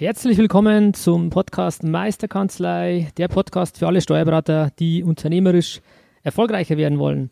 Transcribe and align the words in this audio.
Herzlich 0.00 0.38
willkommen 0.38 0.94
zum 0.94 1.28
Podcast 1.28 1.84
Meisterkanzlei, 1.84 3.08
der 3.18 3.28
Podcast 3.28 3.76
für 3.76 3.86
alle 3.86 4.00
Steuerberater, 4.00 4.70
die 4.78 5.04
unternehmerisch 5.04 5.82
erfolgreicher 6.22 6.78
werden 6.78 6.98
wollen. 6.98 7.30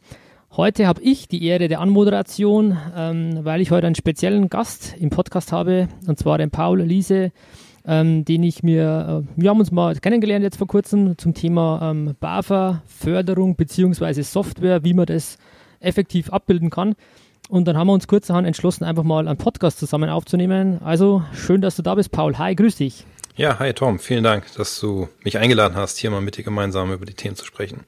Heute 0.54 0.86
habe 0.86 1.00
ich 1.00 1.28
die 1.28 1.46
Ehre 1.46 1.68
der 1.68 1.80
Anmoderation, 1.80 2.76
ähm, 2.94 3.38
weil 3.40 3.62
ich 3.62 3.70
heute 3.70 3.86
einen 3.86 3.96
speziellen 3.96 4.50
Gast 4.50 4.94
im 5.00 5.08
Podcast 5.08 5.50
habe, 5.50 5.88
und 6.06 6.18
zwar 6.18 6.36
den 6.36 6.50
Paul 6.50 6.82
Liese, 6.82 7.32
ähm, 7.86 8.26
den 8.26 8.42
ich 8.42 8.62
mir, 8.62 9.24
äh, 9.24 9.40
wir 9.40 9.48
haben 9.48 9.60
uns 9.60 9.72
mal 9.72 9.94
kennengelernt 9.94 10.42
jetzt 10.42 10.58
vor 10.58 10.66
kurzem 10.66 11.16
zum 11.16 11.32
Thema 11.32 11.80
ähm, 11.90 12.16
BAFA-Förderung 12.20 13.56
bzw. 13.56 14.20
Software, 14.20 14.84
wie 14.84 14.92
man 14.92 15.06
das 15.06 15.38
effektiv 15.80 16.30
abbilden 16.30 16.68
kann. 16.68 16.96
Und 17.48 17.66
dann 17.66 17.78
haben 17.78 17.86
wir 17.86 17.94
uns 17.94 18.06
kurzerhand 18.06 18.46
entschlossen, 18.46 18.84
einfach 18.84 19.04
mal 19.04 19.26
einen 19.26 19.38
Podcast 19.38 19.78
zusammen 19.78 20.10
aufzunehmen. 20.10 20.80
Also 20.84 21.22
schön, 21.32 21.62
dass 21.62 21.76
du 21.76 21.82
da 21.82 21.94
bist, 21.94 22.12
Paul. 22.12 22.36
Hi, 22.36 22.54
grüß 22.54 22.76
dich. 22.76 23.06
Ja, 23.36 23.58
hi 23.58 23.72
Tom, 23.72 23.98
vielen 23.98 24.22
Dank, 24.22 24.44
dass 24.56 24.78
du 24.80 25.08
mich 25.24 25.38
eingeladen 25.38 25.74
hast, 25.74 25.96
hier 25.96 26.10
mal 26.10 26.20
mit 26.20 26.36
dir 26.36 26.44
gemeinsam 26.44 26.92
über 26.92 27.06
die 27.06 27.14
Themen 27.14 27.36
zu 27.36 27.46
sprechen. 27.46 27.84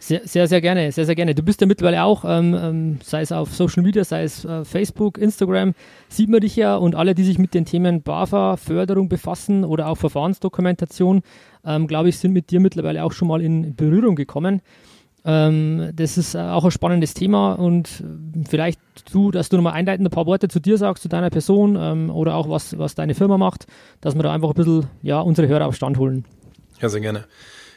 Sehr, 0.00 0.22
sehr, 0.24 0.48
sehr 0.48 0.60
gerne, 0.60 0.90
sehr, 0.90 1.06
sehr 1.06 1.14
gerne. 1.14 1.34
Du 1.34 1.42
bist 1.42 1.60
ja 1.60 1.66
mittlerweile 1.66 2.02
auch, 2.02 2.24
ähm, 2.24 2.54
ähm, 2.54 2.98
sei 3.02 3.20
es 3.20 3.30
auf 3.30 3.54
Social 3.54 3.82
Media, 3.82 4.04
sei 4.04 4.24
es 4.24 4.44
äh, 4.44 4.64
Facebook, 4.64 5.18
Instagram, 5.18 5.74
sieht 6.08 6.28
man 6.28 6.40
dich 6.40 6.56
ja 6.56 6.76
und 6.76 6.94
alle, 6.94 7.14
die 7.14 7.24
sich 7.24 7.38
mit 7.38 7.54
den 7.54 7.64
Themen 7.64 8.02
BAFA, 8.02 8.56
Förderung 8.56 9.08
befassen 9.08 9.64
oder 9.64 9.88
auch 9.88 9.96
Verfahrensdokumentation, 9.96 11.22
ähm, 11.64 11.86
glaube 11.86 12.08
ich, 12.08 12.18
sind 12.18 12.32
mit 12.32 12.50
dir 12.50 12.60
mittlerweile 12.60 13.04
auch 13.04 13.12
schon 13.12 13.28
mal 13.28 13.40
in 13.40 13.76
Berührung 13.76 14.16
gekommen. 14.16 14.62
Ähm, 15.28 15.90
das 15.92 16.16
ist 16.16 16.36
äh, 16.36 16.38
auch 16.38 16.64
ein 16.64 16.70
spannendes 16.70 17.12
Thema 17.12 17.54
und 17.54 17.88
äh, 18.00 18.44
vielleicht 18.48 18.78
du, 19.12 19.32
dass 19.32 19.48
du 19.48 19.56
nochmal 19.56 19.72
einleitend 19.72 20.06
ein 20.06 20.12
paar 20.12 20.26
Worte 20.26 20.46
zu 20.46 20.60
dir 20.60 20.78
sagst, 20.78 21.02
zu 21.02 21.08
deiner 21.08 21.30
Person 21.30 21.76
ähm, 21.78 22.10
oder 22.10 22.36
auch 22.36 22.48
was, 22.48 22.78
was 22.78 22.94
deine 22.94 23.16
Firma 23.16 23.36
macht, 23.36 23.66
dass 24.00 24.14
wir 24.14 24.22
da 24.22 24.32
einfach 24.32 24.50
ein 24.50 24.54
bisschen 24.54 24.86
ja, 25.02 25.20
unsere 25.20 25.48
Hörer 25.48 25.66
auf 25.66 25.74
Stand 25.74 25.98
holen. 25.98 26.24
Ja, 26.80 26.88
sehr 26.88 27.00
gerne. 27.00 27.24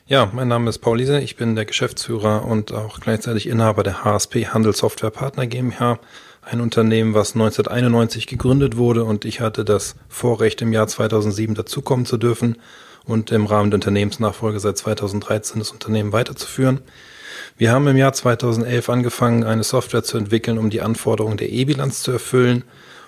Ja, 0.05 0.29
mein 0.31 0.47
Name 0.47 0.69
ist 0.69 0.77
Paul 0.77 0.99
Liese, 0.99 1.21
ich 1.21 1.37
bin 1.37 1.55
der 1.55 1.65
Geschäftsführer 1.65 2.45
und 2.45 2.71
auch 2.71 2.99
gleichzeitig 2.99 3.47
Inhaber 3.47 3.81
der 3.81 4.03
HSP 4.03 4.47
Handelssoftware 4.47 5.11
Partner 5.11 5.47
GmbH, 5.47 5.99
ein 6.43 6.61
Unternehmen, 6.61 7.15
was 7.15 7.33
1991 7.33 8.27
gegründet 8.27 8.77
wurde 8.77 9.05
und 9.05 9.25
ich 9.25 9.41
hatte 9.41 9.65
das 9.65 9.95
Vorrecht, 10.07 10.61
im 10.61 10.71
Jahr 10.71 10.87
2007 10.87 11.55
dazukommen 11.55 12.05
zu 12.05 12.17
dürfen 12.17 12.57
und 13.05 13.31
im 13.31 13.45
Rahmen 13.45 13.71
der 13.71 13.77
Unternehmensnachfolge 13.77 14.59
seit 14.59 14.77
2013 14.77 15.59
das 15.59 15.71
Unternehmen 15.71 16.11
weiterzuführen. 16.11 16.81
Wir 17.57 17.71
haben 17.71 17.87
im 17.87 17.97
Jahr 17.97 18.13
2011 18.13 18.89
angefangen, 18.89 19.43
eine 19.43 19.63
Software 19.63 20.03
zu 20.03 20.17
entwickeln, 20.17 20.57
um 20.57 20.69
die 20.69 20.81
Anforderungen 20.81 21.37
der 21.37 21.51
E-Bilanz 21.51 22.03
zu 22.03 22.11
erfüllen. 22.11 22.63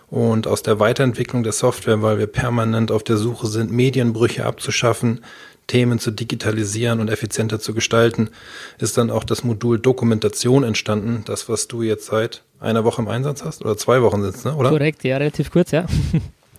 Und 0.09 0.45
aus 0.45 0.61
der 0.61 0.77
Weiterentwicklung 0.79 1.43
der 1.43 1.53
Software, 1.53 2.01
weil 2.01 2.19
wir 2.19 2.27
permanent 2.27 2.91
auf 2.91 3.01
der 3.01 3.15
Suche 3.15 3.47
sind, 3.47 3.71
Medienbrüche 3.71 4.45
abzuschaffen, 4.45 5.21
Themen 5.67 5.99
zu 5.99 6.11
digitalisieren 6.11 6.99
und 6.99 7.09
effizienter 7.09 7.61
zu 7.61 7.73
gestalten, 7.73 8.29
ist 8.77 8.97
dann 8.97 9.09
auch 9.09 9.23
das 9.23 9.45
Modul 9.45 9.79
Dokumentation 9.79 10.65
entstanden, 10.65 11.23
das, 11.25 11.47
was 11.47 11.69
du 11.69 11.81
jetzt 11.81 12.07
seit 12.07 12.43
einer 12.59 12.83
Woche 12.83 13.01
im 13.01 13.07
Einsatz 13.07 13.45
hast 13.45 13.61
oder 13.61 13.77
zwei 13.77 14.01
Wochen 14.01 14.21
sitzt, 14.21 14.43
ne? 14.43 14.53
oder? 14.53 14.69
Korrekt, 14.69 15.05
ja, 15.05 15.15
relativ 15.15 15.49
kurz, 15.49 15.71
ja. 15.71 15.85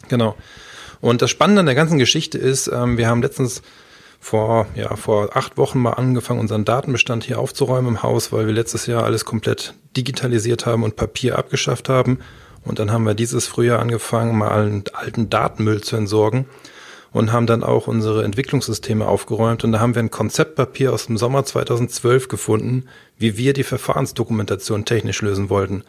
genau. 0.09 0.35
Und 1.03 1.21
das 1.21 1.31
Spannende 1.31 1.61
an 1.61 1.67
der 1.67 1.75
ganzen 1.75 1.99
Geschichte 1.99 2.39
ist, 2.39 2.69
ähm, 2.69 2.97
wir 2.97 3.09
haben 3.09 3.23
letztens 3.23 3.61
vor, 4.21 4.69
ja, 4.77 4.95
vor 4.95 5.37
acht 5.37 5.59
Wochen 5.59 5.81
mal 5.81 5.95
angefangen, 5.95 6.39
unseren 6.39 6.65
Datenbestand 6.65 7.25
hier 7.25 7.41
aufzuräumen 7.41 7.97
im 7.97 8.03
Haus, 8.05 8.31
weil 8.33 8.47
wir 8.47 8.55
letztes 8.55 8.87
Jahr 8.87 9.03
alles 9.03 9.25
komplett 9.25 9.75
digitalisiert 9.97 10.65
haben 10.65 10.85
und 10.85 10.95
Papier 10.95 11.37
abgeschafft 11.39 11.89
haben. 11.89 12.21
Und 12.65 12.79
dann 12.79 12.93
haben 12.93 13.03
wir 13.03 13.15
dieses 13.15 13.49
Frühjahr 13.49 13.81
angefangen, 13.81 14.39
mal 14.39 14.53
allen 14.53 14.85
alten 14.93 15.29
Datenmüll 15.29 15.81
zu 15.81 15.97
entsorgen 15.97 16.47
und 17.11 17.33
haben 17.33 17.49
dann 17.49 17.65
auch 17.65 17.89
unsere 17.89 18.23
Entwicklungssysteme 18.23 19.05
aufgeräumt. 19.05 19.65
Und 19.65 19.73
da 19.73 19.81
haben 19.81 19.97
wir 19.97 20.03
ein 20.05 20.13
Konzeptpapier 20.13 20.93
aus 20.93 21.07
dem 21.07 21.19
Sommer 21.19 21.45
2012 21.45 22.29
gefunden, 22.29 22.85
wie 23.19 23.37
wir 23.37 23.55
die 23.55 23.65
Verfahrensdokumentation 23.65 24.85
technisch 24.85 25.21
lösen 25.21 25.51
wollten. 25.51 25.83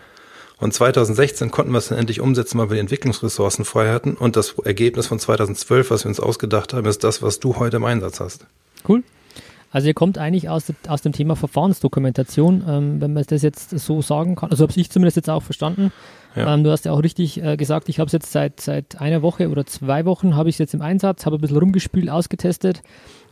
Und 0.63 0.73
2016 0.73 1.51
konnten 1.51 1.73
wir 1.73 1.79
es 1.79 1.89
dann 1.89 1.97
endlich 1.97 2.21
umsetzen, 2.21 2.57
weil 2.57 2.69
wir 2.69 2.75
die 2.75 2.79
Entwicklungsressourcen 2.79 3.65
frei 3.65 3.91
hatten. 3.91 4.13
Und 4.13 4.37
das 4.37 4.57
Ergebnis 4.59 5.07
von 5.07 5.19
2012, 5.19 5.91
was 5.91 6.05
wir 6.05 6.09
uns 6.09 6.21
ausgedacht 6.21 6.73
haben, 6.73 6.87
ist 6.87 7.03
das, 7.03 7.21
was 7.21 7.41
du 7.41 7.57
heute 7.57 7.77
im 7.77 7.83
Einsatz 7.83 8.21
hast. 8.21 8.45
Cool. 8.87 9.03
Also 9.71 9.87
ihr 9.87 9.93
kommt 9.93 10.17
eigentlich 10.17 10.47
aus, 10.47 10.71
aus 10.87 11.01
dem 11.01 11.11
Thema 11.11 11.35
Verfahrensdokumentation, 11.35 12.63
ähm, 12.65 13.01
wenn 13.01 13.11
man 13.11 13.25
das 13.27 13.41
jetzt 13.41 13.77
so 13.77 14.01
sagen 14.01 14.35
kann. 14.35 14.51
Also 14.51 14.63
habe 14.63 14.73
ich 14.73 14.89
zumindest 14.89 15.17
jetzt 15.17 15.29
auch 15.29 15.43
verstanden. 15.43 15.91
Ja. 16.33 16.53
Ähm, 16.53 16.63
du 16.63 16.71
hast 16.71 16.85
ja 16.85 16.93
auch 16.93 17.03
richtig 17.03 17.43
äh, 17.43 17.57
gesagt, 17.57 17.89
ich 17.89 17.99
habe 17.99 18.05
es 18.05 18.13
jetzt 18.13 18.31
seit, 18.31 18.61
seit 18.61 19.01
einer 19.01 19.21
Woche 19.21 19.49
oder 19.49 19.65
zwei 19.65 20.05
Wochen 20.05 20.37
habe 20.37 20.47
ich 20.47 20.55
es 20.55 20.59
jetzt 20.59 20.73
im 20.73 20.81
Einsatz, 20.81 21.25
habe 21.25 21.35
ein 21.35 21.41
bisschen 21.41 21.57
rumgespielt, 21.57 22.09
ausgetestet. 22.09 22.83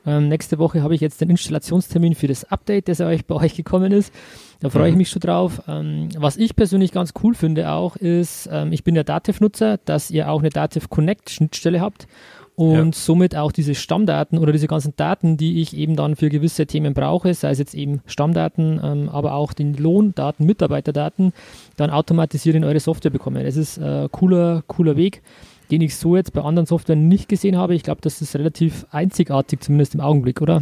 Ähm, 0.06 0.30
nächste 0.30 0.58
Woche 0.58 0.82
habe 0.84 0.96
ich 0.96 1.02
jetzt 1.02 1.22
den 1.22 1.30
Installationstermin 1.30 2.16
für 2.16 2.28
das 2.28 2.44
Update, 2.46 2.88
das 2.88 3.02
euch 3.02 3.26
bei 3.26 3.36
euch 3.36 3.56
gekommen 3.56 3.92
ist. 3.92 4.14
Da 4.60 4.70
freue 4.70 4.88
ich 4.88 4.94
mhm. 4.94 5.00
mich 5.00 5.10
schon 5.10 5.20
drauf. 5.20 5.62
Ähm, 5.68 6.10
was 6.18 6.38
ich 6.38 6.56
persönlich 6.56 6.92
ganz 6.92 7.14
cool 7.24 7.34
finde 7.34 7.70
auch, 7.70 7.96
ist, 7.96 8.50
ähm, 8.52 8.72
ich 8.74 8.84
bin 8.84 8.96
ja 8.96 9.04
Dativ-Nutzer, 9.04 9.80
dass 9.86 10.12
ihr 10.12 10.30
auch 10.30 10.40
eine 10.40 10.50
Dativ 10.50 10.90
Connect-Schnittstelle 10.90 11.82
habt 11.82 12.08
und 12.56 12.96
ja. 12.96 13.02
somit 13.02 13.36
auch 13.36 13.52
diese 13.52 13.76
Stammdaten 13.76 14.38
oder 14.38 14.52
diese 14.52 14.68
ganzen 14.68 14.94
Daten, 14.96 15.38
die 15.38 15.62
ich 15.62 15.76
eben 15.76 15.96
dann 15.96 16.16
für 16.16 16.30
gewisse 16.30 16.68
Themen 16.68 16.94
brauche, 16.94 17.34
sei 17.34 17.50
es 17.52 17.60
jetzt 17.60 17.74
eben 17.74 18.02
Stammdaten, 18.06 18.80
ähm, 18.84 19.10
aber 19.10 19.34
auch 19.34 19.54
den 19.54 19.74
Lohndaten, 19.74 20.46
Mitarbeiterdaten, 20.46 21.34
dann 21.78 21.90
automatisiert 21.90 22.56
in 22.56 22.64
eure 22.64 22.80
Software 22.80 23.12
bekomme. 23.12 23.44
Das 23.44 23.56
ist 23.56 23.80
ein 23.80 24.06
äh, 24.06 24.10
cooler, 24.12 24.64
cooler 24.68 24.96
Weg, 24.96 25.24
den 25.72 25.82
ich 25.82 25.96
so 25.96 26.16
jetzt 26.16 26.34
bei 26.34 26.42
anderen 26.42 26.66
Softwaren 26.66 27.08
nicht 27.08 27.30
gesehen 27.30 27.58
habe. 27.58 27.74
Ich 27.74 27.84
glaube, 27.84 28.02
das 28.02 28.22
ist 28.22 28.36
relativ 28.36 28.86
einzigartig, 28.92 29.62
zumindest 29.62 29.96
im 29.96 30.02
Augenblick, 30.02 30.42
oder? 30.42 30.62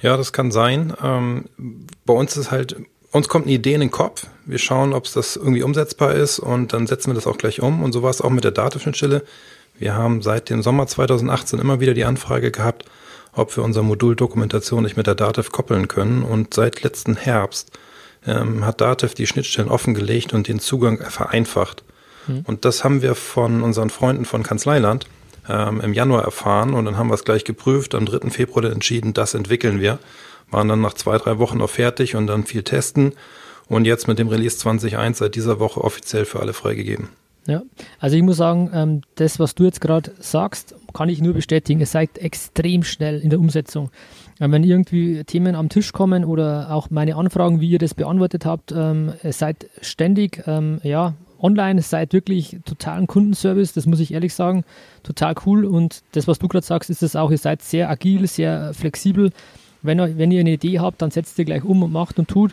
Ja, 0.00 0.16
das 0.16 0.32
kann 0.32 0.50
sein. 0.50 0.92
Ähm, 1.02 1.46
bei 2.04 2.12
uns 2.12 2.36
ist 2.36 2.50
halt 2.50 2.76
uns 3.12 3.28
kommt 3.28 3.46
eine 3.46 3.54
Idee 3.54 3.72
in 3.72 3.80
den 3.80 3.90
Kopf. 3.90 4.26
Wir 4.44 4.58
schauen, 4.58 4.92
ob 4.92 5.06
es 5.06 5.14
das 5.14 5.36
irgendwie 5.36 5.62
umsetzbar 5.62 6.14
ist 6.14 6.38
und 6.38 6.74
dann 6.74 6.86
setzen 6.86 7.10
wir 7.10 7.14
das 7.14 7.26
auch 7.26 7.38
gleich 7.38 7.62
um. 7.62 7.82
Und 7.82 7.92
so 7.92 8.02
war 8.02 8.10
es 8.10 8.20
auch 8.20 8.28
mit 8.28 8.44
der 8.44 8.50
Datenschnittstelle. 8.50 9.22
Wir 9.78 9.94
haben 9.94 10.20
seit 10.20 10.50
dem 10.50 10.62
Sommer 10.62 10.86
2018 10.86 11.58
immer 11.58 11.80
wieder 11.80 11.94
die 11.94 12.04
Anfrage 12.04 12.50
gehabt, 12.50 12.84
ob 13.32 13.56
wir 13.56 13.64
unser 13.64 13.82
Modul 13.82 14.16
Dokumentation 14.16 14.82
nicht 14.82 14.98
mit 14.98 15.06
der 15.06 15.14
Dativ 15.14 15.50
koppeln 15.50 15.88
können. 15.88 16.24
Und 16.24 16.52
seit 16.52 16.82
letzten 16.82 17.16
Herbst 17.16 17.70
ähm, 18.26 18.66
hat 18.66 18.82
Dativ 18.82 19.14
die 19.14 19.26
Schnittstellen 19.26 19.70
offengelegt 19.70 20.34
und 20.34 20.48
den 20.48 20.60
Zugang 20.60 20.98
vereinfacht. 20.98 21.84
Mhm. 22.26 22.42
Und 22.46 22.64
das 22.64 22.84
haben 22.84 23.02
wir 23.02 23.14
von 23.14 23.62
unseren 23.62 23.90
Freunden 23.90 24.24
von 24.24 24.42
Kanzleiland 24.42 25.06
ähm, 25.48 25.80
im 25.80 25.92
Januar 25.92 26.24
erfahren 26.24 26.74
und 26.74 26.84
dann 26.84 26.96
haben 26.96 27.08
wir 27.08 27.14
es 27.14 27.24
gleich 27.24 27.44
geprüft. 27.44 27.94
Am 27.94 28.06
3. 28.06 28.30
Februar 28.30 28.64
entschieden, 28.64 29.14
das 29.14 29.34
entwickeln 29.34 29.80
wir. 29.80 29.98
Waren 30.50 30.68
dann 30.68 30.80
nach 30.80 30.94
zwei, 30.94 31.18
drei 31.18 31.38
Wochen 31.38 31.60
auch 31.60 31.70
fertig 31.70 32.14
und 32.14 32.26
dann 32.26 32.44
viel 32.44 32.62
testen. 32.62 33.12
Und 33.68 33.84
jetzt 33.84 34.06
mit 34.06 34.18
dem 34.18 34.28
Release 34.28 34.56
20.1 34.56 35.14
seit 35.14 35.34
dieser 35.34 35.58
Woche 35.58 35.82
offiziell 35.82 36.24
für 36.24 36.40
alle 36.40 36.52
freigegeben. 36.52 37.08
Ja, 37.48 37.62
also 38.00 38.16
ich 38.16 38.22
muss 38.22 38.36
sagen, 38.36 38.70
ähm, 38.72 39.00
das, 39.16 39.38
was 39.38 39.54
du 39.54 39.64
jetzt 39.64 39.80
gerade 39.80 40.12
sagst, 40.18 40.74
kann 40.92 41.08
ich 41.08 41.20
nur 41.20 41.34
bestätigen. 41.34 41.80
Ihr 41.80 41.86
seid 41.86 42.18
extrem 42.18 42.82
schnell 42.82 43.20
in 43.20 43.30
der 43.30 43.38
Umsetzung. 43.38 43.90
Ähm, 44.40 44.52
wenn 44.52 44.64
irgendwie 44.64 45.22
Themen 45.24 45.54
am 45.54 45.68
Tisch 45.68 45.92
kommen 45.92 46.24
oder 46.24 46.72
auch 46.72 46.90
meine 46.90 47.16
Anfragen, 47.16 47.60
wie 47.60 47.70
ihr 47.70 47.78
das 47.78 47.94
beantwortet 47.94 48.44
habt, 48.46 48.72
ähm, 48.72 49.12
seid 49.22 49.68
ständig 49.80 50.42
ähm, 50.46 50.80
ja, 50.82 51.14
online, 51.40 51.82
seid 51.82 52.12
wirklich 52.12 52.58
totalen 52.64 53.06
Kundenservice, 53.06 53.72
das 53.72 53.86
muss 53.86 54.00
ich 54.00 54.12
ehrlich 54.12 54.34
sagen, 54.34 54.64
total 55.02 55.34
cool. 55.46 55.64
Und 55.64 56.02
das, 56.12 56.26
was 56.28 56.38
du 56.38 56.48
gerade 56.48 56.66
sagst, 56.66 56.90
ist 56.90 57.02
das 57.02 57.16
auch, 57.16 57.30
ihr 57.30 57.38
seid 57.38 57.62
sehr 57.62 57.90
agil, 57.90 58.26
sehr 58.26 58.72
flexibel. 58.74 59.30
Wenn, 59.82 59.98
wenn 60.18 60.30
ihr 60.30 60.40
eine 60.40 60.52
Idee 60.52 60.80
habt, 60.80 61.02
dann 61.02 61.10
setzt 61.10 61.38
ihr 61.38 61.44
gleich 61.44 61.64
um 61.64 61.82
und 61.82 61.92
macht 61.92 62.18
und 62.18 62.28
tut. 62.28 62.52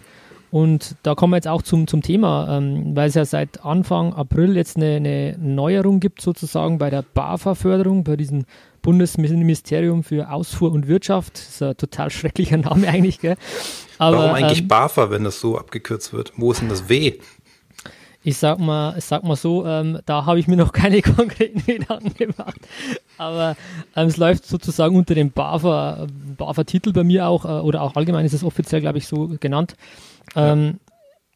Und 0.54 0.98
da 1.02 1.16
kommen 1.16 1.32
wir 1.32 1.38
jetzt 1.38 1.48
auch 1.48 1.64
zum, 1.64 1.88
zum 1.88 2.04
Thema, 2.04 2.58
ähm, 2.58 2.96
weil 2.96 3.10
es 3.10 3.16
ja 3.16 3.26
seit 3.26 3.66
Anfang 3.66 4.14
April 4.14 4.56
jetzt 4.56 4.78
eine, 4.78 4.98
eine 4.98 5.36
Neuerung 5.40 6.00
gibt, 6.00 6.22
sozusagen 6.22 6.78
bei 6.78 6.92
der 6.92 7.02
BAFA-Förderung, 7.02 8.04
bei 8.04 8.18
diesem 8.18 8.46
Bundesministerium 8.84 10.04
für 10.04 10.30
Ausfuhr 10.30 10.72
und 10.72 10.88
Wirtschaft. 10.88 11.34
Das 11.38 11.50
ist 11.50 11.64
ein 11.64 11.78
total 11.78 12.12
schrecklicher 12.12 12.58
Name 12.58 12.88
eigentlich, 12.88 13.20
gell? 13.20 13.36
Aber, 13.98 14.18
Warum 14.18 14.36
eigentlich 14.36 14.62
ähm, 14.62 14.68
BAFA, 14.68 15.10
wenn 15.10 15.24
das 15.24 15.40
so 15.40 15.58
abgekürzt 15.58 16.14
wird? 16.14 16.34
Wo 16.38 16.52
ist 16.52 16.62
denn 16.62 16.70
das 16.70 16.88
W? 16.88 17.14
Ich 18.24 18.38
sag 18.38 18.60
mal, 18.60 18.98
ich 18.98 19.04
sag 19.04 19.24
mal 19.24 19.36
so, 19.36 19.66
ähm, 19.66 20.00
da 20.06 20.26
habe 20.26 20.40
ich 20.40 20.48
mir 20.48 20.56
noch 20.56 20.72
keine 20.74 21.02
konkreten 21.02 21.64
Gedanken 21.66 22.14
gemacht. 22.14 22.60
Aber 23.18 23.56
ähm, 23.96 24.08
es 24.08 24.18
läuft 24.18 24.46
sozusagen 24.46 24.96
unter 24.96 25.16
dem 25.16 25.32
BAFA, 25.32 26.08
BAFA-Titel 26.38 26.94
bei 26.94 27.04
mir 27.04 27.28
auch, 27.28 27.46
äh, 27.46 27.62
oder 27.62 27.82
auch 27.82 27.96
allgemein 27.96 28.26
ist 28.26 28.34
es 28.34 28.44
offiziell, 28.44 28.82
glaube 28.82 28.98
ich, 28.98 29.08
so 29.08 29.36
genannt. 29.40 29.76
Ähm, 30.36 30.80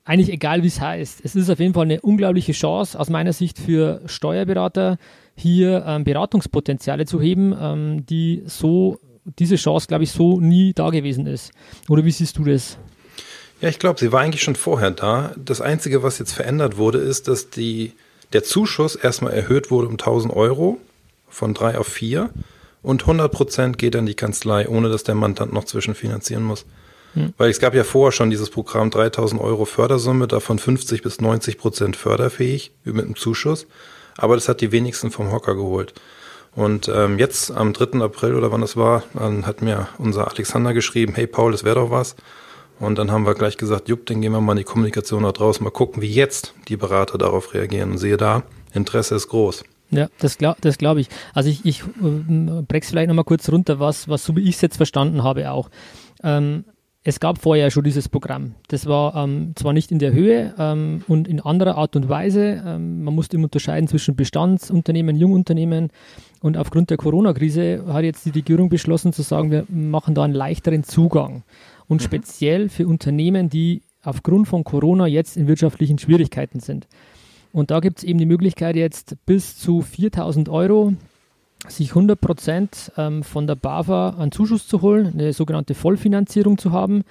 eigentlich 0.08 0.32
egal, 0.32 0.64
wie 0.64 0.68
es 0.68 0.80
heißt. 0.80 1.22
Es 1.24 1.36
ist 1.36 1.50
auf 1.50 1.60
jeden 1.60 1.74
Fall 1.74 1.84
eine 1.84 2.00
unglaubliche 2.00 2.54
Chance 2.54 2.98
aus 2.98 3.10
meiner 3.10 3.34
Sicht 3.34 3.60
für 3.60 4.02
Steuerberater, 4.06 4.98
hier 5.36 5.84
ähm, 5.86 6.06
Beratungspotenziale 6.06 7.06
zu 7.06 7.22
heben, 7.22 7.54
ähm, 7.60 8.06
die 8.06 8.44
so, 8.46 9.00
diese 9.38 9.58
Chance, 9.58 9.88
glaube 9.88 10.06
ich, 10.06 10.12
so 10.12 10.40
nie 10.40 10.72
da 10.74 10.90
gewesen 10.90 11.28
ist. 11.28 11.52
Oder 11.90 12.06
wie 12.06 12.12
siehst 12.12 12.38
du 12.38 12.46
das? 12.46 12.80
Ja, 13.62 13.70
ich 13.70 13.80
glaube, 13.80 14.00
sie 14.00 14.12
war 14.12 14.22
eigentlich 14.22 14.44
schon 14.44 14.56
vorher 14.56 14.92
da. 14.92 15.32
Das 15.36 15.62
Einzige, 15.62 16.04
was 16.04 16.20
jetzt 16.20 16.34
verändert 16.34 16.78
wurde, 16.78 17.00
ist, 17.00 17.28
dass 17.28 17.50
die, 17.50 17.94
der 18.34 18.44
Zuschuss 18.44 18.96
erstmal 18.96 19.34
erhöht 19.34 19.72
wurde 19.72 19.88
um 19.88 19.94
1000 19.94 20.34
Euro 20.34 20.80
von 21.30 21.54
drei 21.54 21.78
auf 21.78 21.88
vier 21.88 22.30
und 22.84 23.02
100 23.02 23.32
Prozent 23.32 23.78
geht 23.78 23.96
an 23.96 24.06
die 24.06 24.14
Kanzlei, 24.14 24.68
ohne 24.68 24.90
dass 24.90 25.04
der 25.04 25.16
Mandant 25.16 25.54
noch 25.54 25.66
zwischenfinanzieren 25.66 26.44
muss. 26.44 26.66
Hm. 27.14 27.34
Weil 27.38 27.50
es 27.50 27.60
gab 27.60 27.74
ja 27.74 27.84
vorher 27.84 28.12
schon 28.12 28.30
dieses 28.30 28.50
Programm 28.50 28.92
3000 28.92 29.42
Euro 29.42 29.66
Fördersumme, 29.66 30.28
davon 30.28 30.60
50 30.60 31.02
bis 31.02 31.20
90 31.20 31.58
Prozent 31.58 31.96
förderfähig 31.96 32.72
mit 32.84 33.06
einem 33.06 33.16
Zuschuss. 33.16 33.66
Aber 34.18 34.36
das 34.36 34.48
hat 34.48 34.62
die 34.62 34.72
wenigsten 34.72 35.12
vom 35.12 35.32
Hocker 35.32 35.56
geholt. 35.56 35.94
Und 36.56 36.90
ähm, 36.90 37.20
jetzt 37.20 37.52
am 37.52 37.74
3. 37.74 38.00
April 38.00 38.36
oder 38.36 38.52
wann 38.52 38.62
das 38.62 38.78
war, 38.78 39.04
dann 39.14 39.46
hat 39.46 39.62
mir 39.62 39.90
unser 39.98 40.28
Alexander 40.28 40.74
geschrieben, 40.74 41.14
hey 41.16 41.28
Paul, 41.28 41.52
das 41.52 41.64
wäre 41.64 41.76
doch 41.76 41.92
was. 41.92 42.16
Und 42.80 42.98
dann 42.98 43.12
haben 43.12 43.26
wir 43.26 43.34
gleich 43.34 43.58
gesagt, 43.58 43.90
jupp, 43.90 44.06
dann 44.06 44.22
gehen 44.22 44.32
wir 44.32 44.42
mal 44.42 44.54
in 44.54 44.60
die 44.60 44.64
Kommunikation 44.64 45.24
da 45.24 45.32
draußen, 45.32 45.64
mal 45.64 45.72
gucken, 45.72 46.02
wie 46.02 46.12
jetzt 46.12 46.54
die 46.68 46.78
Berater 46.78 47.18
darauf 47.18 47.54
reagieren. 47.54 47.92
Und 47.92 47.98
sehe 47.98 48.18
da, 48.18 48.44
Interesse 48.74 49.16
ist 49.16 49.30
groß. 49.30 49.64
Ja, 49.90 50.10
das 50.20 50.38
glaube 50.38 50.58
das 50.62 50.78
glaub 50.78 50.98
ich. 50.98 51.08
Also 51.34 51.50
ich, 51.50 51.66
ich 51.66 51.82
äh, 51.82 52.62
breche 52.68 52.88
vielleicht 52.88 53.08
nochmal 53.08 53.24
kurz 53.26 53.50
runter, 53.50 53.80
was, 53.80 54.10
was 54.10 54.24
so 54.24 54.36
wie 54.36 54.42
ich 54.42 54.56
es 54.56 54.62
jetzt 54.62 54.78
verstanden 54.78 55.24
habe 55.24 55.50
auch. 55.52 55.70
Ähm, 56.24 56.66
es 57.04 57.22
gab 57.22 57.38
vorher 57.38 57.72
schon 57.72 57.86
dieses 57.86 58.10
Programm. 58.10 58.56
Das 58.68 58.86
war 58.86 59.16
ähm, 59.16 59.54
zwar 59.56 59.72
nicht 59.72 59.94
in 59.94 60.00
der 60.00 60.12
Höhe 60.12 60.54
ähm, 60.60 61.06
und 61.08 61.30
in 61.30 61.40
anderer 61.40 61.78
Art 61.78 61.96
und 61.96 62.10
Weise. 62.10 62.62
Ähm, 62.66 63.06
man 63.06 63.16
musste 63.16 63.38
immer 63.38 63.46
unterscheiden 63.46 63.88
zwischen 63.88 64.18
Bestandsunternehmen, 64.18 65.16
Jungunternehmen. 65.16 65.90
Und 66.42 66.58
aufgrund 66.58 66.90
der 66.90 66.98
Corona-Krise 66.98 67.86
hat 67.88 68.04
jetzt 68.04 68.26
die 68.26 68.32
Regierung 68.32 68.68
beschlossen 68.68 69.14
zu 69.14 69.22
sagen, 69.22 69.52
wir 69.52 69.64
machen 69.70 70.16
da 70.16 70.24
einen 70.24 70.34
leichteren 70.34 70.84
Zugang 70.84 71.44
und 71.88 72.02
mhm. 72.02 72.06
speziell 72.06 72.70
für 72.70 72.88
Unternehmen, 72.88 73.50
die 73.50 73.82
aufgrund 74.04 74.48
von 74.48 74.64
Corona 74.64 75.08
jetzt 75.08 75.38
in 75.38 75.48
wirtschaftlichen 75.48 76.00
Schwierigkeiten 76.00 76.60
sind. 76.60 76.88
Und 77.52 77.72
da 77.72 77.80
gibt 77.80 78.00
es 78.00 78.04
eben 78.04 78.20
die 78.20 78.26
Möglichkeit 78.26 78.76
jetzt 78.76 79.16
bis 79.26 79.58
zu 79.58 79.82
4000 79.82 80.50
Euro 80.50 80.94
sich 81.68 81.90
100 81.90 82.20
Prozent 82.20 82.92
ähm, 82.98 83.24
von 83.24 83.48
der 83.48 83.56
BAFA 83.56 84.12
einen 84.20 84.32
Zuschuss 84.32 84.68
zu 84.68 84.82
holen, 84.82 85.14
eine 85.14 85.34
sogenannte 85.34 85.74
Vollfinanzierung 85.74 86.58
zu 86.58 86.72
haben. 86.72 87.04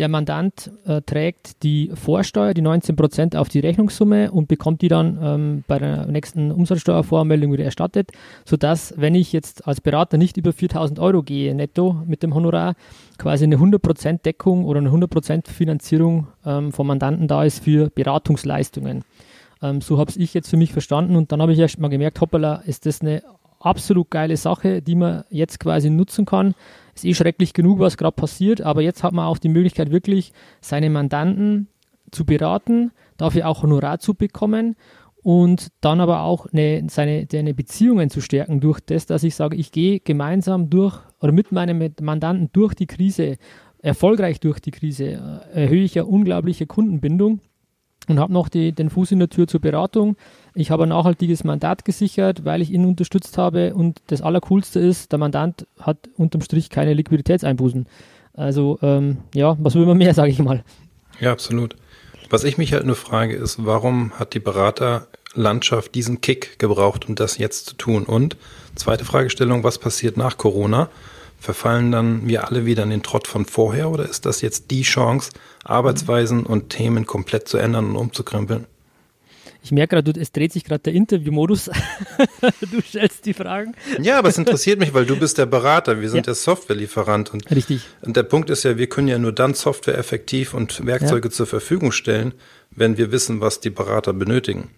Der 0.00 0.08
Mandant 0.08 0.70
äh, 0.86 1.02
trägt 1.02 1.62
die 1.62 1.90
Vorsteuer, 1.92 2.54
die 2.54 2.62
19 2.62 2.96
Prozent 2.96 3.36
auf 3.36 3.50
die 3.50 3.60
Rechnungssumme 3.60 4.30
und 4.30 4.48
bekommt 4.48 4.80
die 4.80 4.88
dann 4.88 5.18
ähm, 5.22 5.64
bei 5.66 5.78
der 5.78 6.06
nächsten 6.06 6.50
Umsatzsteuervoranmeldung 6.52 7.52
wieder 7.52 7.64
erstattet, 7.64 8.10
sodass, 8.46 8.94
wenn 8.96 9.14
ich 9.14 9.34
jetzt 9.34 9.68
als 9.68 9.82
Berater 9.82 10.16
nicht 10.16 10.38
über 10.38 10.54
4000 10.54 10.98
Euro 11.00 11.22
gehe 11.22 11.54
netto 11.54 12.02
mit 12.06 12.22
dem 12.22 12.34
Honorar, 12.34 12.76
quasi 13.18 13.44
eine 13.44 13.56
100 13.56 13.82
Prozent 13.82 14.24
Deckung 14.24 14.64
oder 14.64 14.78
eine 14.78 14.88
100 14.88 15.10
Prozent 15.10 15.48
Finanzierung 15.48 16.28
ähm, 16.46 16.72
vom 16.72 16.86
Mandanten 16.86 17.28
da 17.28 17.44
ist 17.44 17.62
für 17.62 17.90
Beratungsleistungen. 17.90 19.04
Ähm, 19.60 19.82
so 19.82 19.98
habe 19.98 20.12
ich 20.16 20.32
jetzt 20.32 20.48
für 20.48 20.56
mich 20.56 20.72
verstanden 20.72 21.14
und 21.14 21.30
dann 21.30 21.42
habe 21.42 21.52
ich 21.52 21.58
erst 21.58 21.78
mal 21.78 21.88
gemerkt, 21.88 22.22
hoppala, 22.22 22.62
ist 22.64 22.86
das 22.86 23.02
eine 23.02 23.22
absolut 23.60 24.10
geile 24.10 24.38
Sache, 24.38 24.80
die 24.80 24.94
man 24.94 25.24
jetzt 25.28 25.60
quasi 25.60 25.90
nutzen 25.90 26.24
kann. 26.24 26.54
Ist 27.00 27.06
eh 27.06 27.14
schrecklich 27.14 27.54
genug, 27.54 27.78
was 27.78 27.96
gerade 27.96 28.14
passiert, 28.14 28.60
aber 28.60 28.82
jetzt 28.82 29.02
hat 29.02 29.14
man 29.14 29.24
auch 29.24 29.38
die 29.38 29.48
Möglichkeit, 29.48 29.90
wirklich 29.90 30.32
seine 30.60 30.90
Mandanten 30.90 31.68
zu 32.10 32.26
beraten, 32.26 32.92
dafür 33.16 33.48
auch 33.48 33.62
Honorar 33.62 34.00
zu 34.00 34.12
bekommen 34.12 34.76
und 35.22 35.68
dann 35.80 36.00
aber 36.00 36.22
auch 36.22 36.46
eine, 36.52 36.84
seine, 36.88 37.26
seine 37.30 37.54
Beziehungen 37.54 38.10
zu 38.10 38.20
stärken 38.20 38.60
durch 38.60 38.80
das, 38.80 39.06
dass 39.06 39.22
ich 39.22 39.34
sage, 39.34 39.56
ich 39.56 39.72
gehe 39.72 40.00
gemeinsam 40.00 40.68
durch 40.68 40.98
oder 41.20 41.32
mit 41.32 41.52
meinem 41.52 41.90
Mandanten 42.02 42.50
durch 42.52 42.74
die 42.74 42.86
Krise, 42.86 43.36
erfolgreich 43.78 44.40
durch 44.40 44.60
die 44.60 44.70
Krise, 44.70 45.04
äh, 45.54 45.62
erhöhe 45.62 45.84
ich 45.84 45.94
ja 45.94 46.02
unglaubliche 46.02 46.66
Kundenbindung 46.66 47.40
und 48.08 48.18
habe 48.18 48.32
noch 48.32 48.48
die, 48.48 48.72
den 48.72 48.90
Fuß 48.90 49.12
in 49.12 49.18
der 49.18 49.28
Tür 49.28 49.46
zur 49.46 49.60
Beratung. 49.60 50.16
Ich 50.54 50.70
habe 50.70 50.84
ein 50.84 50.88
nachhaltiges 50.88 51.44
Mandat 51.44 51.84
gesichert, 51.84 52.44
weil 52.44 52.62
ich 52.62 52.70
ihn 52.70 52.84
unterstützt 52.84 53.38
habe 53.38 53.74
und 53.74 54.00
das 54.08 54.22
Allercoolste 54.22 54.80
ist, 54.80 55.12
der 55.12 55.18
Mandant 55.18 55.66
hat 55.78 56.08
unterm 56.16 56.40
Strich 56.40 56.70
keine 56.70 56.94
Liquiditätseinbußen. 56.94 57.86
Also 58.34 58.78
ähm, 58.82 59.18
ja, 59.34 59.56
was 59.60 59.74
will 59.74 59.86
man 59.86 59.98
mehr, 59.98 60.14
sage 60.14 60.30
ich 60.30 60.38
mal. 60.38 60.64
Ja, 61.20 61.32
absolut. 61.32 61.76
Was 62.30 62.44
ich 62.44 62.58
mich 62.58 62.72
halt 62.72 62.86
nur 62.86 62.96
frage, 62.96 63.34
ist, 63.34 63.64
warum 63.64 64.12
hat 64.12 64.34
die 64.34 64.40
Beraterlandschaft 64.40 65.94
diesen 65.94 66.20
Kick 66.20 66.58
gebraucht, 66.58 67.08
um 67.08 67.16
das 67.16 67.38
jetzt 67.38 67.66
zu 67.66 67.74
tun? 67.74 68.04
Und 68.04 68.36
zweite 68.76 69.04
Fragestellung, 69.04 69.64
was 69.64 69.78
passiert 69.78 70.16
nach 70.16 70.38
Corona? 70.38 70.88
Verfallen 71.40 71.90
dann 71.90 72.28
wir 72.28 72.46
alle 72.46 72.66
wieder 72.66 72.82
in 72.82 72.90
den 72.90 73.02
Trott 73.02 73.26
von 73.26 73.46
vorher 73.46 73.90
oder 73.90 74.08
ist 74.08 74.26
das 74.26 74.42
jetzt 74.42 74.70
die 74.70 74.82
Chance, 74.82 75.30
Arbeitsweisen 75.64 76.44
und 76.44 76.68
Themen 76.68 77.06
komplett 77.06 77.48
zu 77.48 77.56
ändern 77.56 77.90
und 77.90 77.96
umzukrempeln? 77.96 78.66
Ich 79.62 79.72
merke 79.72 79.96
gerade, 79.96 80.18
es 80.18 80.32
dreht 80.32 80.52
sich 80.52 80.64
gerade 80.64 80.82
der 80.82 80.94
Interviewmodus. 80.94 81.70
du 82.60 82.80
stellst 82.80 83.26
die 83.26 83.34
Fragen. 83.34 83.74
Ja, 84.00 84.18
aber 84.18 84.28
es 84.28 84.38
interessiert 84.38 84.78
mich, 84.78 84.94
weil 84.94 85.04
du 85.04 85.16
bist 85.16 85.38
der 85.38 85.46
Berater, 85.46 86.00
wir 86.00 86.08
sind 86.08 86.18
ja. 86.18 86.22
der 86.24 86.34
Softwarelieferant. 86.34 87.32
Und, 87.32 87.50
Richtig. 87.50 87.82
Und 88.02 88.16
der 88.16 88.22
Punkt 88.22 88.48
ist 88.50 88.62
ja, 88.62 88.78
wir 88.78 88.88
können 88.88 89.08
ja 89.08 89.18
nur 89.18 89.32
dann 89.32 89.54
Software 89.54 89.98
effektiv 89.98 90.54
und 90.54 90.86
Werkzeuge 90.86 91.28
ja. 91.28 91.32
zur 91.32 91.46
Verfügung 91.46 91.92
stellen, 91.92 92.32
wenn 92.70 92.96
wir 92.96 93.12
wissen, 93.12 93.40
was 93.40 93.60
die 93.60 93.70
Berater 93.70 94.12
benötigen. 94.12 94.70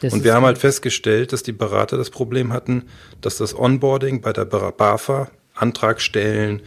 Das 0.00 0.14
und 0.14 0.24
wir 0.24 0.34
haben 0.34 0.46
halt 0.46 0.58
festgestellt, 0.58 1.32
dass 1.32 1.42
die 1.42 1.52
Berater 1.52 1.98
das 1.98 2.10
Problem 2.10 2.52
hatten, 2.52 2.84
dass 3.20 3.36
das 3.36 3.58
Onboarding 3.58 4.22
bei 4.22 4.32
der 4.32 4.46
BAFA, 4.46 5.30
Antrag 5.60 6.00
stellen, 6.00 6.62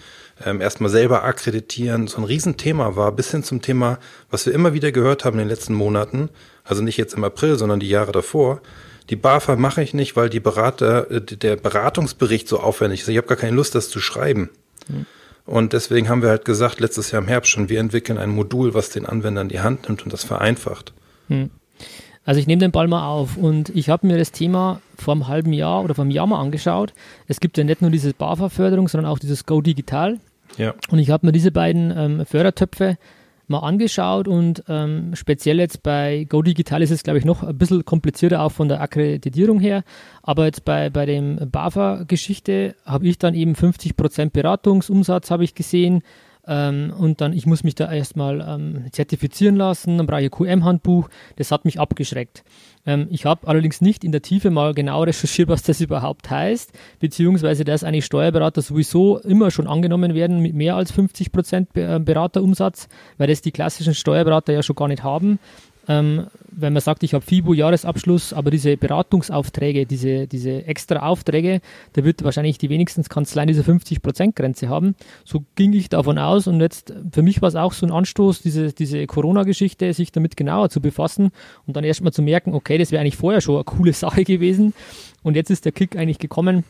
ähm, 0.46 0.62
erstmal 0.62 0.90
selber 0.90 1.24
akkreditieren, 1.24 2.08
so 2.08 2.18
ein 2.18 2.24
Riesenthema 2.24 2.96
war, 2.96 3.12
bis 3.12 3.32
hin 3.32 3.44
zum 3.44 3.62
Thema, 3.62 4.00
was 4.30 4.46
wir 4.46 4.54
immer 4.54 4.74
wieder 4.74 4.92
gehört 4.92 5.26
haben 5.26 5.34
in 5.34 5.46
den 5.46 5.50
letzten 5.50 5.74
Monaten, 5.74 6.30
also 6.64 6.82
nicht 6.82 6.98
jetzt 6.98 7.14
im 7.14 7.24
April, 7.24 7.58
sondern 7.58 7.80
die 7.80 7.90
Jahre 7.90 8.12
davor. 8.12 8.62
Die 9.10 9.16
BAFA 9.16 9.56
mache 9.58 9.84
ich 9.84 9.94
nicht, 9.94 10.16
weil 10.16 10.30
die 10.30 10.40
Berater, 10.40 11.12
äh, 11.12 11.22
der 11.22 11.56
Beratungsbericht 11.58 12.48
so 12.48 12.60
aufwendig 12.60 13.02
ist. 13.02 13.10
Ich 13.10 13.18
habe 13.18 13.28
gar 13.28 13.38
keine 13.38 13.56
Lust, 13.56 13.76
das 13.76 13.90
zu 13.90 14.00
schreiben. 14.00 14.50
Mhm. 14.88 15.06
Und 15.46 15.74
deswegen 15.74 16.08
haben 16.08 16.22
wir 16.22 16.30
halt 16.30 16.46
gesagt, 16.46 16.80
letztes 16.80 17.12
Jahr 17.12 17.22
im 17.22 17.28
Herbst 17.28 17.52
schon, 17.52 17.68
wir 17.68 17.80
entwickeln 17.80 18.18
ein 18.18 18.30
Modul, 18.30 18.74
was 18.74 18.90
den 18.90 19.06
Anwendern 19.06 19.50
die 19.50 19.60
Hand 19.60 19.90
nimmt 19.90 20.04
und 20.04 20.14
das 20.14 20.24
vereinfacht. 20.24 20.94
Mhm. 21.28 21.50
Also 22.26 22.40
ich 22.40 22.48
nehme 22.48 22.60
den 22.60 22.72
Ball 22.72 22.88
mal 22.88 23.06
auf 23.06 23.38
und 23.38 23.70
ich 23.70 23.90
habe 23.90 24.08
mir 24.08 24.18
das 24.18 24.32
Thema 24.32 24.82
vor 24.98 25.14
einem 25.14 25.28
halben 25.28 25.52
Jahr 25.52 25.84
oder 25.84 25.94
vor 25.94 26.04
einem 26.04 26.12
Jahr 26.12 26.28
mal 26.28 26.40
angeschaut. 26.40 26.94
Es 27.28 27.40
gibt 27.40 27.58
ja 27.58 27.64
nicht 27.64 27.82
nur 27.82 27.92
diese 27.92 28.14
BAFA-Förderung, 28.14 28.88
sondern 28.88 29.12
auch 29.12 29.20
dieses 29.20 29.46
Go 29.46 29.62
Digital. 29.62 30.20
Ja. 30.58 30.74
Und 30.90 31.00
ich 31.00 31.10
habe 31.10 31.26
mir 31.26 31.32
diese 31.32 31.52
beiden 31.52 31.94
ähm, 31.96 32.26
Fördertöpfe 32.26 32.98
mal 33.48 33.60
angeschaut 33.60 34.28
und 34.28 34.64
ähm, 34.70 35.16
speziell 35.16 35.60
jetzt 35.60 35.84
bei 35.84 36.26
Go 36.30 36.42
Digital 36.42 36.82
ist 36.82 36.92
es, 36.92 37.04
glaube 37.04 37.20
ich, 37.20 37.26
noch 37.26 37.44
ein 37.44 37.58
bisschen 37.58 37.84
komplizierter 37.84 38.42
auch 38.42 38.52
von 38.54 38.70
der 38.70 38.82
Akkreditierung 38.82 39.60
her. 39.60 39.84
Aber 40.22 40.46
jetzt 40.46 40.64
bei, 40.64 40.90
bei 40.90 41.06
dem 41.06 41.52
BAFA-Geschichte 41.52 42.76
habe 42.86 43.08
ich 43.08 43.18
dann 43.18 43.34
eben 43.36 43.54
50% 43.54 44.32
Beratungsumsatz 44.32 45.30
habe 45.30 45.44
ich 45.44 45.56
gesehen, 45.56 46.04
ähm, 46.46 46.94
und 46.98 47.22
dann, 47.22 47.32
ich 47.32 47.46
muss 47.46 47.64
mich 47.64 47.76
da 47.76 47.92
erstmal 47.92 48.42
ähm, 48.42 48.86
zertifizieren 48.92 49.56
lassen, 49.56 49.98
dann 49.98 50.08
brauche 50.08 50.22
ich 50.22 50.32
ein 50.32 50.62
QM-Handbuch. 50.62 51.10
Das 51.38 51.52
hat 51.52 51.64
mich 51.64 51.80
abgeschreckt. 51.80 52.44
Ähm, 52.86 53.08
ich 53.10 53.26
habe 53.26 53.48
allerdings 53.48 53.80
nicht 53.80 54.04
in 54.04 54.12
der 54.12 54.22
Tiefe 54.22 54.50
mal 54.50 54.74
genau 54.74 55.04
recherchiert, 55.04 55.48
was 55.48 55.64
das 55.64 55.80
überhaupt 55.80 56.30
heißt, 56.30 56.74
beziehungsweise 57.00 57.64
dass 57.64 57.84
eigentlich 57.86 58.06
Steuerberater 58.06 58.62
sowieso 58.62 59.20
immer 59.20 59.52
schon 59.52 59.68
angenommen 59.68 60.16
werden 60.16 60.40
mit 60.40 60.54
mehr 60.54 60.76
als 60.76 60.92
50 60.92 61.32
Prozent 61.32 61.70
äh, 61.76 62.00
Beraterumsatz, 62.00 62.90
weil 63.18 63.28
das 63.28 63.42
die 63.42 63.52
klassischen 63.52 63.94
Steuerberater 63.94 64.52
ja 64.52 64.64
schon 64.64 64.76
gar 64.76 64.90
nicht 64.90 65.04
haben. 65.04 65.40
Ähm, 65.88 66.28
wenn 66.56 66.74
man 66.74 66.82
sagt, 66.82 67.04
ich 67.04 67.14
habe 67.14 67.26
FIBO-Jahresabschluss, 67.26 68.32
aber 68.32 68.52
diese 68.52 68.78
Beratungsaufträge, 68.78 69.86
diese, 69.86 70.28
diese 70.28 70.66
extra 70.66 71.00
Aufträge, 71.08 71.62
da 71.94 72.04
wird 72.04 72.24
wahrscheinlich 72.24 72.58
die 72.58 72.70
wenigsten 72.70 73.04
Kanzleien 73.04 73.48
diese 73.48 73.64
50%-Grenze 73.64 74.70
haben. 74.70 74.96
So 75.26 75.44
ging 75.56 75.74
ich 75.74 75.90
davon 75.90 76.18
aus 76.18 76.48
und 76.48 76.62
jetzt 76.62 76.94
für 77.12 77.22
mich 77.22 77.42
war 77.42 77.50
es 77.50 77.56
auch 77.56 77.74
so 77.74 77.86
ein 77.86 77.92
Anstoß, 77.92 78.42
diese, 78.42 78.72
diese 78.72 79.06
Corona-Geschichte, 79.08 79.94
sich 79.94 80.12
damit 80.12 80.38
genauer 80.38 80.70
zu 80.70 80.80
befassen 80.80 81.32
und 81.66 81.76
dann 81.76 81.84
erstmal 81.84 82.14
zu 82.14 82.22
merken, 82.22 82.54
okay, 82.54 82.78
das 82.78 82.92
wäre 82.92 83.02
eigentlich 83.02 83.18
vorher 83.18 83.42
schon 83.42 83.56
eine 83.56 83.64
coole 83.64 83.94
Sache 83.94 84.24
gewesen 84.24 84.74
und 85.24 85.36
jetzt 85.36 85.50
ist 85.50 85.66
der 85.66 85.72
Kick 85.72 85.98
eigentlich 85.98 86.20
gekommen, 86.20 86.64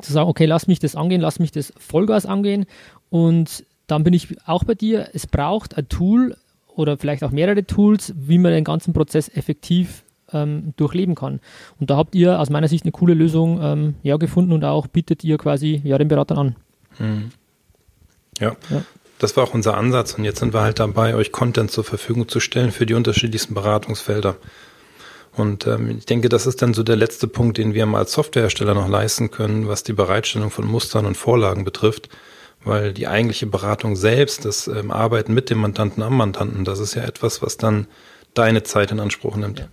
zu 0.00 0.12
sagen, 0.12 0.28
okay, 0.28 0.46
lass 0.46 0.66
mich 0.66 0.78
das 0.80 0.96
angehen, 0.96 1.20
lass 1.20 1.38
mich 1.38 1.52
das 1.52 1.72
Vollgas 1.78 2.26
angehen 2.26 2.66
und 3.10 3.64
dann 3.86 4.04
bin 4.04 4.14
ich 4.14 4.36
auch 4.46 4.64
bei 4.64 4.74
dir, 4.74 5.08
es 5.14 5.26
braucht 5.26 5.76
ein 5.76 5.88
Tool, 5.88 6.36
oder 6.80 6.96
vielleicht 6.96 7.22
auch 7.22 7.30
mehrere 7.30 7.64
Tools, 7.64 8.14
wie 8.16 8.38
man 8.38 8.52
den 8.52 8.64
ganzen 8.64 8.92
Prozess 8.92 9.28
effektiv 9.28 10.04
ähm, 10.32 10.72
durchleben 10.76 11.14
kann. 11.14 11.40
Und 11.78 11.90
da 11.90 11.96
habt 11.96 12.14
ihr 12.14 12.40
aus 12.40 12.50
meiner 12.50 12.68
Sicht 12.68 12.84
eine 12.84 12.92
coole 12.92 13.14
Lösung 13.14 13.60
ähm, 13.62 13.94
ja, 14.02 14.16
gefunden 14.16 14.52
und 14.52 14.64
auch 14.64 14.86
bietet 14.86 15.24
ihr 15.24 15.38
quasi 15.38 15.80
ja, 15.84 15.98
den 15.98 16.08
Beratern 16.08 16.38
an. 16.38 16.56
Mhm. 16.98 17.30
Ja. 18.38 18.56
ja. 18.70 18.82
Das 19.18 19.36
war 19.36 19.44
auch 19.44 19.54
unser 19.54 19.76
Ansatz 19.76 20.14
und 20.14 20.24
jetzt 20.24 20.38
sind 20.40 20.54
wir 20.54 20.62
halt 20.62 20.78
dabei, 20.78 21.14
euch 21.14 21.30
Content 21.30 21.70
zur 21.70 21.84
Verfügung 21.84 22.28
zu 22.28 22.40
stellen 22.40 22.72
für 22.72 22.86
die 22.86 22.94
unterschiedlichsten 22.94 23.52
Beratungsfelder. 23.54 24.36
Und 25.36 25.66
ähm, 25.66 25.98
ich 25.98 26.06
denke, 26.06 26.28
das 26.28 26.46
ist 26.46 26.62
dann 26.62 26.74
so 26.74 26.82
der 26.82 26.96
letzte 26.96 27.28
Punkt, 27.28 27.58
den 27.58 27.74
wir 27.74 27.86
mal 27.86 27.98
als 27.98 28.12
Softwarehersteller 28.12 28.74
noch 28.74 28.88
leisten 28.88 29.30
können, 29.30 29.68
was 29.68 29.82
die 29.84 29.92
Bereitstellung 29.92 30.50
von 30.50 30.66
Mustern 30.66 31.06
und 31.06 31.16
Vorlagen 31.16 31.64
betrifft. 31.64 32.08
Weil 32.62 32.92
die 32.92 33.08
eigentliche 33.08 33.46
Beratung 33.46 33.96
selbst, 33.96 34.44
das 34.44 34.68
ähm, 34.68 34.90
Arbeiten 34.90 35.32
mit 35.32 35.48
dem 35.48 35.58
Mandanten 35.58 36.02
am 36.02 36.16
Mandanten, 36.16 36.64
das 36.64 36.78
ist 36.78 36.94
ja 36.94 37.02
etwas, 37.02 37.40
was 37.40 37.56
dann 37.56 37.86
deine 38.34 38.62
Zeit 38.62 38.90
in 38.90 39.00
Anspruch 39.00 39.36
nimmt. 39.36 39.60
Ja. 39.60 39.68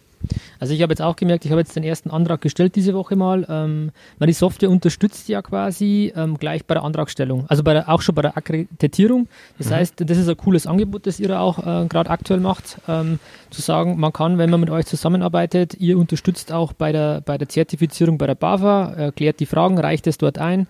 Also 0.60 0.74
ich 0.74 0.82
habe 0.82 0.92
jetzt 0.92 1.02
auch 1.02 1.16
gemerkt, 1.16 1.46
ich 1.46 1.52
habe 1.52 1.62
jetzt 1.62 1.76
den 1.76 1.84
ersten 1.84 2.10
Antrag 2.10 2.42
gestellt 2.42 2.76
diese 2.76 2.94
Woche 2.94 3.16
mal. 3.16 3.46
Ähm, 3.50 3.92
weil 4.18 4.28
die 4.28 4.34
Software 4.34 4.70
unterstützt 4.70 5.30
ja 5.30 5.42
quasi 5.42 6.12
ähm, 6.16 6.38
gleich 6.38 6.66
bei 6.66 6.74
der 6.74 6.84
Antragstellung, 6.84 7.46
also 7.48 7.64
bei 7.64 7.74
der, 7.74 7.90
auch 7.90 8.02
schon 8.02 8.16
bei 8.16 8.24
der 8.24 8.38
Akkreditierung. 8.38 9.28
Das 9.58 9.70
mhm. 9.70 9.74
heißt, 9.74 9.94
das 9.98 10.18
ist 10.18 10.28
ein 10.28 10.38
cooles 10.38 10.66
Angebot, 10.68 11.06
das 11.08 11.20
ihr 11.20 11.40
auch 11.40 11.60
äh, 11.60 11.88
gerade 11.88 12.10
aktuell 12.10 12.40
macht, 12.40 12.78
ähm, 12.88 13.20
zu 13.50 13.62
sagen, 13.62 14.00
man 14.00 14.14
kann, 14.14 14.38
wenn 14.38 14.50
man 14.50 14.60
mit 14.60 14.70
euch 14.70 14.86
zusammenarbeitet, 14.86 15.76
ihr 15.76 15.98
unterstützt 15.98 16.52
auch 16.52 16.74
bei 16.74 16.92
der, 16.92 17.22
bei 17.22 17.38
der 17.38 17.50
Zertifizierung 17.50 18.18
bei 18.18 18.28
der 18.28 18.36
BAFA, 18.36 18.94
erklärt 18.94 19.40
die 19.40 19.46
Fragen, 19.46 19.78
reicht 19.78 20.08
es 20.08 20.18
dort 20.18 20.38
ein. 20.38 20.68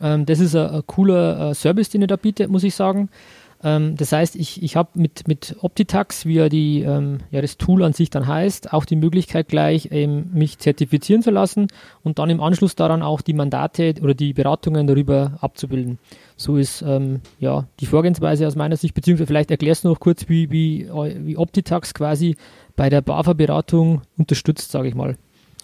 Ähm, 0.00 0.26
das 0.26 0.40
ist 0.40 0.54
ein, 0.54 0.82
cooler 0.86 1.50
äh, 1.50 1.54
Service, 1.54 1.88
den 1.88 2.02
ihr 2.02 2.06
da 2.06 2.16
bietet, 2.16 2.50
muss 2.50 2.64
ich 2.64 2.74
sagen. 2.74 3.08
Ähm, 3.62 3.96
das 3.96 4.12
heißt, 4.12 4.36
ich, 4.36 4.62
ich 4.62 4.76
habe 4.76 4.90
mit, 4.94 5.26
mit 5.26 5.56
Optitax, 5.60 6.26
wie 6.26 6.34
ja, 6.34 6.48
die, 6.48 6.82
ähm, 6.82 7.18
ja 7.30 7.40
das 7.40 7.56
Tool 7.56 7.82
an 7.82 7.92
sich 7.92 8.10
dann 8.10 8.26
heißt, 8.26 8.72
auch 8.72 8.84
die 8.84 8.96
Möglichkeit 8.96 9.48
gleich, 9.48 9.88
ähm, 9.92 10.30
mich 10.32 10.58
zertifizieren 10.58 11.22
zu 11.22 11.30
lassen 11.30 11.68
und 12.02 12.18
dann 12.18 12.30
im 12.30 12.40
Anschluss 12.40 12.76
daran 12.76 13.02
auch 13.02 13.22
die 13.22 13.32
Mandate 13.32 13.94
oder 14.02 14.14
die 14.14 14.34
Beratungen 14.34 14.86
darüber 14.86 15.38
abzubilden. 15.40 15.98
So 16.36 16.56
ist 16.58 16.82
ähm, 16.82 17.20
ja 17.38 17.66
die 17.80 17.86
Vorgehensweise 17.86 18.46
aus 18.46 18.56
meiner 18.56 18.76
Sicht, 18.76 18.94
beziehungsweise 18.94 19.26
vielleicht 19.26 19.50
erklärst 19.50 19.84
du 19.84 19.88
noch 19.88 20.00
kurz, 20.00 20.28
wie, 20.28 20.50
wie, 20.50 20.88
wie 20.88 21.36
Optitax 21.36 21.94
quasi 21.94 22.36
bei 22.76 22.90
der 22.90 23.00
BAFA-Beratung 23.00 24.02
unterstützt, 24.18 24.70
sage 24.70 24.88
ich 24.88 24.94
mal. 24.94 25.16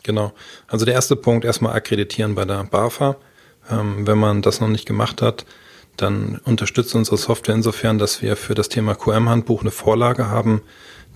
Genau. 0.02 0.32
Also 0.66 0.86
der 0.86 0.94
erste 0.94 1.14
Punkt, 1.14 1.44
erstmal 1.44 1.74
akkreditieren 1.74 2.34
bei 2.34 2.46
der 2.46 2.64
BAFA. 2.64 3.16
Ähm, 3.70 4.06
wenn 4.06 4.18
man 4.18 4.42
das 4.42 4.60
noch 4.60 4.68
nicht 4.68 4.86
gemacht 4.86 5.22
hat, 5.22 5.44
dann 5.96 6.40
unterstützt 6.44 6.94
unsere 6.94 7.16
Software 7.16 7.54
insofern, 7.54 7.98
dass 7.98 8.22
wir 8.22 8.36
für 8.36 8.54
das 8.54 8.68
Thema 8.68 8.94
QM-Handbuch 8.94 9.60
eine 9.60 9.70
Vorlage 9.70 10.28
haben, 10.28 10.62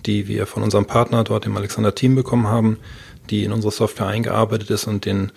die 0.05 0.27
wir 0.27 0.45
von 0.45 0.63
unserem 0.63 0.85
Partner 0.85 1.23
dort, 1.23 1.45
dem 1.45 1.57
Alexander 1.57 1.95
Team, 1.95 2.15
bekommen 2.15 2.47
haben, 2.47 2.77
die 3.29 3.43
in 3.43 3.51
unsere 3.51 3.71
Software 3.71 4.07
eingearbeitet 4.07 4.69
ist 4.69 4.87
und 4.87 5.05
den 5.05 5.31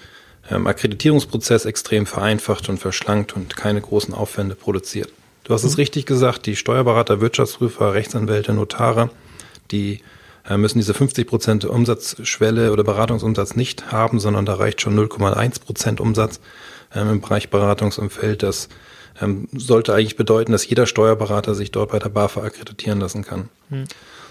ähm, 0.51 0.67
Akkreditierungsprozess 0.67 1.65
extrem 1.65 2.07
vereinfacht 2.07 2.69
und 2.69 2.79
verschlankt 2.79 3.35
und 3.35 3.57
keine 3.57 3.81
großen 3.81 4.15
Aufwände 4.15 4.55
produziert. 4.55 5.11
Du 5.45 5.55
hast 5.55 5.63
mhm. 5.63 5.71
es 5.71 5.79
richtig 5.79 6.07
gesagt, 6.07 6.47
die 6.47 6.57
Steuerberater, 6.57 7.21
Wirtschaftsprüfer, 7.21 7.95
Rechtsanwälte, 7.95 8.53
Notare, 8.53 9.11
die 9.71 10.01
äh, 10.49 10.57
müssen 10.57 10.79
diese 10.79 10.95
50 10.95 11.27
Prozent 11.27 11.65
Umsatzschwelle 11.65 12.73
oder 12.73 12.85
Beratungsumsatz 12.85 13.57
nicht 13.57 13.91
haben, 13.91 14.21
sondern 14.21 14.47
da 14.47 14.55
reicht 14.55 14.81
schon 14.81 14.99
0,1 14.99 15.61
Prozent 15.61 16.01
Umsatz 16.01 16.41
ähm, 16.95 17.11
im 17.11 17.21
Bereich 17.21 17.51
Beratungsumfeld. 17.51 18.43
Das 18.43 18.69
ähm, 19.21 19.49
sollte 19.53 19.95
eigentlich 19.95 20.17
bedeuten, 20.17 20.53
dass 20.53 20.69
jeder 20.69 20.87
Steuerberater 20.87 21.55
sich 21.55 21.71
dort 21.71 21.91
bei 21.91 21.99
der 21.99 22.09
BAFA 22.09 22.43
akkreditieren 22.43 23.01
lassen 23.01 23.25
kann. 23.25 23.49
Hm. 23.71 23.85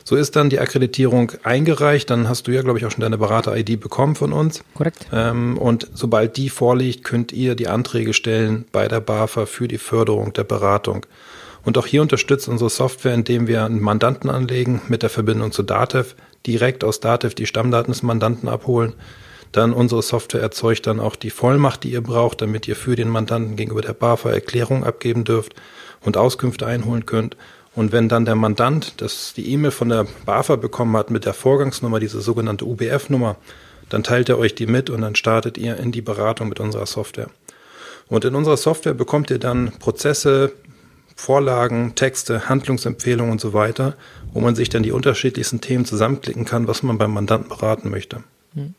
So 0.04 0.16
ist 0.16 0.36
dann 0.36 0.50
die 0.50 0.60
Akkreditierung 0.60 1.34
eingereicht, 1.44 2.10
dann 2.10 2.28
hast 2.28 2.48
du 2.48 2.52
ja, 2.52 2.62
glaube 2.62 2.80
ich, 2.80 2.86
auch 2.86 2.92
schon 2.92 3.02
deine 3.02 3.18
Berater-ID 3.18 3.80
bekommen 3.80 4.16
von 4.16 4.34
uns. 4.34 4.64
Korrekt. 4.74 5.06
Ähm, 5.14 5.58
und 5.58 5.88
sobald 5.94 6.38
die 6.38 6.50
vorliegt, 6.50 7.04
könnt 7.04 7.32
ihr 7.32 7.54
die 7.54 7.68
Anträge 7.68 8.14
stellen 8.14 8.66
bei 8.72 8.88
der 8.88 9.02
BAFA 9.02 9.46
für 9.46 9.68
die 9.68 9.78
Förderung 9.78 10.34
der 10.34 10.46
Beratung. 10.46 11.06
Und 11.64 11.78
auch 11.78 11.86
hier 11.86 12.02
unterstützt 12.02 12.48
unsere 12.48 12.70
Software, 12.70 13.14
indem 13.14 13.48
wir 13.48 13.66
einen 13.66 13.82
Mandanten 13.82 14.30
anlegen 14.30 14.82
mit 14.88 15.04
der 15.04 15.10
Verbindung 15.10 15.52
zu 15.52 15.62
Datev, 15.62 16.16
direkt 16.48 16.84
aus 16.84 17.02
Datev 17.02 17.36
die 17.36 17.46
Stammdaten 17.46 17.92
des 17.92 18.02
Mandanten 18.02 18.48
abholen 18.50 18.94
dann 19.52 19.74
unsere 19.74 20.02
Software 20.02 20.42
erzeugt 20.42 20.86
dann 20.88 21.00
auch 21.00 21.16
die 21.16 21.32
Vollmacht, 21.32 21.84
die 21.84 21.92
ihr 21.92 22.02
braucht, 22.02 22.42
damit 22.42 22.68
ihr 22.68 22.76
für 22.76 22.96
den 22.96 23.10
Mandanten 23.10 23.56
gegenüber 23.56 23.82
der 23.82 23.94
BAFA 23.94 24.32
Erklärung 24.32 24.84
abgeben 24.84 25.24
dürft 25.24 25.56
und 26.02 26.18
Auskünfte 26.18 26.68
einholen 26.68 27.06
könnt. 27.06 27.36
Und 27.76 27.92
wenn 27.92 28.10
dann 28.10 28.26
der 28.26 28.36
Mandant 28.36 29.02
das, 29.02 29.34
die 29.34 29.52
E-Mail 29.52 29.72
von 29.72 29.90
der 29.90 30.06
BAFA 30.26 30.56
bekommen 30.56 30.96
hat 30.98 31.12
mit 31.12 31.26
der 31.26 31.34
Vorgangsnummer, 31.34 32.00
diese 32.00 32.22
sogenannte 32.22 32.66
UBF-Nummer, 32.66 33.38
dann 33.90 34.04
teilt 34.04 34.30
er 34.30 34.38
euch 34.38 34.54
die 34.56 34.68
mit 34.68 34.90
und 34.90 35.02
dann 35.02 35.16
startet 35.16 35.58
ihr 35.58 35.78
in 35.78 35.92
die 35.92 36.02
Beratung 36.02 36.50
mit 36.50 36.60
unserer 36.60 36.86
Software. 36.86 37.30
Und 38.08 38.26
in 38.26 38.36
unserer 38.36 38.58
Software 38.58 38.94
bekommt 38.94 39.30
ihr 39.32 39.40
dann 39.40 39.72
Prozesse, 39.80 40.52
Vorlagen, 41.16 41.96
Texte, 41.96 42.50
Handlungsempfehlungen 42.50 43.32
und 43.32 43.42
so 43.42 43.54
weiter, 43.54 43.96
wo 44.32 44.40
man 44.40 44.56
sich 44.56 44.70
dann 44.70 44.84
die 44.84 44.92
unterschiedlichsten 44.92 45.60
Themen 45.60 45.86
zusammenklicken 45.86 46.46
kann, 46.46 46.68
was 46.68 46.82
man 46.82 46.98
beim 46.98 47.14
Mandanten 47.14 47.50
beraten 47.50 47.90
möchte. 47.90 48.24
Hm. 48.54 48.74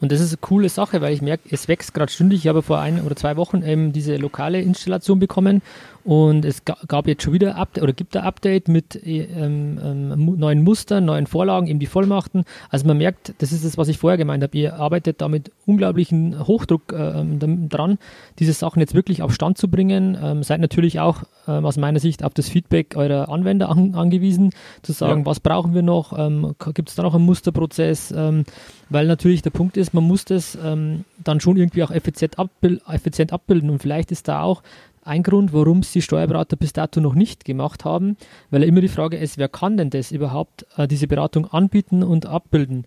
Und 0.00 0.12
das 0.12 0.20
ist 0.20 0.30
eine 0.30 0.38
coole 0.40 0.68
Sache, 0.68 1.00
weil 1.00 1.12
ich 1.12 1.22
merke, 1.22 1.48
es 1.50 1.68
wächst 1.68 1.94
gerade 1.94 2.12
stündig. 2.12 2.40
Ich 2.40 2.48
habe 2.48 2.62
vor 2.62 2.80
ein 2.80 3.00
oder 3.00 3.16
zwei 3.16 3.36
Wochen 3.36 3.62
eben 3.62 3.92
diese 3.92 4.16
lokale 4.16 4.60
Installation 4.60 5.18
bekommen 5.18 5.62
und 6.04 6.44
es 6.44 6.62
gab 6.64 7.06
jetzt 7.06 7.22
schon 7.22 7.32
wieder 7.32 7.56
Update 7.56 7.82
oder 7.82 7.92
gibt 7.92 8.16
ein 8.16 8.22
Update 8.22 8.68
mit 8.68 8.96
äh, 8.96 9.24
ähm, 9.24 9.78
ähm, 9.82 10.38
neuen 10.38 10.62
Mustern, 10.62 11.04
neuen 11.04 11.26
Vorlagen, 11.26 11.66
eben 11.66 11.78
die 11.78 11.86
Vollmachten. 11.86 12.44
Also 12.70 12.86
man 12.86 12.98
merkt, 12.98 13.34
das 13.38 13.52
ist 13.52 13.64
das, 13.64 13.76
was 13.76 13.88
ich 13.88 13.98
vorher 13.98 14.16
gemeint 14.16 14.42
habe. 14.42 14.56
Ihr 14.56 14.76
arbeitet 14.76 15.20
da 15.20 15.28
mit 15.28 15.52
unglaublichen 15.66 16.46
Hochdruck 16.46 16.92
äh, 16.92 17.24
dran, 17.68 17.98
diese 18.38 18.52
Sachen 18.52 18.80
jetzt 18.80 18.94
wirklich 18.94 19.22
auf 19.22 19.34
Stand 19.34 19.58
zu 19.58 19.68
bringen. 19.68 20.16
Ähm, 20.22 20.42
seid 20.42 20.60
natürlich 20.60 21.00
auch 21.00 21.24
ähm, 21.46 21.66
aus 21.66 21.76
meiner 21.76 22.00
Sicht 22.00 22.24
auf 22.24 22.32
das 22.32 22.48
Feedback 22.48 22.96
eurer 22.96 23.28
Anwender 23.28 23.68
an, 23.68 23.94
angewiesen, 23.94 24.50
zu 24.82 24.92
sagen, 24.92 25.20
ja. 25.20 25.26
was 25.26 25.40
brauchen 25.40 25.74
wir 25.74 25.82
noch? 25.82 26.18
Ähm, 26.18 26.54
gibt 26.74 26.88
es 26.88 26.94
da 26.94 27.02
noch 27.02 27.14
einen 27.14 27.26
Musterprozess? 27.26 28.12
Ähm, 28.16 28.44
weil 28.88 29.06
natürlich 29.06 29.42
der 29.42 29.50
Punkt 29.50 29.76
ist, 29.76 29.92
man 29.92 30.04
muss 30.04 30.24
das 30.24 30.56
dann 30.58 31.40
schon 31.40 31.56
irgendwie 31.58 31.82
auch 31.82 31.90
effizient, 31.90 32.38
abbild 32.38 32.80
effizient 32.88 33.34
abbilden 33.34 33.68
und 33.68 33.80
vielleicht 33.80 34.10
ist 34.12 34.28
da 34.28 34.42
auch 34.42 34.62
ein 35.08 35.22
Grund, 35.22 35.52
warum 35.52 35.80
es 35.80 35.92
die 35.92 36.02
Steuerberater 36.02 36.56
bis 36.56 36.72
dato 36.72 37.00
noch 37.00 37.14
nicht 37.14 37.44
gemacht 37.44 37.84
haben, 37.84 38.16
weil 38.50 38.62
immer 38.62 38.80
die 38.80 38.88
Frage 38.88 39.16
ist, 39.16 39.38
wer 39.38 39.48
kann 39.48 39.76
denn 39.76 39.90
das 39.90 40.12
überhaupt, 40.12 40.66
äh, 40.76 40.86
diese 40.86 41.08
Beratung 41.08 41.46
anbieten 41.46 42.02
und 42.02 42.26
abbilden? 42.26 42.84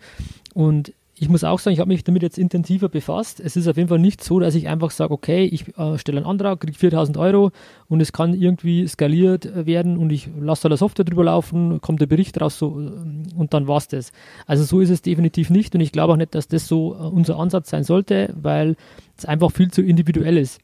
Und 0.54 0.94
ich 1.22 1.30
muss 1.30 1.44
auch 1.44 1.60
sagen, 1.60 1.74
ich 1.76 1.80
habe 1.80 1.90
mich 1.90 2.04
damit 2.04 2.24
jetzt 2.24 2.40
intensiver 2.40 2.90
befasst. 2.90 3.40
Es 3.40 3.56
ist 3.56 3.68
auf 3.68 3.78
jeden 3.78 3.90
Fall 3.90 4.00
nicht 4.00 4.24
so, 4.24 4.40
dass 4.40 4.56
ich 4.56 4.68
einfach 4.68 4.90
sage, 4.90 5.14
okay, 5.14 5.46
ich 5.46 5.78
äh, 5.78 6.00
stelle 6.00 6.18
einen 6.18 6.26
Antrag, 6.26 6.62
kriege 6.62 6.76
4000 6.76 7.16
Euro 7.18 7.52
und 7.88 8.02
es 8.02 8.12
kann 8.12 8.34
irgendwie 8.34 8.88
skaliert 8.88 9.68
werden 9.68 9.98
und 9.98 10.12
ich 10.12 10.30
lasse 10.40 10.64
da 10.64 10.70
der 10.70 10.80
Software 10.80 11.06
drüber 11.06 11.26
laufen, 11.26 11.80
kommt 11.80 12.02
der 12.02 12.08
Bericht 12.08 12.42
raus 12.42 12.58
so, 12.58 12.80
äh, 12.82 13.38
und 13.38 13.54
dann 13.54 13.68
war 13.68 13.78
es 13.78 13.88
das. 13.88 14.12
Also 14.48 14.64
so 14.64 14.80
ist 14.80 14.90
es 14.90 15.04
definitiv 15.04 15.52
nicht 15.52 15.76
und 15.76 15.82
ich 15.82 15.92
glaube 15.92 16.14
auch 16.14 16.18
nicht, 16.18 16.34
dass 16.34 16.48
das 16.48 16.68
so 16.68 16.96
äh, 16.96 16.98
unser 16.98 17.38
Ansatz 17.38 17.70
sein 17.70 17.84
sollte, 17.84 18.34
weil 18.42 18.76
es 19.16 19.26
einfach 19.26 19.52
viel 19.52 19.70
zu 19.70 19.84
individuell 19.84 20.38
ist. 20.38 20.60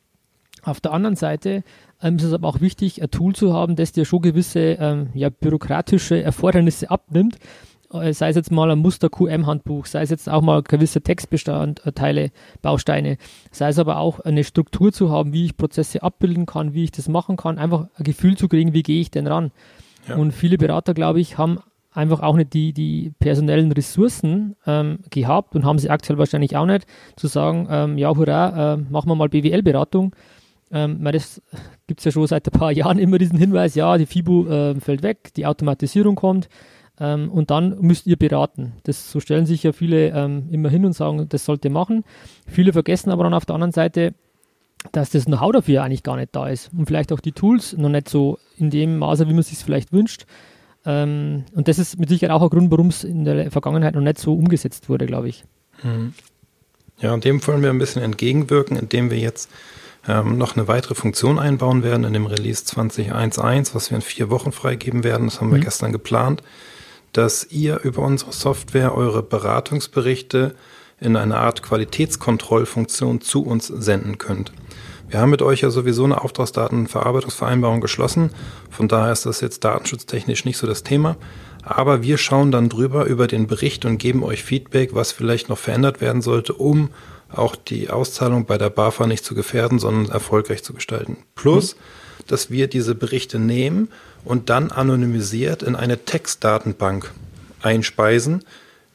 Auf 0.68 0.82
der 0.82 0.92
anderen 0.92 1.16
Seite 1.16 1.64
ähm, 2.02 2.18
ist 2.18 2.24
es 2.24 2.34
aber 2.34 2.46
auch 2.46 2.60
wichtig, 2.60 3.02
ein 3.02 3.10
Tool 3.10 3.34
zu 3.34 3.54
haben, 3.54 3.78
das 3.78 3.94
dir 3.94 4.04
schon 4.04 4.22
gewisse 4.22 4.60
ähm, 4.60 5.08
ja, 5.14 5.30
bürokratische 5.30 6.22
Erfordernisse 6.22 6.92
abnimmt. 6.92 7.38
Äh, 7.94 8.12
sei 8.12 8.28
es 8.28 8.36
jetzt 8.36 8.52
mal 8.52 8.70
ein 8.70 8.80
Muster-QM-Handbuch, 8.80 9.86
sei 9.86 10.02
es 10.02 10.10
jetzt 10.10 10.28
auch 10.28 10.42
mal 10.42 10.62
gewisse 10.62 11.00
Textbestandteile, 11.00 12.32
Bausteine, 12.62 13.18
sei 13.50 13.70
es 13.70 13.80
aber 13.80 14.00
auch 14.00 14.20
eine 14.20 14.44
Struktur 14.44 14.92
zu 14.92 15.10
haben, 15.10 15.32
wie 15.32 15.46
ich 15.46 15.56
Prozesse 15.56 16.04
abbilden 16.04 16.46
kann, 16.46 16.74
wie 16.74 16.84
ich 16.84 16.92
das 16.92 17.08
machen 17.08 17.38
kann, 17.38 17.60
einfach 17.60 17.88
ein 17.96 18.04
Gefühl 18.04 18.36
zu 18.36 18.50
kriegen, 18.50 18.74
wie 18.74 18.84
gehe 18.84 19.00
ich 19.00 19.10
denn 19.10 19.26
ran. 19.26 19.52
Ja. 20.10 20.18
Und 20.18 20.34
viele 20.34 20.58
Berater, 20.58 20.94
glaube 20.94 21.22
ich, 21.22 21.38
haben 21.38 21.60
einfach 21.94 22.20
auch 22.20 22.36
nicht 22.36 22.54
die, 22.54 22.74
die 22.74 23.14
personellen 23.20 23.72
Ressourcen 23.72 24.58
ähm, 24.66 25.00
gehabt 25.12 25.56
und 25.56 25.64
haben 25.64 25.80
sie 25.80 25.90
aktuell 25.90 26.20
wahrscheinlich 26.20 26.58
auch 26.58 26.66
nicht, 26.66 26.86
zu 27.16 27.28
sagen, 27.28 27.70
ähm, 27.72 27.98
ja, 27.98 28.14
hurra, 28.14 28.74
äh, 28.74 28.78
machen 28.78 29.10
wir 29.10 29.16
mal 29.16 29.30
BWL-Beratung 29.30 30.14
ähm, 30.72 31.04
das 31.04 31.42
gibt 31.88 32.02
es 32.02 32.06
ja 32.06 32.12
schon 32.12 32.28
seit 32.28 32.48
ein 32.48 32.60
paar 32.60 32.72
Jahren 32.74 33.00
immer 33.00 33.18
diesen 33.18 33.38
Hinweis, 33.38 33.76
ja, 33.76 33.98
die 33.98 34.06
FIBU 34.06 34.48
äh, 34.48 34.80
fällt 34.80 35.04
weg, 35.04 35.34
die 35.36 35.46
Automatisierung 35.46 36.16
kommt 36.16 36.50
ähm, 37.00 37.32
und 37.32 37.52
dann 37.52 37.80
müsst 37.80 38.08
ihr 38.08 38.18
beraten. 38.18 38.74
Das, 38.84 39.12
so 39.12 39.20
stellen 39.20 39.46
sich 39.46 39.64
ja 39.64 39.72
viele 39.72 40.10
ähm, 40.10 40.48
immer 40.52 40.70
hin 40.70 40.86
und 40.86 40.94
sagen, 40.94 41.28
das 41.30 41.46
sollt 41.46 41.64
ihr 41.66 41.72
machen. 41.72 42.04
Viele 42.48 42.74
vergessen 42.74 43.12
aber 43.12 43.24
dann 43.24 43.34
auf 43.34 43.46
der 43.46 43.56
anderen 43.56 43.72
Seite, 43.72 44.14
dass 44.92 45.10
das 45.10 45.26
Know-how 45.26 45.52
dafür 45.52 45.84
eigentlich 45.84 46.04
gar 46.04 46.18
nicht 46.18 46.36
da 46.36 46.48
ist 46.48 46.72
und 46.76 46.86
vielleicht 46.86 47.12
auch 47.12 47.20
die 47.20 47.32
Tools 47.32 47.76
noch 47.78 47.90
nicht 47.90 48.10
so 48.10 48.40
in 48.58 48.70
dem 48.70 48.98
Maße, 48.98 49.28
wie 49.28 49.34
man 49.34 49.44
sich 49.44 49.58
es 49.58 49.64
vielleicht 49.64 49.92
wünscht. 49.92 50.26
Ähm, 50.86 51.46
und 51.54 51.68
das 51.68 51.80
ist 51.80 52.00
mit 52.00 52.10
Sicherheit 52.10 52.36
auch 52.36 52.42
ein 52.42 52.50
Grund, 52.50 52.72
warum 52.72 52.88
es 52.88 53.04
in 53.04 53.26
der 53.26 53.52
Vergangenheit 53.52 53.96
noch 53.96 54.02
nicht 54.02 54.20
so 54.20 54.34
umgesetzt 54.34 54.90
wurde, 54.90 55.06
glaube 55.06 55.30
ich. 55.30 55.44
Mhm. 55.84 56.14
Ja, 57.00 57.14
und 57.14 57.26
dem 57.26 57.46
wollen 57.46 57.62
wir 57.62 57.70
ein 57.70 57.78
bisschen 57.78 58.02
entgegenwirken, 58.02 58.78
indem 58.78 59.12
wir 59.12 59.20
jetzt 59.20 59.52
ähm, 60.08 60.38
noch 60.38 60.56
eine 60.56 60.68
weitere 60.68 60.96
Funktion 60.96 61.40
einbauen 61.40 61.84
werden 61.84 62.04
in 62.04 62.14
dem 62.14 62.26
Release 62.26 62.64
20.1.1, 62.64 63.76
was 63.76 63.90
wir 63.92 63.98
in 63.98 64.02
vier 64.02 64.30
Wochen 64.30 64.52
freigeben 64.52 65.04
werden. 65.04 65.28
Das 65.28 65.42
haben 65.42 65.52
wir 65.52 65.58
mhm. 65.58 65.64
gestern 65.64 65.92
geplant. 65.92 66.44
dass 67.14 67.48
ihr 67.50 67.80
über 67.84 68.04
unsere 68.04 68.32
Software 68.32 68.96
eure 68.96 69.24
Beratungsberichte 69.24 70.56
in 71.00 71.16
eine 71.16 71.38
Art 71.38 71.64
Qualitätskontrollfunktion 71.64 73.22
zu 73.22 73.44
uns 73.44 73.68
senden 73.68 74.18
könnt. 74.18 74.52
Wir 75.10 75.22
haben 75.22 75.30
mit 75.30 75.42
euch 75.42 75.62
ja 75.62 75.70
sowieso 75.70 76.04
eine 76.04 76.22
Auftragsdatenverarbeitungsvereinbarung 76.22 77.82
geschlossen. 77.82 78.32
Von 78.70 78.88
daher 78.88 79.14
ist 79.14 79.26
das 79.26 79.42
jetzt 79.42 79.64
datenschutztechnisch 79.64 80.44
nicht 80.44 80.58
so 80.58 80.68
das 80.68 80.84
Thema. 80.84 81.16
Aber 81.64 82.04
wir 82.04 82.18
schauen 82.18 82.52
dann 82.52 82.70
drüber 82.70 83.06
über 83.06 83.28
den 83.28 83.48
Bericht 83.48 83.86
und 83.86 83.98
geben 83.98 84.24
euch 84.24 84.44
Feedback, 84.44 84.94
was 84.94 85.12
vielleicht 85.12 85.50
noch 85.50 85.58
verändert 85.58 86.02
werden 86.02 86.22
sollte, 86.22 86.54
um 86.54 86.90
auch 87.30 87.56
die 87.56 87.90
Auszahlung 87.90 88.46
bei 88.46 88.58
der 88.58 88.70
BAFA 88.70 89.08
nicht 89.08 89.26
zu 89.26 89.36
gefährden, 89.36 89.80
sondern 89.80 90.12
erfolgreich 90.12 90.64
zu 90.64 90.74
gestalten. 90.74 91.18
Plus, 91.36 91.76
mhm. 91.76 92.24
dass 92.28 92.52
wir 92.52 92.68
diese 92.68 92.96
Berichte 92.96 93.40
nehmen 93.40 93.90
und 94.24 94.50
dann 94.50 94.72
anonymisiert 94.72 95.64
in 95.64 95.76
eine 95.76 96.06
Textdatenbank 96.06 97.12
einspeisen, 97.62 98.44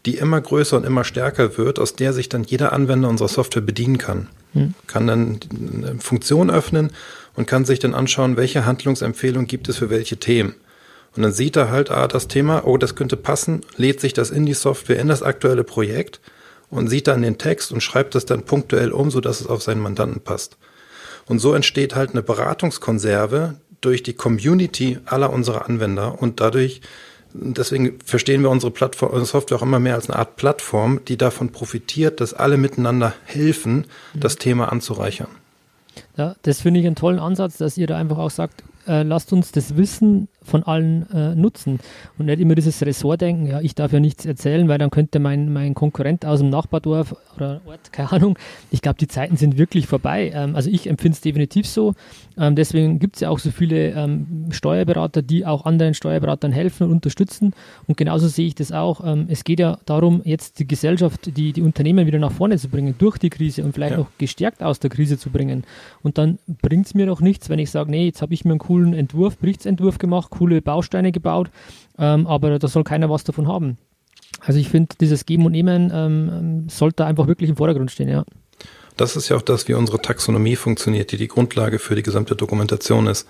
die 0.07 0.17
immer 0.17 0.41
größer 0.41 0.77
und 0.77 0.85
immer 0.85 1.05
stärker 1.05 1.57
wird, 1.57 1.79
aus 1.79 1.95
der 1.95 2.13
sich 2.13 2.29
dann 2.29 2.45
jeder 2.45 2.73
Anwender 2.73 3.09
unserer 3.09 3.29
Software 3.29 3.63
bedienen 3.63 3.99
kann. 3.99 4.29
Hm. 4.53 4.75
Kann 4.87 5.07
dann 5.07 5.41
eine 5.61 6.01
Funktion 6.01 6.51
öffnen 6.51 6.91
und 7.35 7.47
kann 7.47 7.65
sich 7.65 7.79
dann 7.79 7.95
anschauen, 7.95 8.37
welche 8.37 8.67
Handlungsempfehlung 8.67 9.47
gibt 9.47 9.69
es 9.69 9.77
für 9.77 9.91
welche 9.91 10.17
Themen. 10.17 10.55
Und 11.15 11.23
dann 11.23 11.33
sieht 11.33 11.57
er 11.57 11.71
halt, 11.71 11.91
ah, 11.91 12.09
das 12.09 12.27
Thema, 12.27 12.67
oh, 12.67 12.79
das 12.79 12.95
könnte 12.95 13.17
passen, 13.17 13.61
lädt 13.77 14.01
sich 14.01 14.15
das 14.15 14.31
in 14.31 14.47
die 14.47 14.55
Software, 14.55 14.99
in 14.99 15.09
das 15.09 15.23
aktuelle 15.23 15.63
Projekt 15.63 16.21
und 16.73 16.89
sieht 16.89 17.07
dann 17.07 17.23
den 17.23 17.39
Text 17.39 17.71
und 17.71 17.83
schreibt 17.83 18.15
das 18.15 18.27
dann 18.27 18.43
punktuell 18.43 18.91
um, 18.91 19.11
sodass 19.11 19.41
es 19.41 19.47
auf 19.47 19.63
seinen 19.63 19.81
Mandanten 19.81 20.23
passt. 20.23 20.57
Und 21.27 21.39
so 21.39 21.55
entsteht 21.55 21.95
halt 21.95 22.11
eine 22.11 22.23
Beratungskonserve 22.23 23.55
durch 23.81 24.03
die 24.03 24.15
Community 24.15 24.99
aller 25.05 25.33
unserer 25.33 25.69
Anwender 25.69 26.21
und 26.21 26.41
dadurch 26.41 26.81
deswegen 27.35 27.99
verstehen 28.05 28.43
wir 28.43 28.51
unsere 28.51 28.73
Plattform, 28.73 29.11
unsere 29.11 29.27
Software 29.27 29.59
auch 29.59 29.63
immer 29.63 29.81
mehr 29.81 29.95
als 29.95 30.09
eine 30.09 30.19
Art 30.19 30.37
Plattform, 30.37 31.01
die 31.07 31.17
davon 31.17 31.51
profitiert, 31.51 32.21
dass 32.21 32.35
alle 32.35 32.57
miteinander 32.57 33.15
helfen, 33.25 33.87
das 34.15 34.37
Thema 34.37 34.71
anzureichern. 34.71 35.29
Ja, 36.17 36.37
das 36.43 36.61
finde 36.61 36.81
ich 36.81 36.87
einen 36.87 36.97
tollen 36.97 37.19
Ansatz, 37.19 37.59
dass 37.59 37.77
ihr 37.77 37.87
da 37.87 37.97
einfach 37.97 38.19
auch 38.19 38.31
sagt, 38.31 38.63
äh, 38.87 39.03
lasst 39.03 39.33
uns 39.33 39.53
das 39.53 39.77
Wissen 39.77 40.29
von 40.43 40.63
allen 40.65 41.09
äh, 41.13 41.35
nutzen 41.35 41.79
und 42.19 42.27
nicht 42.27 42.41
immer 42.41 42.55
dieses 42.55 42.85
Ressortdenken, 42.85 43.47
ja, 43.47 43.61
ich 43.61 43.75
darf 43.75 43.93
ja 43.93 44.01
nichts 44.01 44.27
erzählen, 44.27 44.69
weil 44.69 44.79
dann 44.79 44.91
könnte 44.91 45.19
mein, 45.19 45.53
mein 45.53 45.75
Konkurrent 45.75 46.27
aus 46.27 46.41
dem 46.41 46.51
Nachbardorf 46.51 47.15
oder 47.37 47.61
Ort, 47.67 47.93
keine 47.93 48.13
Ahnung, 48.13 48.39
ich 48.71 48.83
glaube, 48.83 48.99
die 48.99 49.09
Zeiten 49.09 49.37
sind 49.37 49.59
wirklich 49.59 49.87
vorbei. 49.87 50.33
Ähm, 50.35 50.57
also 50.57 50.71
ich 50.71 50.89
empfinde 50.89 51.15
es 51.15 51.21
definitiv 51.21 51.67
so. 51.67 51.95
Ähm, 52.37 52.57
deswegen 52.57 52.99
gibt 52.99 53.17
es 53.17 53.21
ja 53.21 53.31
auch 53.31 53.39
so 53.39 53.51
viele 53.51 53.91
ähm, 53.91 54.49
Steuerberater, 54.51 55.23
die 55.23 55.47
auch 55.47 55.65
anderen 55.65 55.95
Steuerberatern 55.95 56.53
helfen 56.53 56.85
und 56.85 56.93
unterstützen. 56.93 57.55
Und 57.87 57.97
genauso 57.97 58.29
sehe 58.29 58.47
ich 58.47 58.55
das 58.55 58.73
auch. 58.73 59.05
Ähm, 59.05 59.27
es 59.29 59.45
geht 59.45 59.61
ja 59.61 59.79
darum, 59.87 60.23
jetzt 60.25 60.59
die 60.59 60.67
Gesellschaft, 60.67 61.37
die, 61.37 61.53
die 61.53 61.63
Unternehmen 61.63 62.07
wieder 62.07 62.19
nach 62.19 62.33
vorne 62.33 62.59
zu 62.59 62.69
bringen, 62.69 62.95
durch 62.99 63.19
die 63.19 63.31
Krise 63.31 63.65
und 63.65 63.73
vielleicht 63.73 63.93
ja. 63.93 63.99
noch 63.99 64.09
gestärkt 64.19 64.63
aus 64.63 64.79
der 64.81 64.91
Krise 64.91 65.19
zu 65.19 65.31
bringen. 65.31 65.65
Und 66.03 66.19
dann 66.19 66.39
bringt 66.63 66.87
es 66.87 66.95
mir 66.95 67.07
doch 67.07 67.21
nichts, 67.21 67.49
wenn 67.49 67.59
ich 67.59 67.71
sage, 67.71 67.91
nee, 67.91 68.07
jetzt 68.07 68.23
habe 68.23 68.35
ich 68.35 68.45
mir 68.45 68.53
einen 68.53 68.59
coolen 68.73 68.95
Entwurf, 68.95 69.37
Berichtsentwurf 69.37 69.99
gemacht, 69.99 70.31
coole 70.31 70.63
Bausteine 70.63 71.13
gebaut, 71.13 71.51
ähm, 71.99 72.27
aber 72.27 72.59
da 72.59 72.69
soll 72.69 72.85
keiner 72.85 73.11
was 73.11 73.23
davon 73.23 73.47
haben. 73.47 73.77
Also 74.41 74.59
ich 74.59 74.71
finde, 74.71 74.97
dieses 74.99 75.27
Geben 75.27 75.45
und 75.45 75.53
Nehmen 75.53 75.93
ähm, 75.95 76.69
sollte 76.71 77.05
einfach 77.05 77.27
wirklich 77.27 77.51
im 77.51 77.57
Vordergrund 77.57 77.91
stehen, 77.91 78.09
ja. 78.09 78.25
Das 78.97 79.15
ist 79.17 79.29
ja 79.29 79.37
auch 79.37 79.43
das, 79.43 79.69
wie 79.69 79.75
unsere 79.75 80.01
Taxonomie 80.01 80.57
funktioniert, 80.57 81.13
die 81.13 81.17
die 81.19 81.29
Grundlage 81.29 81.79
für 81.79 81.95
die 81.95 82.03
gesamte 82.03 82.35
Dokumentation 82.35 83.07
ist. 83.07 83.29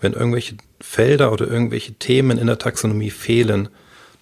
Wenn 0.00 0.12
irgendwelche 0.12 0.56
Felder 0.80 1.32
oder 1.32 1.46
irgendwelche 1.48 1.94
Themen 1.94 2.38
in 2.38 2.46
der 2.46 2.58
Taxonomie 2.58 3.10
fehlen, 3.10 3.68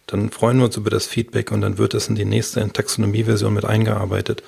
dann 0.06 0.30
freuen 0.30 0.58
wir 0.58 0.66
uns 0.66 0.76
über 0.76 0.90
das 0.90 1.06
Feedback 1.06 1.50
und 1.50 1.62
dann 1.62 1.78
wird 1.78 1.94
es 1.94 2.08
in 2.08 2.14
die 2.14 2.24
nächste 2.24 2.66
Taxonomie-Version 2.70 3.54
mit 3.54 3.64
eingearbeitet, 3.64 4.42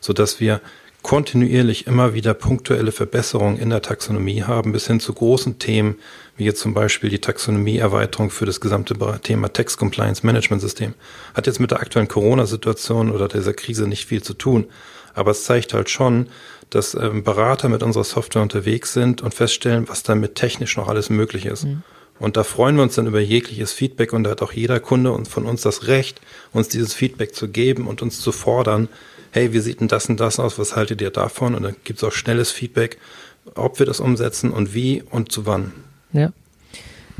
sodass 0.00 0.40
wir 0.40 0.60
kontinuierlich 1.02 1.86
immer 1.86 2.14
wieder 2.14 2.34
punktuelle 2.34 2.92
Verbesserungen 2.92 3.58
in 3.58 3.70
der 3.70 3.82
Taxonomie 3.82 4.42
haben, 4.42 4.72
bis 4.72 4.86
hin 4.86 5.00
zu 5.00 5.12
großen 5.12 5.58
Themen, 5.58 5.96
wie 6.36 6.44
jetzt 6.44 6.60
zum 6.60 6.74
Beispiel 6.74 7.10
die 7.10 7.20
Taxonomie-Erweiterung 7.20 8.30
für 8.30 8.44
das 8.44 8.60
gesamte 8.60 8.94
Thema 9.22 9.52
Tax 9.52 9.76
Compliance 9.76 10.26
Management 10.26 10.62
System. 10.62 10.94
Hat 11.34 11.46
jetzt 11.46 11.60
mit 11.60 11.70
der 11.70 11.80
aktuellen 11.80 12.08
Corona-Situation 12.08 13.10
oder 13.10 13.28
dieser 13.28 13.54
Krise 13.54 13.86
nicht 13.86 14.06
viel 14.06 14.22
zu 14.22 14.34
tun, 14.34 14.66
aber 15.14 15.30
es 15.30 15.44
zeigt 15.44 15.74
halt 15.74 15.88
schon, 15.90 16.28
dass 16.70 16.94
ähm, 16.94 17.22
Berater 17.22 17.68
mit 17.68 17.82
unserer 17.82 18.04
Software 18.04 18.42
unterwegs 18.42 18.92
sind 18.92 19.22
und 19.22 19.32
feststellen, 19.32 19.88
was 19.88 20.02
damit 20.02 20.34
technisch 20.34 20.76
noch 20.76 20.88
alles 20.88 21.10
möglich 21.10 21.46
ist. 21.46 21.64
Mhm. 21.64 21.82
Und 22.18 22.36
da 22.36 22.44
freuen 22.44 22.76
wir 22.76 22.82
uns 22.82 22.94
dann 22.94 23.06
über 23.06 23.20
jegliches 23.20 23.72
Feedback 23.72 24.12
und 24.12 24.24
da 24.24 24.30
hat 24.30 24.42
auch 24.42 24.52
jeder 24.52 24.80
Kunde 24.80 25.16
von 25.28 25.46
uns 25.46 25.62
das 25.62 25.86
Recht, 25.86 26.20
uns 26.52 26.68
dieses 26.68 26.94
Feedback 26.94 27.34
zu 27.34 27.48
geben 27.48 27.86
und 27.86 28.02
uns 28.02 28.20
zu 28.20 28.32
fordern, 28.32 28.88
hey, 29.36 29.52
wie 29.52 29.58
sieht 29.58 29.80
denn 29.80 29.88
das 29.88 30.08
und 30.08 30.18
das 30.18 30.40
aus, 30.40 30.58
was 30.58 30.76
haltet 30.76 31.02
ihr 31.02 31.10
davon? 31.10 31.54
Und 31.54 31.62
dann 31.62 31.76
gibt 31.84 31.98
es 31.98 32.04
auch 32.04 32.12
schnelles 32.12 32.50
Feedback, 32.50 32.96
ob 33.54 33.78
wir 33.78 33.84
das 33.84 34.00
umsetzen 34.00 34.50
und 34.50 34.72
wie 34.72 35.02
und 35.10 35.30
zu 35.30 35.44
wann. 35.44 35.72
Ja. 36.14 36.32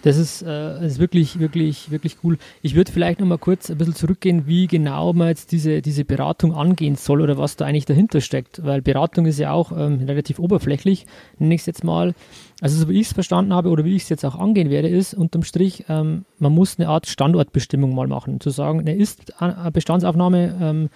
Das 0.02 0.16
ist, 0.16 0.42
äh, 0.42 0.86
ist 0.86 0.98
wirklich, 0.98 1.40
wirklich, 1.40 1.90
wirklich 1.90 2.18
cool. 2.22 2.38
Ich 2.62 2.74
würde 2.74 2.90
vielleicht 2.92 3.20
noch 3.20 3.26
mal 3.26 3.38
kurz 3.38 3.70
ein 3.70 3.76
bisschen 3.76 3.94
zurückgehen, 3.94 4.46
wie 4.46 4.66
genau 4.66 5.12
man 5.12 5.28
jetzt 5.28 5.52
diese, 5.52 5.82
diese 5.82 6.04
Beratung 6.04 6.54
angehen 6.54 6.96
soll 6.96 7.20
oder 7.20 7.36
was 7.36 7.56
da 7.56 7.66
eigentlich 7.66 7.86
dahinter 7.86 8.20
steckt. 8.20 8.64
Weil 8.64 8.80
Beratung 8.82 9.26
ist 9.26 9.38
ja 9.38 9.52
auch 9.52 9.72
ähm, 9.72 10.04
relativ 10.06 10.38
oberflächlich, 10.38 11.06
nenne 11.38 11.54
ich 11.54 11.62
es 11.62 11.66
jetzt 11.66 11.84
mal. 11.84 12.14
Also 12.62 12.78
so 12.78 12.88
wie 12.88 13.00
ich 13.00 13.08
es 13.08 13.12
verstanden 13.12 13.52
habe 13.52 13.68
oder 13.68 13.84
wie 13.84 13.96
ich 13.96 14.04
es 14.04 14.08
jetzt 14.08 14.24
auch 14.24 14.36
angehen 14.36 14.70
werde, 14.70 14.88
ist 14.88 15.12
unterm 15.12 15.42
Strich, 15.42 15.84
ähm, 15.88 16.24
man 16.38 16.52
muss 16.52 16.78
eine 16.78 16.88
Art 16.88 17.06
Standortbestimmung 17.06 17.94
mal 17.94 18.06
machen. 18.06 18.40
Zu 18.40 18.50
sagen, 18.50 18.80
eine 18.80 18.94
Ist-Bestandsaufnahme 18.94 20.58
ähm, 20.62 20.88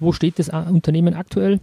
wo 0.00 0.12
steht 0.12 0.38
das 0.38 0.48
Unternehmen 0.48 1.14
aktuell. 1.14 1.60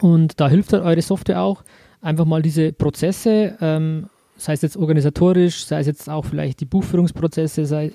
Und 0.00 0.40
da 0.40 0.48
hilft 0.48 0.72
halt 0.72 0.82
eure 0.82 1.02
Software 1.02 1.40
auch, 1.42 1.62
einfach 2.00 2.24
mal 2.24 2.42
diese 2.42 2.72
Prozesse, 2.72 3.56
ähm, 3.60 4.06
sei 4.36 4.54
es 4.54 4.62
jetzt 4.62 4.76
organisatorisch, 4.76 5.64
sei 5.64 5.80
es 5.80 5.86
jetzt 5.86 6.10
auch 6.10 6.24
vielleicht 6.24 6.60
die 6.60 6.64
Buchführungsprozesse, 6.64 7.66
sei 7.66 7.92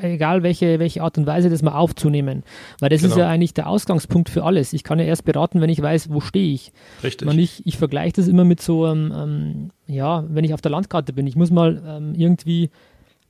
egal 0.00 0.42
welche, 0.42 0.78
welche 0.78 1.02
Art 1.02 1.18
und 1.18 1.26
Weise, 1.26 1.50
das 1.50 1.62
mal 1.62 1.72
aufzunehmen. 1.72 2.44
Weil 2.78 2.90
das 2.90 3.02
genau. 3.02 3.14
ist 3.14 3.18
ja 3.18 3.28
eigentlich 3.28 3.54
der 3.54 3.68
Ausgangspunkt 3.68 4.28
für 4.28 4.44
alles. 4.44 4.72
Ich 4.72 4.84
kann 4.84 4.98
ja 4.98 5.04
erst 5.04 5.24
beraten, 5.24 5.60
wenn 5.60 5.70
ich 5.70 5.82
weiß, 5.82 6.10
wo 6.12 6.20
stehe 6.20 6.52
ich. 6.52 6.72
Richtig. 7.02 7.26
Man, 7.26 7.38
ich, 7.38 7.66
ich 7.66 7.78
vergleiche 7.78 8.14
das 8.14 8.28
immer 8.28 8.44
mit 8.44 8.60
so, 8.60 8.86
ähm, 8.86 9.12
ähm, 9.16 9.70
ja, 9.86 10.24
wenn 10.28 10.44
ich 10.44 10.54
auf 10.54 10.60
der 10.60 10.70
Landkarte 10.70 11.12
bin. 11.12 11.26
Ich 11.26 11.36
muss 11.36 11.50
mal 11.50 11.82
ähm, 11.86 12.14
irgendwie 12.14 12.70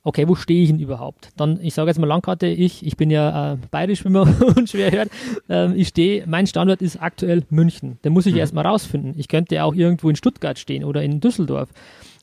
okay, 0.02 0.28
wo 0.28 0.34
stehe 0.34 0.62
ich 0.62 0.70
denn 0.70 0.78
überhaupt? 0.78 1.30
Dann, 1.36 1.60
ich 1.62 1.74
sage 1.74 1.88
jetzt 1.88 1.98
mal 1.98 2.06
Landkarte, 2.06 2.46
ich, 2.46 2.84
ich 2.84 2.96
bin 2.96 3.10
ja 3.10 3.52
äh, 3.52 3.56
bayerisch, 3.70 4.04
wie 4.04 4.10
man 4.10 4.28
und 4.56 4.68
schwer 4.68 4.90
hört. 4.90 5.10
Ähm, 5.48 5.74
ich 5.76 5.88
stehe, 5.88 6.24
mein 6.26 6.46
Standort 6.46 6.82
ist 6.82 7.00
aktuell 7.00 7.44
München. 7.50 7.98
Den 8.04 8.12
muss 8.12 8.26
ich 8.26 8.34
mhm. 8.34 8.40
erstmal 8.40 8.66
rausfinden. 8.66 9.14
Ich 9.16 9.28
könnte 9.28 9.62
auch 9.64 9.74
irgendwo 9.74 10.10
in 10.10 10.16
Stuttgart 10.16 10.58
stehen 10.58 10.84
oder 10.84 11.02
in 11.02 11.20
Düsseldorf. 11.20 11.68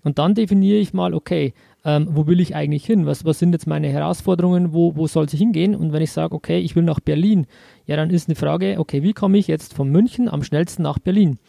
Und 0.04 0.18
dann 0.18 0.34
definiere 0.34 0.78
ich 0.78 0.94
mal, 0.94 1.14
okay, 1.14 1.54
ähm, 1.86 2.08
wo 2.12 2.28
will 2.28 2.40
ich 2.40 2.56
eigentlich 2.56 2.86
hin? 2.86 3.06
Was, 3.06 3.26
was 3.26 3.40
sind 3.40 3.54
jetzt 3.54 3.68
meine 3.68 3.88
Herausforderungen? 3.88 4.74
Wo, 4.74 4.96
wo 4.96 5.08
soll 5.08 5.26
es 5.26 5.34
hingehen? 5.34 5.76
Und 5.76 5.94
wenn 5.94 6.02
ich 6.02 6.12
sage, 6.12 6.36
okay, 6.36 6.60
ich 6.60 6.76
will 6.76 6.84
nach 6.84 7.00
Berlin, 7.00 7.48
ja, 7.86 7.96
dann 7.96 8.10
ist 8.10 8.28
eine 8.28 8.36
Frage, 8.36 8.76
okay, 8.80 9.04
wie 9.04 9.14
komme 9.14 9.38
ich 9.38 9.48
jetzt 9.48 9.74
von 9.74 9.90
München 9.90 10.30
am 10.30 10.44
schnellsten 10.44 10.84
nach 10.84 11.00
Berlin? 11.00 11.40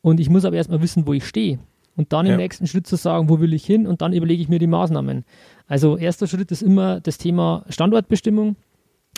Und 0.00 0.20
ich 0.20 0.30
muss 0.30 0.44
aber 0.44 0.56
erstmal 0.56 0.82
wissen, 0.82 1.06
wo 1.06 1.12
ich 1.12 1.26
stehe. 1.26 1.58
Und 1.96 2.12
dann 2.12 2.26
ja. 2.26 2.32
im 2.32 2.38
nächsten 2.38 2.66
Schritt 2.66 2.86
zu 2.86 2.96
sagen, 2.96 3.28
wo 3.28 3.40
will 3.40 3.52
ich 3.52 3.64
hin? 3.64 3.86
Und 3.86 4.00
dann 4.00 4.12
überlege 4.12 4.42
ich 4.42 4.48
mir 4.48 4.58
die 4.58 4.66
Maßnahmen. 4.66 5.24
Also 5.66 5.96
erster 5.96 6.26
Schritt 6.26 6.50
ist 6.50 6.62
immer 6.62 7.00
das 7.00 7.18
Thema 7.18 7.64
Standortbestimmung. 7.68 8.56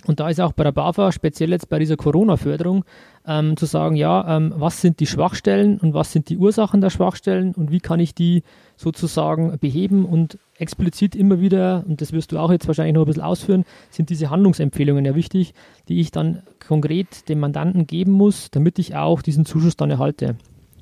Und 0.06 0.18
da 0.18 0.28
ist 0.28 0.40
auch 0.40 0.52
bei 0.52 0.64
der 0.64 0.72
BAFA, 0.72 1.12
speziell 1.12 1.50
jetzt 1.50 1.68
bei 1.68 1.78
dieser 1.78 1.96
Corona-Förderung, 1.96 2.85
ähm, 3.24 3.56
zu 3.56 3.66
sagen, 3.66 3.94
ja, 3.94 4.37
ähm, 4.37 4.52
was 4.56 4.80
sind 4.80 4.98
die 4.98 5.06
Schwachstellen 5.06 5.78
und 5.78 5.94
was 5.94 6.11
sind 6.11 6.28
die 6.28 6.38
Ursachen 6.38 6.80
der 6.80 6.90
Schwachstellen 6.90 7.54
und 7.54 7.70
wie 7.70 7.78
kann 7.78 8.00
ich 8.00 8.14
die 8.14 8.42
sozusagen 8.76 9.56
beheben 9.61 10.04
und 10.04 10.38
explizit 10.58 11.14
immer 11.14 11.40
wieder, 11.40 11.85
und 11.87 12.00
das 12.00 12.12
wirst 12.12 12.32
du 12.32 12.38
auch 12.38 12.50
jetzt 12.50 12.66
wahrscheinlich 12.66 12.94
noch 12.94 13.02
ein 13.02 13.06
bisschen 13.06 13.22
ausführen, 13.22 13.64
sind 13.90 14.11
diese 14.11 14.28
Handlungsempfehlungen 14.28 15.04
ja 15.04 15.14
wichtig, 15.14 15.54
die 15.88 16.00
ich 16.00 16.11
dann 16.11 16.42
konkret 16.66 17.28
dem 17.28 17.38
Mandanten 17.38 17.87
geben 17.87 18.12
muss, 18.12 18.50
damit 18.50 18.80
ich 18.80 18.96
auch 18.96 19.22
diesen 19.22 19.44
Zuschuss 19.44 19.76
dann 19.76 19.90
erhalte. 19.90 20.37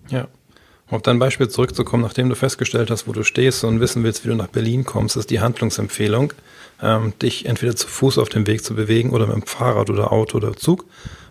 Ja, 0.08 0.28
auf 0.90 1.02
dein 1.02 1.18
Beispiel 1.18 1.48
zurückzukommen, 1.48 2.02
nachdem 2.02 2.28
du 2.28 2.34
festgestellt 2.34 2.90
hast, 2.90 3.06
wo 3.06 3.12
du 3.12 3.22
stehst 3.22 3.64
und 3.64 3.80
wissen 3.80 4.02
willst, 4.02 4.24
wie 4.24 4.28
du 4.28 4.34
nach 4.34 4.48
Berlin 4.48 4.84
kommst, 4.84 5.16
ist 5.16 5.30
die 5.30 5.40
Handlungsempfehlung, 5.40 6.32
ähm, 6.82 7.12
dich 7.20 7.46
entweder 7.46 7.76
zu 7.76 7.86
Fuß 7.86 8.18
auf 8.18 8.28
dem 8.28 8.46
Weg 8.46 8.64
zu 8.64 8.74
bewegen 8.74 9.10
oder 9.10 9.26
mit 9.26 9.36
dem 9.36 9.46
Fahrrad 9.46 9.90
oder 9.90 10.12
Auto 10.12 10.38
oder 10.38 10.56
Zug 10.56 10.84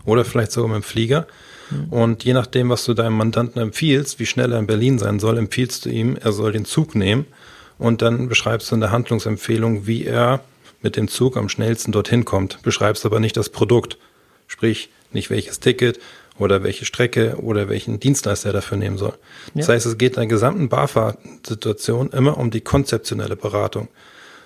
oder 0.06 0.24
vielleicht 0.24 0.52
sogar 0.52 0.70
mit 0.70 0.84
dem 0.84 0.84
Flieger. 0.84 1.28
Mhm. 1.70 1.90
Und 1.90 2.24
je 2.24 2.34
nachdem, 2.34 2.70
was 2.70 2.86
du 2.86 2.94
deinem 2.94 3.18
Mandanten 3.18 3.62
empfiehlst, 3.62 4.20
wie 4.20 4.26
schnell 4.26 4.54
er 4.54 4.60
in 4.60 4.68
Berlin 4.68 4.98
sein 4.98 5.20
soll, 5.20 5.38
empfiehlst 5.38 5.86
du 5.86 5.90
ihm, 5.90 6.18
er 6.20 6.32
soll 6.32 6.52
den 6.52 6.66
Zug 6.66 6.96
nehmen 6.96 7.26
und 7.78 8.02
dann 8.02 8.30
beschreibst 8.30 8.72
du 8.72 8.76
in 8.76 8.82
der 8.82 8.92
Handlungsempfehlung, 8.92 9.88
wie 9.88 10.06
er 10.06 10.42
mit 10.82 10.96
dem 10.96 11.08
Zug 11.10 11.36
am 11.36 11.50
schnellsten 11.50 11.92
dorthin 11.92 12.24
kommt. 12.24 12.62
Beschreibst 12.62 13.06
aber 13.06 13.20
nicht 13.20 13.36
das 13.36 13.50
Produkt, 13.50 13.98
sprich 14.48 14.90
nicht 15.12 15.30
welches 15.30 15.60
Ticket, 15.60 16.00
oder 16.40 16.64
welche 16.64 16.86
Strecke 16.86 17.36
oder 17.38 17.70
welchen 17.70 18.00
Dienstleister 18.00 18.50
er 18.50 18.54
dafür 18.54 18.78
nehmen 18.78 18.98
soll. 18.98 19.14
Das 19.54 19.70
heißt, 19.70 19.86
es 19.86 19.98
geht 19.98 20.14
in 20.14 20.22
der 20.22 20.28
gesamten 20.28 20.70
BAFA-Situation 20.70 22.12
immer 22.12 22.38
um 22.38 22.50
die 22.50 22.62
konzeptionelle 22.62 23.36
Beratung. 23.36 23.90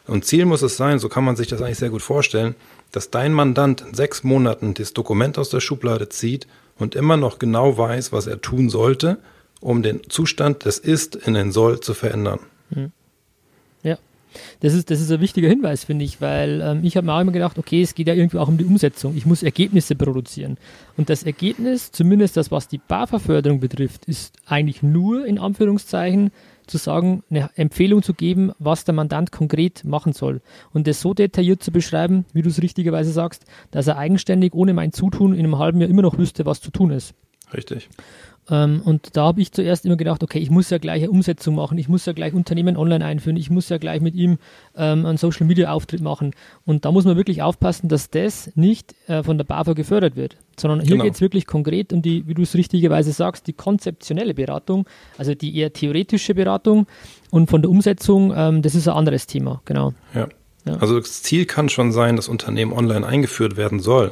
Und 0.05 0.25
Ziel 0.25 0.45
muss 0.45 0.61
es 0.63 0.75
sein, 0.75 0.99
so 0.99 1.07
kann 1.07 1.23
man 1.23 1.35
sich 1.35 1.47
das 1.47 1.61
eigentlich 1.61 1.77
sehr 1.77 1.89
gut 1.89 2.01
vorstellen, 2.01 2.55
dass 2.91 3.09
dein 3.09 3.31
Mandant 3.31 3.81
in 3.81 3.93
sechs 3.93 4.23
Monaten 4.23 4.73
das 4.73 4.93
Dokument 4.93 5.37
aus 5.37 5.49
der 5.49 5.61
Schublade 5.61 6.09
zieht 6.09 6.47
und 6.77 6.95
immer 6.95 7.15
noch 7.15 7.39
genau 7.39 7.77
weiß, 7.77 8.11
was 8.11 8.27
er 8.27 8.41
tun 8.41 8.69
sollte, 8.69 9.17
um 9.61 9.81
den 9.81 10.01
Zustand 10.09 10.65
des 10.65 10.77
Ist 10.77 11.15
in 11.15 11.35
den 11.35 11.51
Soll 11.51 11.79
zu 11.79 11.93
verändern. 11.93 12.39
Hm. 12.73 12.91
Ja, 13.83 13.97
das 14.61 14.73
ist, 14.73 14.91
das 14.91 15.01
ist 15.01 15.11
ein 15.11 15.21
wichtiger 15.21 15.49
Hinweis, 15.49 15.83
finde 15.83 16.05
ich, 16.05 16.21
weil 16.21 16.61
ähm, 16.61 16.81
ich 16.83 16.97
habe 16.97 17.05
mir 17.05 17.13
auch 17.13 17.21
immer 17.21 17.31
gedacht, 17.31 17.57
okay, 17.57 17.81
es 17.81 17.95
geht 17.95 18.07
ja 18.07 18.13
irgendwie 18.13 18.37
auch 18.37 18.47
um 18.47 18.57
die 18.57 18.65
Umsetzung. 18.65 19.15
Ich 19.15 19.25
muss 19.25 19.43
Ergebnisse 19.43 19.95
produzieren. 19.95 20.57
Und 20.97 21.09
das 21.09 21.23
Ergebnis, 21.23 21.91
zumindest 21.91 22.37
das, 22.37 22.51
was 22.51 22.67
die 22.67 22.79
BAFA-Förderung 22.79 23.59
betrifft, 23.59 24.05
ist 24.05 24.35
eigentlich 24.45 24.83
nur 24.83 25.25
in 25.25 25.39
Anführungszeichen 25.39 26.31
zu 26.67 26.77
sagen, 26.77 27.23
eine 27.29 27.49
Empfehlung 27.55 28.03
zu 28.03 28.13
geben, 28.13 28.51
was 28.59 28.85
der 28.85 28.93
Mandant 28.93 29.31
konkret 29.31 29.83
machen 29.83 30.13
soll. 30.13 30.41
Und 30.73 30.87
das 30.87 31.01
so 31.01 31.13
detailliert 31.13 31.63
zu 31.63 31.71
beschreiben, 31.71 32.25
wie 32.33 32.41
du 32.41 32.49
es 32.49 32.61
richtigerweise 32.61 33.11
sagst, 33.11 33.45
dass 33.71 33.87
er 33.87 33.97
eigenständig 33.97 34.53
ohne 34.53 34.73
mein 34.73 34.93
Zutun 34.93 35.33
in 35.33 35.39
einem 35.39 35.57
halben 35.57 35.81
Jahr 35.81 35.89
immer 35.89 36.01
noch 36.01 36.17
wüsste, 36.17 36.45
was 36.45 36.61
zu 36.61 36.71
tun 36.71 36.91
ist. 36.91 37.13
Richtig. 37.53 37.89
Ähm, 38.49 38.81
und 38.83 39.15
da 39.15 39.25
habe 39.25 39.41
ich 39.41 39.51
zuerst 39.51 39.85
immer 39.85 39.95
gedacht, 39.95 40.21
okay, 40.21 40.39
ich 40.39 40.49
muss 40.49 40.69
ja 40.69 40.77
gleich 40.77 41.03
eine 41.03 41.11
Umsetzung 41.11 41.55
machen, 41.55 41.77
ich 41.77 41.87
muss 41.87 42.05
ja 42.05 42.13
gleich 42.13 42.33
Unternehmen 42.33 42.75
online 42.75 43.05
einführen, 43.05 43.37
ich 43.37 43.49
muss 43.49 43.69
ja 43.69 43.77
gleich 43.77 44.01
mit 44.01 44.15
ihm 44.15 44.37
ähm, 44.75 45.05
einen 45.05 45.17
Social 45.17 45.47
Media 45.47 45.71
Auftritt 45.71 46.01
machen. 46.01 46.31
Und 46.65 46.85
da 46.85 46.91
muss 46.91 47.05
man 47.05 47.15
wirklich 47.15 47.41
aufpassen, 47.41 47.87
dass 47.87 48.09
das 48.09 48.51
nicht 48.55 48.95
äh, 49.07 49.23
von 49.23 49.37
der 49.37 49.45
BAFA 49.45 49.73
gefördert 49.73 50.15
wird, 50.15 50.37
sondern 50.59 50.81
hier 50.81 50.91
genau. 50.91 51.05
geht 51.05 51.15
es 51.15 51.21
wirklich 51.21 51.47
konkret 51.47 51.93
um 51.93 52.01
die, 52.01 52.27
wie 52.27 52.33
du 52.33 52.41
es 52.41 52.53
richtigerweise 52.55 53.13
sagst, 53.13 53.47
die 53.47 53.53
konzeptionelle 53.53 54.33
Beratung, 54.33 54.87
also 55.17 55.33
die 55.35 55.55
eher 55.57 55.71
theoretische 55.71 56.35
Beratung 56.35 56.87
und 57.31 57.49
von 57.49 57.61
der 57.61 57.71
Umsetzung, 57.71 58.33
ähm, 58.35 58.61
das 58.61 58.75
ist 58.75 58.87
ein 58.87 58.95
anderes 58.95 59.25
Thema, 59.25 59.61
genau. 59.63 59.93
Ja. 60.13 60.27
ja. 60.65 60.75
Also 60.77 60.99
das 60.99 61.23
Ziel 61.23 61.45
kann 61.45 61.69
schon 61.69 61.93
sein, 61.93 62.17
dass 62.17 62.27
Unternehmen 62.27 62.73
online 62.73 63.05
eingeführt 63.05 63.55
werden 63.55 63.79
soll. 63.79 64.11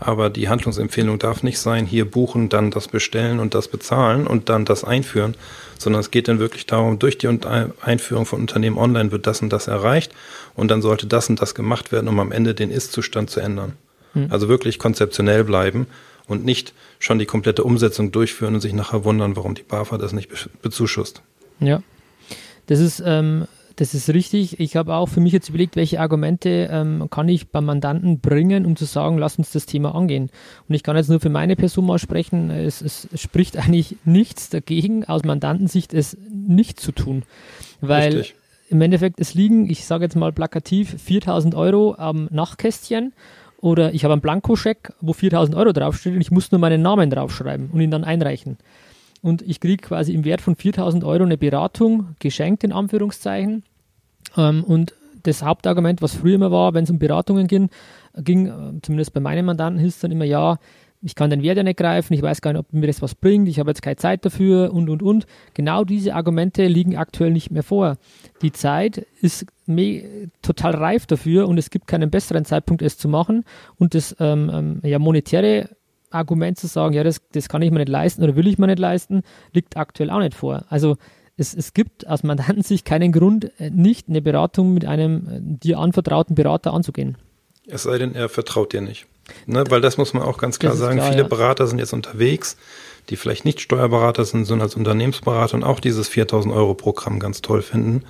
Aber 0.00 0.30
die 0.30 0.48
Handlungsempfehlung 0.48 1.18
darf 1.18 1.42
nicht 1.42 1.58
sein, 1.58 1.84
hier 1.84 2.10
buchen, 2.10 2.48
dann 2.48 2.70
das 2.70 2.88
bestellen 2.88 3.38
und 3.38 3.54
das 3.54 3.68
bezahlen 3.68 4.26
und 4.26 4.48
dann 4.48 4.64
das 4.64 4.82
einführen, 4.82 5.34
sondern 5.78 6.00
es 6.00 6.10
geht 6.10 6.26
dann 6.26 6.38
wirklich 6.38 6.66
darum, 6.66 6.98
durch 6.98 7.18
die 7.18 7.28
Einführung 7.28 8.24
von 8.24 8.40
Unternehmen 8.40 8.78
online 8.78 9.12
wird 9.12 9.26
das 9.26 9.42
und 9.42 9.52
das 9.52 9.68
erreicht 9.68 10.12
und 10.54 10.70
dann 10.70 10.80
sollte 10.80 11.06
das 11.06 11.28
und 11.28 11.40
das 11.40 11.54
gemacht 11.54 11.92
werden, 11.92 12.08
um 12.08 12.18
am 12.18 12.32
Ende 12.32 12.54
den 12.54 12.70
Ist-Zustand 12.70 13.28
zu 13.28 13.40
ändern. 13.40 13.74
Mhm. 14.14 14.28
Also 14.30 14.48
wirklich 14.48 14.78
konzeptionell 14.78 15.44
bleiben 15.44 15.86
und 16.26 16.44
nicht 16.44 16.72
schon 16.98 17.18
die 17.18 17.26
komplette 17.26 17.62
Umsetzung 17.62 18.10
durchführen 18.10 18.54
und 18.54 18.60
sich 18.60 18.72
nachher 18.72 19.04
wundern, 19.04 19.36
warum 19.36 19.54
die 19.54 19.62
BAFA 19.62 19.98
das 19.98 20.12
nicht 20.12 20.30
bezuschusst. 20.62 21.22
Ja, 21.60 21.82
das 22.66 22.80
ist 22.80 23.02
ähm, 23.04 23.46
das 23.80 23.94
ist 23.94 24.10
richtig. 24.10 24.60
Ich 24.60 24.76
habe 24.76 24.94
auch 24.94 25.08
für 25.08 25.20
mich 25.20 25.32
jetzt 25.32 25.48
überlegt, 25.48 25.74
welche 25.74 26.00
Argumente 26.00 26.68
ähm, 26.70 27.08
kann 27.10 27.30
ich 27.30 27.48
beim 27.48 27.64
Mandanten 27.64 28.20
bringen, 28.20 28.66
um 28.66 28.76
zu 28.76 28.84
sagen, 28.84 29.16
lass 29.16 29.38
uns 29.38 29.52
das 29.52 29.64
Thema 29.64 29.94
angehen. 29.94 30.28
Und 30.68 30.74
ich 30.74 30.82
kann 30.82 30.96
jetzt 30.96 31.08
nur 31.08 31.18
für 31.18 31.30
meine 31.30 31.56
Person 31.56 31.86
mal 31.86 31.98
sprechen. 31.98 32.50
Es, 32.50 32.82
es 32.82 33.08
spricht 33.14 33.56
eigentlich 33.56 33.96
nichts 34.04 34.50
dagegen, 34.50 35.06
aus 35.06 35.24
Mandantensicht 35.24 35.94
es 35.94 36.18
nicht 36.30 36.78
zu 36.78 36.92
tun. 36.92 37.22
Weil 37.80 38.18
richtig. 38.18 38.34
im 38.68 38.82
Endeffekt 38.82 39.18
es 39.18 39.32
liegen, 39.32 39.70
ich 39.70 39.86
sage 39.86 40.04
jetzt 40.04 40.14
mal 40.14 40.30
plakativ, 40.30 41.02
4000 41.02 41.54
Euro 41.54 41.94
am 41.96 42.28
Nachtkästchen 42.30 43.14
oder 43.62 43.94
ich 43.94 44.04
habe 44.04 44.12
einen 44.12 44.20
Blankoscheck, 44.20 44.92
wo 45.00 45.14
4000 45.14 45.56
Euro 45.56 45.72
draufsteht 45.72 46.12
und 46.12 46.20
ich 46.20 46.30
muss 46.30 46.52
nur 46.52 46.58
meinen 46.58 46.82
Namen 46.82 47.08
draufschreiben 47.08 47.70
und 47.70 47.80
ihn 47.80 47.90
dann 47.90 48.04
einreichen 48.04 48.58
und 49.22 49.42
ich 49.42 49.60
kriege 49.60 49.86
quasi 49.86 50.14
im 50.14 50.24
Wert 50.24 50.40
von 50.40 50.56
4000 50.56 51.04
Euro 51.04 51.24
eine 51.24 51.36
Beratung 51.36 52.16
geschenkt, 52.18 52.64
in 52.64 52.72
Anführungszeichen. 52.72 53.64
Ähm, 54.36 54.64
und 54.64 54.94
das 55.22 55.42
Hauptargument, 55.42 56.02
was 56.02 56.14
früher 56.14 56.36
immer 56.36 56.50
war, 56.50 56.74
wenn 56.74 56.84
es 56.84 56.90
um 56.90 56.98
Beratungen 56.98 57.46
ging, 57.46 57.70
ging, 58.16 58.46
äh, 58.46 58.80
zumindest 58.82 59.12
bei 59.12 59.20
meinen 59.20 59.44
Mandanten, 59.44 59.82
hieß 59.82 60.00
dann 60.00 60.10
immer, 60.10 60.24
ja, 60.24 60.58
ich 61.02 61.14
kann 61.14 61.30
den 61.30 61.42
Wert 61.42 61.56
ja 61.56 61.62
nicht 61.62 61.78
greifen, 61.78 62.12
ich 62.12 62.20
weiß 62.20 62.42
gar 62.42 62.52
nicht, 62.52 62.60
ob 62.60 62.72
mir 62.72 62.86
das 62.86 63.00
was 63.00 63.14
bringt, 63.14 63.48
ich 63.48 63.58
habe 63.58 63.70
jetzt 63.70 63.80
keine 63.80 63.96
Zeit 63.96 64.24
dafür 64.24 64.72
und, 64.72 64.90
und, 64.90 65.02
und. 65.02 65.26
Genau 65.54 65.84
diese 65.84 66.14
Argumente 66.14 66.66
liegen 66.66 66.96
aktuell 66.96 67.30
nicht 67.30 67.50
mehr 67.50 67.62
vor. 67.62 67.96
Die 68.42 68.52
Zeit 68.52 69.06
ist 69.22 69.46
total 70.42 70.74
reif 70.74 71.06
dafür 71.06 71.48
und 71.48 71.56
es 71.56 71.70
gibt 71.70 71.86
keinen 71.86 72.10
besseren 72.10 72.44
Zeitpunkt, 72.44 72.82
es 72.82 72.98
zu 72.98 73.08
machen. 73.08 73.44
Und 73.78 73.94
das 73.94 74.14
ähm, 74.20 74.50
ähm 74.52 74.80
ja, 74.82 74.98
monetäre 74.98 75.70
Argument 76.10 76.58
zu 76.58 76.66
sagen, 76.66 76.94
ja, 76.94 77.04
das, 77.04 77.22
das 77.32 77.48
kann 77.48 77.62
ich 77.62 77.70
mir 77.70 77.78
nicht 77.78 77.88
leisten 77.88 78.22
oder 78.22 78.36
will 78.36 78.48
ich 78.48 78.58
mir 78.58 78.66
nicht 78.66 78.80
leisten, 78.80 79.22
liegt 79.52 79.76
aktuell 79.76 80.10
auch 80.10 80.18
nicht 80.18 80.34
vor. 80.34 80.64
Also 80.68 80.96
es, 81.40 81.54
es 81.54 81.72
gibt 81.72 82.06
aus 82.06 82.22
Mandantensicht 82.22 82.84
keinen 82.84 83.12
Grund, 83.12 83.50
äh, 83.58 83.70
nicht 83.70 84.08
eine 84.08 84.22
Beratung 84.22 84.74
mit 84.74 84.84
einem 84.84 85.26
äh, 85.28 85.38
dir 85.40 85.78
anvertrauten 85.78 86.34
Berater 86.34 86.72
anzugehen. 86.72 87.16
Es 87.66 87.84
sei 87.84 87.98
denn, 87.98 88.14
er 88.14 88.28
vertraut 88.28 88.72
dir 88.72 88.80
nicht. 88.80 89.06
Ne? 89.46 89.64
Weil 89.68 89.80
das 89.80 89.96
muss 89.96 90.12
man 90.12 90.22
auch 90.22 90.38
ganz 90.38 90.58
klar 90.58 90.76
sagen. 90.76 90.98
Klar, 90.98 91.10
Viele 91.10 91.22
ja. 91.22 91.28
Berater 91.28 91.66
sind 91.66 91.78
jetzt 91.78 91.92
unterwegs, 91.92 92.56
die 93.08 93.16
vielleicht 93.16 93.44
nicht 93.44 93.60
Steuerberater 93.60 94.24
sind, 94.24 94.44
sondern 94.44 94.66
als 94.66 94.76
Unternehmensberater 94.76 95.54
und 95.54 95.64
auch 95.64 95.80
dieses 95.80 96.08
4000 96.08 96.54
Euro 96.54 96.74
Programm 96.74 97.18
ganz 97.18 97.40
toll 97.40 97.62
finden. 97.62 98.04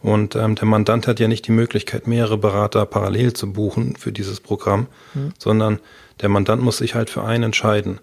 Und 0.00 0.36
ähm, 0.36 0.54
der 0.54 0.66
Mandant 0.66 1.06
hat 1.06 1.20
ja 1.20 1.28
nicht 1.28 1.46
die 1.46 1.52
Möglichkeit, 1.52 2.06
mehrere 2.06 2.36
Berater 2.36 2.84
parallel 2.84 3.32
zu 3.32 3.52
buchen 3.52 3.96
für 3.96 4.12
dieses 4.12 4.40
Programm, 4.40 4.86
mhm. 5.14 5.32
sondern 5.38 5.80
der 6.20 6.28
Mandant 6.28 6.62
muss 6.62 6.78
sich 6.78 6.94
halt 6.94 7.08
für 7.08 7.24
einen 7.24 7.44
entscheiden. 7.44 8.00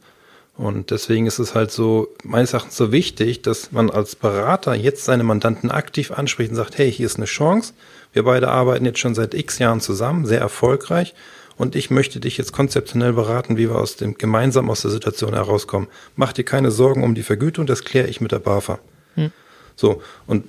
Und 0.62 0.92
deswegen 0.92 1.26
ist 1.26 1.40
es 1.40 1.56
halt 1.56 1.72
so, 1.72 2.10
meines 2.24 2.54
Erachtens 2.54 2.78
so 2.78 2.92
wichtig, 2.92 3.42
dass 3.42 3.72
man 3.72 3.90
als 3.90 4.16
Berater 4.16 4.76
jetzt 4.76 5.06
seine 5.06 5.24
Mandanten 5.24 5.72
aktiv 5.72 6.12
anspricht 6.12 6.52
und 6.52 6.56
sagt, 6.56 6.78
hey, 6.78 6.92
hier 6.92 7.08
ist 7.08 7.18
eine 7.18 7.26
Chance. 7.26 7.74
Wir 8.14 8.26
beide 8.26 8.48
arbeiten 8.50 8.86
jetzt 8.86 9.00
schon 9.00 9.16
seit 9.16 9.34
x 9.34 9.58
Jahren 9.58 9.82
zusammen, 9.82 10.28
sehr 10.28 10.40
erfolgreich. 10.40 11.16
Und 11.58 11.76
ich 11.76 11.90
möchte 11.90 12.20
dich 12.20 12.38
jetzt 12.38 12.52
konzeptionell 12.52 13.14
beraten, 13.14 13.58
wie 13.58 13.70
wir 13.70 13.76
aus 13.76 13.96
dem, 13.96 14.20
gemeinsam 14.20 14.70
aus 14.70 14.84
der 14.84 14.92
Situation 14.92 15.34
herauskommen. 15.34 15.88
Mach 16.16 16.32
dir 16.32 16.44
keine 16.44 16.70
Sorgen 16.70 17.04
um 17.04 17.16
die 17.16 17.24
Vergütung, 17.24 17.66
das 17.66 17.84
kläre 17.84 18.08
ich 18.08 18.22
mit 18.22 18.32
der 18.32 18.40
BAFA. 18.40 18.78
Hm. 19.16 19.32
So, 19.76 20.04
und 20.28 20.46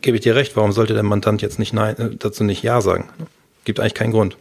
gebe 0.00 0.16
ich 0.16 0.24
dir 0.24 0.34
recht, 0.34 0.56
warum 0.56 0.72
sollte 0.72 0.94
der 0.94 1.04
Mandant 1.04 1.40
jetzt 1.40 1.60
nicht 1.60 1.72
nein, 1.72 1.96
äh, 1.98 2.10
dazu 2.18 2.42
nicht 2.42 2.64
Ja 2.64 2.80
sagen? 2.80 3.10
Gibt 3.64 3.78
eigentlich 3.78 3.94
keinen 3.94 4.10
Grund. 4.10 4.36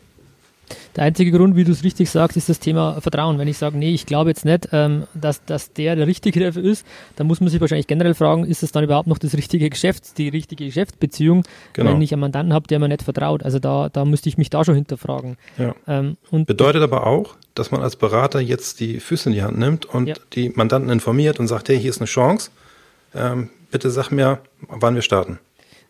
Der 0.96 1.06
einzige 1.06 1.32
Grund, 1.32 1.56
wie 1.56 1.64
du 1.64 1.72
es 1.72 1.84
richtig 1.84 2.10
sagst, 2.10 2.36
ist 2.36 2.50
das 2.50 2.60
Thema 2.60 3.00
Vertrauen. 3.02 3.38
Wenn 3.38 3.48
ich 3.48 3.58
sage, 3.58 3.78
nee, 3.78 3.94
ich 3.94 4.06
glaube 4.06 4.30
jetzt 4.30 4.46
nicht, 4.46 4.70
ähm, 4.72 5.04
dass, 5.14 5.44
dass 5.46 5.72
der 5.74 5.96
der 5.96 6.08
Richtige 6.08 6.40
dafür 6.40 6.64
ist, 6.64 6.86
dann 7.16 7.28
muss 7.28 7.40
man 7.40 7.50
sich 7.50 7.62
wahrscheinlich 7.62 7.88
generell 7.88 8.14
fragen, 8.14 8.46
ist 8.46 8.64
es 8.64 8.72
dann 8.72 8.84
überhaupt 8.84 9.08
noch 9.08 9.18
das 9.18 9.34
richtige 9.36 9.70
Geschäft, 9.70 10.18
die 10.18 10.30
richtige 10.30 10.66
Geschäftsbeziehung, 10.66 11.44
genau. 11.74 11.92
wenn 11.92 12.02
ich 12.02 12.12
einen 12.14 12.22
Mandanten 12.22 12.54
habe, 12.54 12.68
der 12.68 12.80
mir 12.80 12.90
nicht 12.90 13.04
vertraut. 13.04 13.44
Also 13.44 13.60
da, 13.60 13.90
da 13.90 14.06
müsste 14.06 14.30
ich 14.30 14.38
mich 14.38 14.50
da 14.50 14.66
schon 14.66 14.76
hinterfragen. 14.76 15.38
Ja. 15.58 15.76
Ähm, 15.88 16.18
und 16.30 16.46
Bedeutet 16.46 16.82
aber 16.84 17.08
auch, 17.08 17.36
dass 17.56 17.72
man 17.72 17.82
als 17.82 17.96
Berater 17.96 18.40
jetzt 18.40 18.80
die 18.80 19.00
Füße 19.00 19.30
in 19.30 19.36
die 19.36 19.44
Hand 19.44 19.58
nimmt 19.58 19.86
und 19.86 20.08
ja. 20.08 20.16
die 20.34 20.50
Mandanten 20.50 20.90
informiert 20.90 21.40
und 21.40 21.48
sagt, 21.48 21.70
hey, 21.70 21.80
hier 21.80 21.90
ist 21.90 22.00
eine 22.00 22.08
Chance. 22.08 22.52
Ähm, 23.16 23.50
bitte 23.72 23.90
sag 23.90 24.12
mir, 24.12 24.40
wann 24.68 24.96
wir 24.96 25.02
starten 25.02 25.40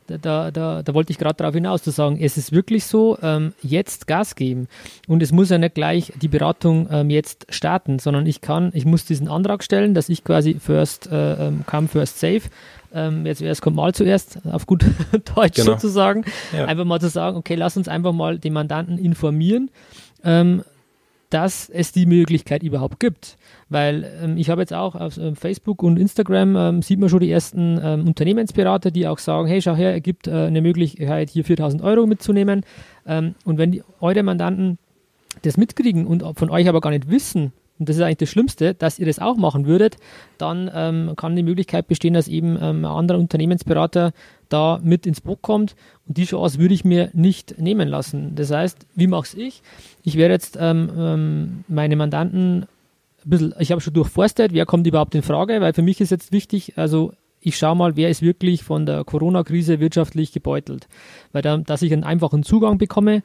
da, 0.07 0.51
da, 0.51 0.83
da 0.83 0.93
wollte 0.93 1.11
ich 1.11 1.17
gerade 1.17 1.35
darauf 1.35 1.53
hinaus, 1.53 1.83
zu 1.83 1.91
sagen, 1.91 2.17
es 2.21 2.37
ist 2.37 2.51
wirklich 2.51 2.85
so, 2.85 3.17
ähm, 3.21 3.53
jetzt 3.61 4.07
Gas 4.07 4.35
geben. 4.35 4.67
Und 5.07 5.21
es 5.23 5.31
muss 5.31 5.49
ja 5.49 5.57
nicht 5.57 5.75
gleich 5.75 6.13
die 6.21 6.27
Beratung 6.27 6.87
ähm, 6.91 7.09
jetzt 7.09 7.47
starten, 7.49 7.99
sondern 7.99 8.25
ich 8.25 8.41
kann, 8.41 8.71
ich 8.73 8.85
muss 8.85 9.05
diesen 9.05 9.27
Antrag 9.27 9.63
stellen, 9.63 9.93
dass 9.93 10.09
ich 10.09 10.23
quasi 10.23 10.55
first 10.55 11.11
äh, 11.11 11.47
ähm, 11.47 11.63
come, 11.65 11.87
first 11.87 12.19
save. 12.19 12.41
Ähm, 12.93 13.25
jetzt 13.25 13.41
erst 13.41 13.61
kommt 13.61 13.77
mal 13.77 13.93
zuerst, 13.93 14.39
auf 14.51 14.65
gut 14.65 14.85
Deutsch 15.35 15.55
genau. 15.55 15.73
sozusagen. 15.73 16.25
Ja. 16.55 16.65
Einfach 16.65 16.85
mal 16.85 16.99
zu 16.99 17.09
sagen, 17.09 17.37
okay, 17.37 17.55
lass 17.55 17.77
uns 17.77 17.87
einfach 17.87 18.11
mal 18.11 18.37
den 18.37 18.53
Mandanten 18.53 18.97
informieren. 18.97 19.69
Ähm, 20.23 20.63
dass 21.31 21.69
es 21.69 21.91
die 21.91 22.05
Möglichkeit 22.05 22.61
überhaupt 22.61 22.99
gibt. 22.99 23.37
Weil 23.69 24.05
ähm, 24.21 24.37
ich 24.37 24.49
habe 24.49 24.61
jetzt 24.61 24.73
auch 24.73 24.95
auf 24.95 25.17
ähm, 25.17 25.35
Facebook 25.35 25.81
und 25.81 25.97
Instagram 25.97 26.55
ähm, 26.55 26.81
sieht 26.81 26.99
man 26.99 27.09
schon 27.09 27.21
die 27.21 27.31
ersten 27.31 27.79
ähm, 27.81 28.05
Unternehmensberater, 28.05 28.91
die 28.91 29.07
auch 29.07 29.17
sagen, 29.17 29.47
hey, 29.47 29.61
schau 29.61 29.75
her, 29.75 29.95
es 29.95 30.03
gibt 30.03 30.27
äh, 30.27 30.31
eine 30.31 30.61
Möglichkeit, 30.61 31.29
hier 31.29 31.45
4000 31.45 31.81
Euro 31.81 32.05
mitzunehmen. 32.05 32.63
Ähm, 33.07 33.35
und 33.45 33.57
wenn 33.57 33.71
die, 33.71 33.81
eure 34.01 34.23
Mandanten 34.23 34.77
das 35.43 35.57
mitkriegen 35.57 36.05
und 36.05 36.23
von 36.37 36.49
euch 36.49 36.67
aber 36.67 36.81
gar 36.81 36.91
nicht 36.91 37.09
wissen, 37.09 37.53
und 37.81 37.89
das 37.89 37.95
ist 37.95 38.03
eigentlich 38.03 38.17
das 38.17 38.29
Schlimmste, 38.29 38.75
dass 38.75 38.99
ihr 38.99 39.07
das 39.07 39.17
auch 39.17 39.37
machen 39.37 39.65
würdet, 39.65 39.97
dann 40.37 40.69
ähm, 40.71 41.13
kann 41.17 41.35
die 41.35 41.41
Möglichkeit 41.41 41.87
bestehen, 41.87 42.13
dass 42.13 42.27
eben 42.27 42.55
ähm, 42.61 42.85
ein 42.85 42.85
anderer 42.85 43.17
Unternehmensberater 43.17 44.11
da 44.49 44.79
mit 44.83 45.07
ins 45.07 45.19
Boot 45.19 45.41
kommt. 45.41 45.75
Und 46.07 46.15
die 46.15 46.25
Chance 46.25 46.59
würde 46.59 46.75
ich 46.75 46.85
mir 46.85 47.09
nicht 47.13 47.59
nehmen 47.59 47.87
lassen. 47.87 48.35
Das 48.35 48.51
heißt, 48.51 48.85
wie 48.93 49.07
mache 49.07 49.35
ich? 49.35 49.63
Ich 50.03 50.15
werde 50.15 50.35
jetzt 50.35 50.59
ähm, 50.61 50.91
ähm, 50.95 51.63
meine 51.67 51.95
Mandanten 51.95 52.67
ein 53.25 53.29
bisschen, 53.29 53.55
ich 53.57 53.71
habe 53.71 53.81
schon 53.81 53.95
durchforstet, 53.95 54.53
wer 54.53 54.67
kommt 54.67 54.85
überhaupt 54.85 55.15
in 55.15 55.23
Frage, 55.23 55.59
weil 55.59 55.73
für 55.73 55.81
mich 55.81 56.01
ist 56.01 56.11
jetzt 56.11 56.31
wichtig, 56.31 56.73
also 56.77 57.13
ich 57.41 57.57
schaue 57.57 57.75
mal, 57.75 57.95
wer 57.95 58.09
ist 58.09 58.21
wirklich 58.21 58.63
von 58.63 58.85
der 58.85 59.03
Corona-Krise 59.03 59.79
wirtschaftlich 59.79 60.31
gebeutelt. 60.31 60.87
Weil 61.31 61.41
da, 61.41 61.57
dass 61.57 61.81
ich 61.81 61.91
einen 61.91 62.03
einfachen 62.03 62.43
Zugang 62.43 62.77
bekomme 62.77 63.23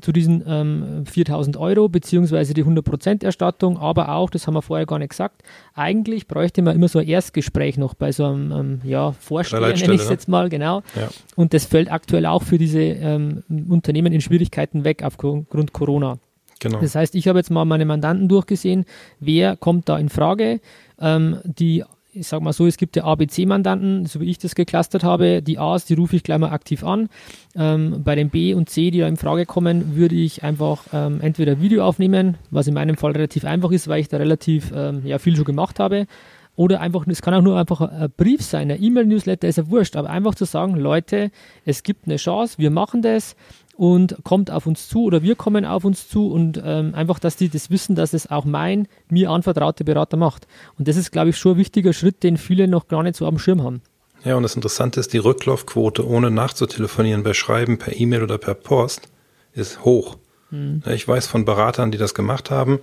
zu 0.00 0.12
diesen 0.12 0.42
ähm, 0.46 1.04
4000 1.06 1.56
Euro 1.56 1.88
beziehungsweise 1.88 2.52
die 2.52 2.64
100% 2.64 3.24
Erstattung, 3.24 3.78
aber 3.78 4.10
auch, 4.10 4.28
das 4.28 4.46
haben 4.46 4.54
wir 4.54 4.62
vorher 4.62 4.86
gar 4.86 4.98
nicht 4.98 5.10
gesagt, 5.10 5.42
eigentlich 5.74 6.26
bräuchte 6.26 6.62
man 6.62 6.74
immer 6.74 6.88
so 6.88 6.98
ein 6.98 7.06
Erstgespräch 7.06 7.78
noch 7.78 7.94
bei 7.94 8.12
so 8.12 8.26
einem 8.26 8.52
ähm, 8.52 8.80
ja, 8.84 9.12
Vorsteher, 9.12 9.60
nenne 9.60 9.94
ich 9.94 10.00
es 10.00 10.06
ne? 10.06 10.12
jetzt 10.12 10.28
mal, 10.28 10.48
genau. 10.48 10.82
Ja. 10.96 11.08
Und 11.36 11.54
das 11.54 11.64
fällt 11.64 11.90
aktuell 11.90 12.26
auch 12.26 12.42
für 12.42 12.58
diese 12.58 12.80
ähm, 12.80 13.44
Unternehmen 13.68 14.12
in 14.12 14.20
Schwierigkeiten 14.20 14.84
weg 14.84 15.02
aufgrund 15.04 15.72
Corona. 15.72 16.18
Genau. 16.60 16.80
Das 16.80 16.94
heißt, 16.94 17.14
ich 17.14 17.28
habe 17.28 17.38
jetzt 17.38 17.50
mal 17.50 17.64
meine 17.64 17.84
Mandanten 17.84 18.28
durchgesehen, 18.28 18.84
wer 19.20 19.56
kommt 19.56 19.88
da 19.88 19.98
in 19.98 20.08
Frage. 20.08 20.60
Ähm, 20.98 21.38
die 21.44 21.84
ich 22.14 22.26
sage 22.28 22.44
mal 22.44 22.52
so, 22.52 22.66
es 22.66 22.76
gibt 22.76 22.96
ja 22.96 23.04
ABC-Mandanten, 23.04 24.06
so 24.06 24.20
wie 24.20 24.30
ich 24.30 24.38
das 24.38 24.54
geclustert 24.54 25.02
habe. 25.02 25.42
Die 25.42 25.58
A's, 25.58 25.84
die 25.84 25.94
rufe 25.94 26.16
ich 26.16 26.22
gleich 26.22 26.38
mal 26.38 26.50
aktiv 26.50 26.84
an. 26.84 27.08
Ähm, 27.56 28.02
bei 28.04 28.14
den 28.14 28.30
B 28.30 28.54
und 28.54 28.68
C, 28.68 28.90
die 28.90 29.00
da 29.00 29.08
in 29.08 29.16
Frage 29.16 29.46
kommen, 29.46 29.96
würde 29.96 30.14
ich 30.14 30.42
einfach 30.42 30.84
ähm, 30.92 31.20
entweder 31.20 31.60
Video 31.60 31.84
aufnehmen, 31.84 32.36
was 32.50 32.66
in 32.66 32.74
meinem 32.74 32.96
Fall 32.96 33.12
relativ 33.12 33.44
einfach 33.44 33.72
ist, 33.72 33.88
weil 33.88 34.00
ich 34.00 34.08
da 34.08 34.18
relativ 34.18 34.72
ähm, 34.74 35.02
ja, 35.04 35.18
viel 35.18 35.36
schon 35.36 35.44
gemacht 35.44 35.80
habe. 35.80 36.06
Oder 36.56 36.80
einfach, 36.80 37.06
es 37.08 37.20
kann 37.20 37.34
auch 37.34 37.42
nur 37.42 37.58
einfach 37.58 37.80
ein 37.80 38.12
Brief 38.16 38.42
sein, 38.42 38.70
ein 38.70 38.82
E-Mail-Newsletter 38.82 39.48
ist 39.48 39.58
ja 39.58 39.68
wurscht, 39.68 39.96
aber 39.96 40.10
einfach 40.10 40.34
zu 40.34 40.44
sagen, 40.44 40.76
Leute, 40.76 41.30
es 41.64 41.82
gibt 41.82 42.06
eine 42.06 42.16
Chance, 42.16 42.58
wir 42.58 42.70
machen 42.70 43.02
das, 43.02 43.34
und 43.76 44.16
kommt 44.22 44.50
auf 44.50 44.66
uns 44.66 44.88
zu 44.88 45.04
oder 45.04 45.22
wir 45.22 45.34
kommen 45.34 45.64
auf 45.64 45.84
uns 45.84 46.08
zu 46.08 46.30
und 46.30 46.60
ähm, 46.64 46.94
einfach, 46.94 47.18
dass 47.18 47.36
die 47.36 47.48
das 47.48 47.70
wissen, 47.70 47.94
dass 47.94 48.12
es 48.12 48.30
auch 48.30 48.44
mein, 48.44 48.88
mir 49.08 49.30
anvertraute 49.30 49.84
Berater 49.84 50.16
macht. 50.16 50.46
Und 50.78 50.88
das 50.88 50.96
ist, 50.96 51.10
glaube 51.10 51.30
ich, 51.30 51.36
schon 51.36 51.52
ein 51.52 51.58
wichtiger 51.58 51.92
Schritt, 51.92 52.22
den 52.22 52.36
viele 52.36 52.68
noch 52.68 52.88
gar 52.88 53.02
nicht 53.02 53.16
so 53.16 53.26
am 53.26 53.38
Schirm 53.38 53.62
haben. 53.62 53.82
Ja, 54.24 54.36
und 54.36 54.42
das 54.42 54.56
Interessante 54.56 55.00
ist, 55.00 55.12
die 55.12 55.18
Rücklaufquote 55.18 56.06
ohne 56.06 56.30
nachzutelefonieren 56.30 57.22
bei 57.22 57.34
Schreiben 57.34 57.78
per 57.78 57.98
E-Mail 57.98 58.22
oder 58.22 58.38
per 58.38 58.54
Post 58.54 59.08
ist 59.52 59.84
hoch. 59.84 60.16
Mhm. 60.50 60.82
Ich 60.86 61.06
weiß 61.06 61.26
von 61.26 61.44
Beratern, 61.44 61.90
die 61.90 61.98
das 61.98 62.14
gemacht 62.14 62.50
haben, 62.50 62.78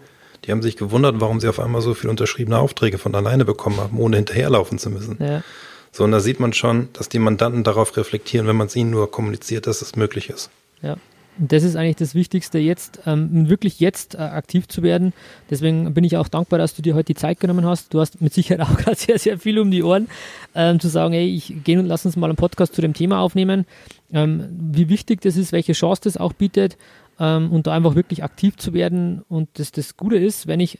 die 0.45 0.51
haben 0.51 0.61
sich 0.61 0.75
gewundert, 0.75 1.19
warum 1.19 1.39
sie 1.39 1.47
auf 1.47 1.59
einmal 1.59 1.81
so 1.81 1.93
viele 1.93 2.09
unterschriebene 2.09 2.57
Aufträge 2.57 2.97
von 2.97 3.13
alleine 3.15 3.45
bekommen 3.45 3.77
haben, 3.77 3.99
ohne 3.99 4.17
hinterherlaufen 4.17 4.79
zu 4.79 4.89
müssen. 4.89 5.17
Ja. 5.19 5.43
So, 5.91 6.03
und 6.05 6.11
da 6.11 6.19
sieht 6.19 6.39
man 6.39 6.53
schon, 6.53 6.89
dass 6.93 7.09
die 7.09 7.19
Mandanten 7.19 7.63
darauf 7.63 7.97
reflektieren, 7.97 8.47
wenn 8.47 8.55
man 8.55 8.67
es 8.67 8.75
ihnen 8.75 8.91
nur 8.91 9.11
kommuniziert, 9.11 9.67
dass 9.67 9.81
es 9.81 9.95
möglich 9.95 10.29
ist. 10.29 10.49
Ja. 10.81 10.97
Das 11.37 11.63
ist 11.63 11.77
eigentlich 11.77 11.95
das 11.95 12.13
Wichtigste 12.13 12.59
jetzt, 12.59 12.99
ähm, 13.05 13.47
wirklich 13.47 13.79
jetzt 13.79 14.15
äh, 14.15 14.17
aktiv 14.17 14.67
zu 14.67 14.83
werden. 14.83 15.13
Deswegen 15.49 15.93
bin 15.93 16.03
ich 16.03 16.17
auch 16.17 16.27
dankbar, 16.27 16.59
dass 16.59 16.75
du 16.75 16.81
dir 16.81 16.93
heute 16.93 17.13
die 17.13 17.15
Zeit 17.15 17.39
genommen 17.39 17.65
hast. 17.65 17.93
Du 17.93 18.01
hast 18.01 18.21
mit 18.21 18.33
Sicherheit 18.33 18.67
auch 18.67 18.77
gerade 18.77 18.97
sehr, 18.97 19.17
sehr 19.17 19.39
viel 19.39 19.57
um 19.57 19.71
die 19.71 19.81
Ohren, 19.81 20.07
ähm, 20.55 20.79
zu 20.79 20.89
sagen, 20.89 21.13
ey, 21.13 21.33
ich 21.33 21.63
gehe 21.63 21.79
und 21.79 21.85
lass 21.85 22.05
uns 22.05 22.17
mal 22.17 22.27
einen 22.27 22.35
Podcast 22.35 22.75
zu 22.75 22.81
dem 22.81 22.93
Thema 22.93 23.21
aufnehmen. 23.21 23.65
Ähm, 24.11 24.45
wie 24.73 24.89
wichtig 24.89 25.21
das 25.21 25.37
ist, 25.37 25.53
welche 25.53 25.71
Chance 25.71 26.01
das 26.03 26.17
auch 26.17 26.33
bietet 26.33 26.77
ähm, 27.21 27.51
und 27.51 27.67
da 27.67 27.73
einfach 27.73 27.95
wirklich 27.95 28.23
aktiv 28.23 28.57
zu 28.57 28.73
werden. 28.73 29.21
Und 29.29 29.47
das, 29.53 29.71
das 29.71 29.95
Gute 29.95 30.17
ist, 30.17 30.47
wenn 30.47 30.59
ich 30.59 30.79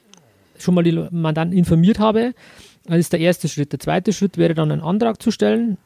schon 0.58 0.74
mal 0.74 0.84
die 0.84 1.08
Mandanten 1.12 1.58
informiert 1.58 2.00
habe, 2.00 2.34
das 2.86 2.98
ist 2.98 3.14
der 3.14 3.20
erste 3.20 3.48
Schritt. 3.48 3.72
Der 3.72 3.80
zweite 3.80 4.12
Schritt 4.12 4.38
wäre 4.38 4.56
dann 4.56 4.72
einen 4.72 4.82
Antrag 4.82 5.22
zu 5.22 5.32
stellen, 5.32 5.78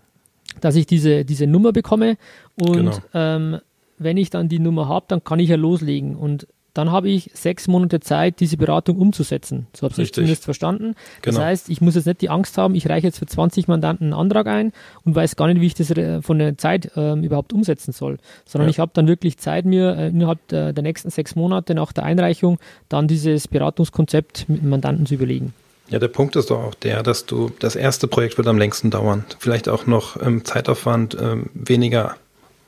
dass 0.62 0.76
ich 0.76 0.88
diese, 0.88 1.26
diese 1.26 1.46
Nummer 1.46 1.74
bekomme 1.74 2.18
und 2.56 2.74
genau. 2.74 2.98
ähm, 3.14 3.60
wenn 3.98 4.18
ich 4.18 4.30
dann 4.30 4.50
die 4.50 4.60
Nummer 4.60 4.88
habe, 4.88 5.06
dann 5.10 5.24
kann 5.24 5.40
ich 5.40 5.50
ja 5.50 5.56
loslegen. 5.56 6.16
Und 6.16 6.48
dann 6.76 6.92
habe 6.92 7.10
ich 7.10 7.32
sechs 7.34 7.68
Monate 7.68 8.02
Zeit, 8.02 8.42
diese 8.42 8.58
Beratung 8.58 8.98
umzusetzen. 8.98 9.66
So 9.74 9.90
habe 9.90 10.02
ich 10.02 10.14
zumindest 10.14 10.44
verstanden. 10.44 10.96
Genau. 11.22 11.38
Das 11.38 11.46
heißt, 11.46 11.70
ich 11.70 11.80
muss 11.80 11.96
jetzt 11.96 12.06
nicht 12.06 12.22
die 12.22 12.30
Angst 12.30 12.58
haben, 12.58 12.76
ich 12.76 12.90
reiche 12.90 13.08
jetzt 13.08 13.18
für 13.18 13.26
20 13.26 13.70
Mandanten 13.70 14.08
einen 14.08 14.14
Antrag 14.14 14.48
ein 14.48 14.74
und 15.06 15.16
weiß 15.16 15.38
gar 15.38 15.48
nicht, 15.48 15.62
wie 15.62 15.68
ich 15.68 15.74
das 15.74 15.94
von 16.24 16.38
der 16.38 16.58
Zeit 16.58 16.92
ähm, 16.98 17.24
überhaupt 17.24 17.54
umsetzen 17.54 17.94
soll. 17.94 18.18
Sondern 18.46 18.68
ja. 18.68 18.72
ich 18.72 18.80
habe 18.80 18.92
dann 18.94 19.08
wirklich 19.08 19.38
Zeit, 19.38 19.64
mir 19.64 19.96
äh, 19.96 20.10
innerhalb 20.10 20.46
der, 20.50 20.74
der, 20.74 20.84
nächsten 20.84 21.10
sechs 21.10 21.36
Monate 21.36 21.76
nach 21.76 21.94
der 21.94 22.04
Einreichung 22.04 22.60
dann 22.90 23.08
dieses 23.08 23.48
Beratungskonzept 23.48 24.50
mit 24.50 24.62
dem 24.62 24.70
Mandanten 24.70 25.06
zu 25.06 25.14
überlegen. 25.14 25.54
Ja, 25.88 26.00
der 26.00 26.10
Punkt 26.10 26.36
ist 26.36 26.50
doch 26.50 26.62
auch 26.62 26.76
der, 26.76 27.04
dass 27.04 27.26
du 27.26 27.52
das 27.60 27.78
erste 27.78 28.08
Projekt 28.08 28.38
wird 28.38 28.48
am 28.48 28.58
längsten 28.58 28.90
dauern. 28.90 29.24
Vielleicht 29.40 29.70
auch 29.70 29.86
noch 29.86 30.22
ähm, 30.22 30.44
Zeitaufwand 30.44 31.16
ähm, 31.18 31.50
weniger 31.54 32.18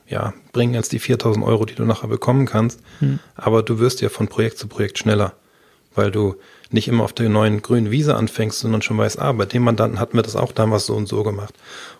ja, 0.08 0.34
bringen 0.54 0.76
als 0.76 0.90
die 0.90 1.00
4000 1.00 1.46
Euro, 1.46 1.66
die 1.66 1.76
du 1.76 1.86
nachher 1.86 2.08
bekommen 2.08 2.46
kannst. 2.46 2.80
Hm. 3.00 3.20
Aber 3.36 3.64
du 3.64 3.80
wirst 3.80 4.02
ja 4.02 4.10
von 4.10 4.28
Projekt 4.28 4.58
zu 4.58 4.68
Projekt 4.68 4.98
schneller, 4.98 5.34
weil 5.96 6.12
du 6.12 6.36
nicht 6.70 6.88
immer 6.88 7.04
auf 7.04 7.14
der 7.14 7.30
neuen 7.30 7.62
grünen 7.62 7.92
Wiese 7.92 8.16
anfängst, 8.16 8.60
sondern 8.60 8.82
schon 8.82 8.98
weißt, 8.98 9.20
ah, 9.20 9.32
bei 9.32 9.46
dem 9.46 9.64
Mandanten 9.64 10.00
hatten 10.00 10.18
wir 10.18 10.24
das 10.24 10.36
auch 10.36 10.52
damals 10.52 10.86
so 10.86 10.96
und 10.96 11.08
so 11.08 11.24
gemacht. 11.24 11.54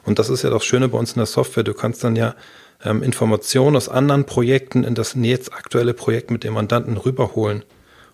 Und 0.04 0.20
das 0.20 0.30
ist 0.30 0.44
ja 0.44 0.50
das 0.50 0.66
Schöne 0.66 0.90
bei 0.90 0.98
uns 0.98 1.14
in 1.14 1.20
der 1.20 1.26
Software. 1.26 1.64
Du 1.64 1.74
kannst 1.74 2.04
dann 2.04 2.16
ja 2.16 2.36
ähm, 2.84 3.04
Informationen 3.04 3.76
aus 3.76 3.90
anderen 3.90 4.26
Projekten 4.26 4.84
in 4.84 4.96
das 4.96 5.16
jetzt 5.20 5.54
aktuelle 5.54 5.94
Projekt 5.94 6.32
mit 6.32 6.44
dem 6.44 6.54
Mandanten 6.54 6.98
rüberholen 6.98 7.64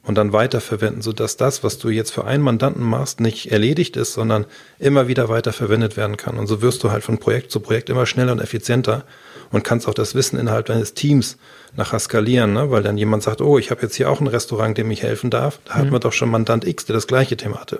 und 0.06 0.16
dann 0.16 0.34
weiterverwenden, 0.34 1.02
sodass 1.02 1.38
das, 1.38 1.63
was 1.63 1.80
du 1.80 1.89
jetzt 1.89 2.12
für 2.12 2.26
einen 2.26 2.44
Mandanten 2.44 2.84
machst, 2.84 3.20
nicht 3.20 3.52
erledigt 3.52 3.96
ist, 3.96 4.13
sondern 4.13 4.46
immer 4.78 5.08
wieder 5.08 5.30
weiterverwendet 5.30 5.96
werden 5.96 6.18
kann. 6.18 6.38
Und 6.38 6.48
so 6.48 6.62
wirst 6.62 6.84
du 6.84 6.92
halt 6.92 7.04
von 7.04 7.20
Projekt 7.20 7.52
zu 7.52 7.62
Projekt 7.62 7.89
immer 7.89 8.06
schneller 8.06 8.34
und 8.34 8.42
effizienter 8.42 9.06
und 9.52 9.63
kannst 9.63 9.88
auch 9.88 9.94
das 9.94 10.13
Wissen 10.13 10.38
innerhalb 10.38 10.66
deines 10.66 10.94
Teams 10.94 11.38
nachher 11.76 12.00
skalieren, 12.00 12.54
ne? 12.54 12.70
weil 12.70 12.84
dann 12.84 12.98
jemand 12.98 13.24
sagt, 13.24 13.42
oh, 13.42 13.58
ich 13.58 13.72
habe 13.72 13.82
jetzt 13.82 13.96
hier 13.96 14.10
auch 14.10 14.20
ein 14.20 14.28
Restaurant, 14.28 14.78
dem 14.78 14.92
ich 14.92 15.04
helfen 15.04 15.30
darf. 15.30 15.60
Da 15.66 15.76
mhm. 15.76 15.78
hatten 15.78 15.92
wir 15.92 16.00
doch 16.00 16.13
schon 16.13 16.30
Mandant 16.30 16.66
X, 16.66 16.86
der 16.86 16.96
das 16.96 17.08
gleiche 17.08 17.38
Thema 17.38 17.62
hatte. 17.62 17.80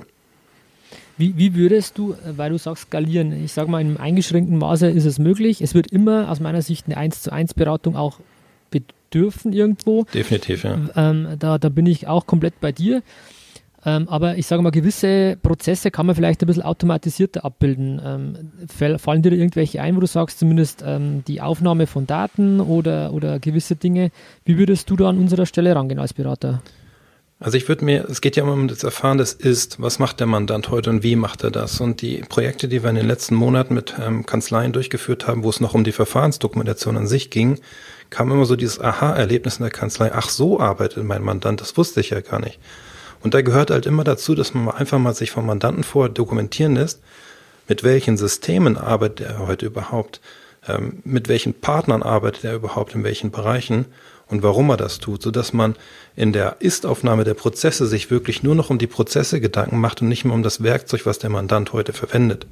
Wie, 1.18 1.38
wie 1.38 1.56
würdest 1.56 1.98
du, 1.98 2.14
äh, 2.14 2.38
weil 2.38 2.52
du 2.52 2.58
sagst 2.58 2.84
skalieren, 2.84 3.44
ich 3.44 3.52
sage 3.52 3.70
mal, 3.70 3.82
in 3.82 3.88
einem 3.88 3.98
eingeschränkten 3.98 4.58
Maße 4.58 4.90
ist 4.90 5.06
es 5.06 5.20
möglich. 5.20 5.62
Es 5.62 5.76
wird 5.76 5.92
immer 5.92 6.30
aus 6.30 6.40
meiner 6.40 6.62
Sicht 6.62 6.86
eine 6.88 6.98
1 6.98 7.22
zu 7.22 7.32
1 7.32 7.54
Beratung 7.54 7.96
auch 7.96 8.20
bedürfen 9.14 9.54
irgendwo. 9.54 10.06
Definitiv, 10.14 10.64
ja. 10.64 10.80
Ähm, 10.96 11.28
da, 11.40 11.58
da 11.58 11.70
bin 11.70 11.86
ich 11.86 12.08
auch 12.08 12.26
komplett 12.26 12.60
bei 12.60 12.72
dir. 12.72 13.04
Ähm, 13.86 14.08
aber 14.08 14.38
ich 14.38 14.48
sage 14.48 14.62
mal, 14.62 14.72
gewisse 14.72 15.38
Prozesse 15.42 15.92
kann 15.92 16.06
man 16.06 16.16
vielleicht 16.16 16.42
ein 16.42 16.48
bisschen 16.48 16.64
automatisierter 16.64 17.44
abbilden. 17.44 18.02
Ähm, 18.04 18.98
fallen 18.98 19.22
dir 19.22 19.32
da 19.32 19.36
irgendwelche 19.36 19.82
ein, 19.82 19.96
wo 19.96 20.00
du 20.00 20.08
sagst, 20.08 20.40
zumindest 20.40 20.84
ähm, 20.86 21.24
die 21.28 21.42
Aufnahme 21.42 21.86
von 21.86 22.08
Daten 22.08 22.62
oder, 22.62 23.14
oder 23.14 23.40
gewisse 23.40 23.76
Dinge? 23.76 24.12
Wie 24.46 24.58
würdest 24.58 24.90
du 24.90 24.96
da 24.96 25.10
an 25.10 25.18
unserer 25.18 25.46
Stelle 25.46 25.76
rangehen 25.76 26.00
als 26.00 26.14
Berater? 26.14 26.62
Also 27.42 27.58
ich 27.58 27.68
würde 27.68 27.84
mir, 27.84 28.06
es 28.10 28.22
geht 28.22 28.38
ja 28.38 28.44
immer 28.44 28.54
um 28.54 28.70
das 28.70 28.84
Erfahren 28.84 29.18
des 29.18 29.34
Ist, 29.34 29.82
was 29.82 30.00
macht 30.00 30.22
der 30.22 30.28
Mandant 30.28 30.70
heute 30.70 30.90
und 30.90 31.04
wie 31.04 31.18
macht 31.18 31.44
er 31.44 31.52
das? 31.52 31.82
Und 31.82 32.02
die 32.02 32.24
Projekte, 32.30 32.70
die 32.70 32.84
wir 32.84 32.90
in 32.90 32.96
den 32.96 33.08
letzten 33.08 33.36
Monaten 33.36 33.74
mit 33.74 33.96
ähm, 34.02 34.26
Kanzleien 34.26 34.72
durchgeführt 34.72 35.28
haben, 35.28 35.44
wo 35.44 35.50
es 35.50 35.60
noch 35.60 35.74
um 35.74 35.84
die 35.84 35.92
Verfahrensdokumentation 35.92 36.96
an 36.96 37.06
sich 37.06 37.30
ging, 37.32 37.60
kam 38.14 38.32
immer 38.32 38.46
so 38.46 38.56
dieses 38.56 38.80
Aha-Erlebnis 38.80 39.58
in 39.58 39.64
der 39.64 39.72
Kanzlei, 39.72 40.12
ach 40.14 40.30
so 40.30 40.60
arbeitet 40.60 41.04
mein 41.04 41.24
Mandant, 41.24 41.60
das 41.60 41.76
wusste 41.78 42.00
ich 42.00 42.12
ja 42.12 42.22
gar 42.22 42.40
nicht. 42.40 42.60
Und 43.24 43.34
da 43.34 43.42
gehört 43.42 43.72
halt 43.72 43.88
immer 43.88 44.04
dazu, 44.04 44.36
dass 44.36 44.54
man 44.54 44.70
einfach 44.70 45.00
mal 45.00 45.16
sich 45.16 45.32
vom 45.32 45.48
Mandanten 45.48 45.84
vor 45.84 46.10
dokumentieren 46.10 46.76
lässt, 46.76 47.02
mit 47.68 47.84
welchen 47.84 48.16
Systemen 48.16 48.78
arbeitet 48.78 49.26
er 49.26 49.48
heute 49.48 49.66
überhaupt, 49.66 50.22
ähm, 50.68 51.02
mit 51.04 51.28
welchen 51.28 51.56
Partnern 51.56 52.04
arbeitet 52.04 52.44
er 52.44 52.54
überhaupt, 52.54 52.94
in 52.94 53.04
welchen 53.04 53.32
Bereichen 53.32 53.86
und 54.28 54.44
warum 54.44 54.70
er 54.70 54.78
das 54.78 55.00
tut, 55.00 55.24
sodass 55.24 55.52
man 55.52 55.76
in 56.16 56.34
der 56.34 56.58
Ist-Aufnahme 56.60 57.24
der 57.24 57.34
Prozesse 57.34 57.88
sich 57.88 58.12
wirklich 58.12 58.44
nur 58.44 58.54
noch 58.54 58.70
um 58.70 58.78
die 58.78 58.86
Prozesse 58.86 59.42
Gedanken 59.42 59.80
macht 59.80 60.04
und 60.04 60.08
nicht 60.08 60.24
mehr 60.24 60.36
um 60.36 60.44
das 60.44 60.62
Werkzeug, 60.62 61.08
was 61.08 61.18
der 61.18 61.32
Mandant 61.32 61.74
heute 61.74 61.94
verwendet. 61.94 62.46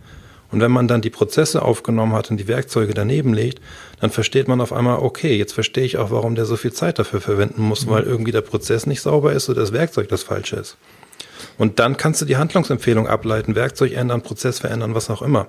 Und 0.51 0.59
wenn 0.59 0.71
man 0.71 0.87
dann 0.87 1.01
die 1.01 1.09
Prozesse 1.09 1.61
aufgenommen 1.61 2.13
hat 2.13 2.29
und 2.29 2.37
die 2.37 2.47
Werkzeuge 2.47 2.93
daneben 2.93 3.33
legt, 3.33 3.61
dann 3.99 4.09
versteht 4.09 4.47
man 4.47 4.59
auf 4.59 4.73
einmal, 4.73 4.99
okay, 4.99 5.37
jetzt 5.37 5.53
verstehe 5.53 5.85
ich 5.85 5.97
auch, 5.97 6.11
warum 6.11 6.35
der 6.35 6.45
so 6.45 6.57
viel 6.57 6.73
Zeit 6.73 6.99
dafür 6.99 7.21
verwenden 7.21 7.61
muss, 7.61 7.85
mhm. 7.85 7.91
weil 7.91 8.03
irgendwie 8.03 8.31
der 8.31 8.41
Prozess 8.41 8.85
nicht 8.85 9.01
sauber 9.01 9.31
ist 9.33 9.49
oder 9.49 9.61
das 9.61 9.71
Werkzeug 9.71 10.09
das 10.09 10.23
falsche 10.23 10.57
ist. 10.57 10.77
Und 11.57 11.79
dann 11.79 11.97
kannst 11.97 12.21
du 12.21 12.25
die 12.25 12.37
Handlungsempfehlung 12.37 13.07
ableiten, 13.07 13.55
Werkzeug 13.55 13.93
ändern, 13.93 14.21
Prozess 14.21 14.59
verändern, 14.59 14.95
was 14.95 15.09
auch 15.09 15.21
immer. 15.21 15.47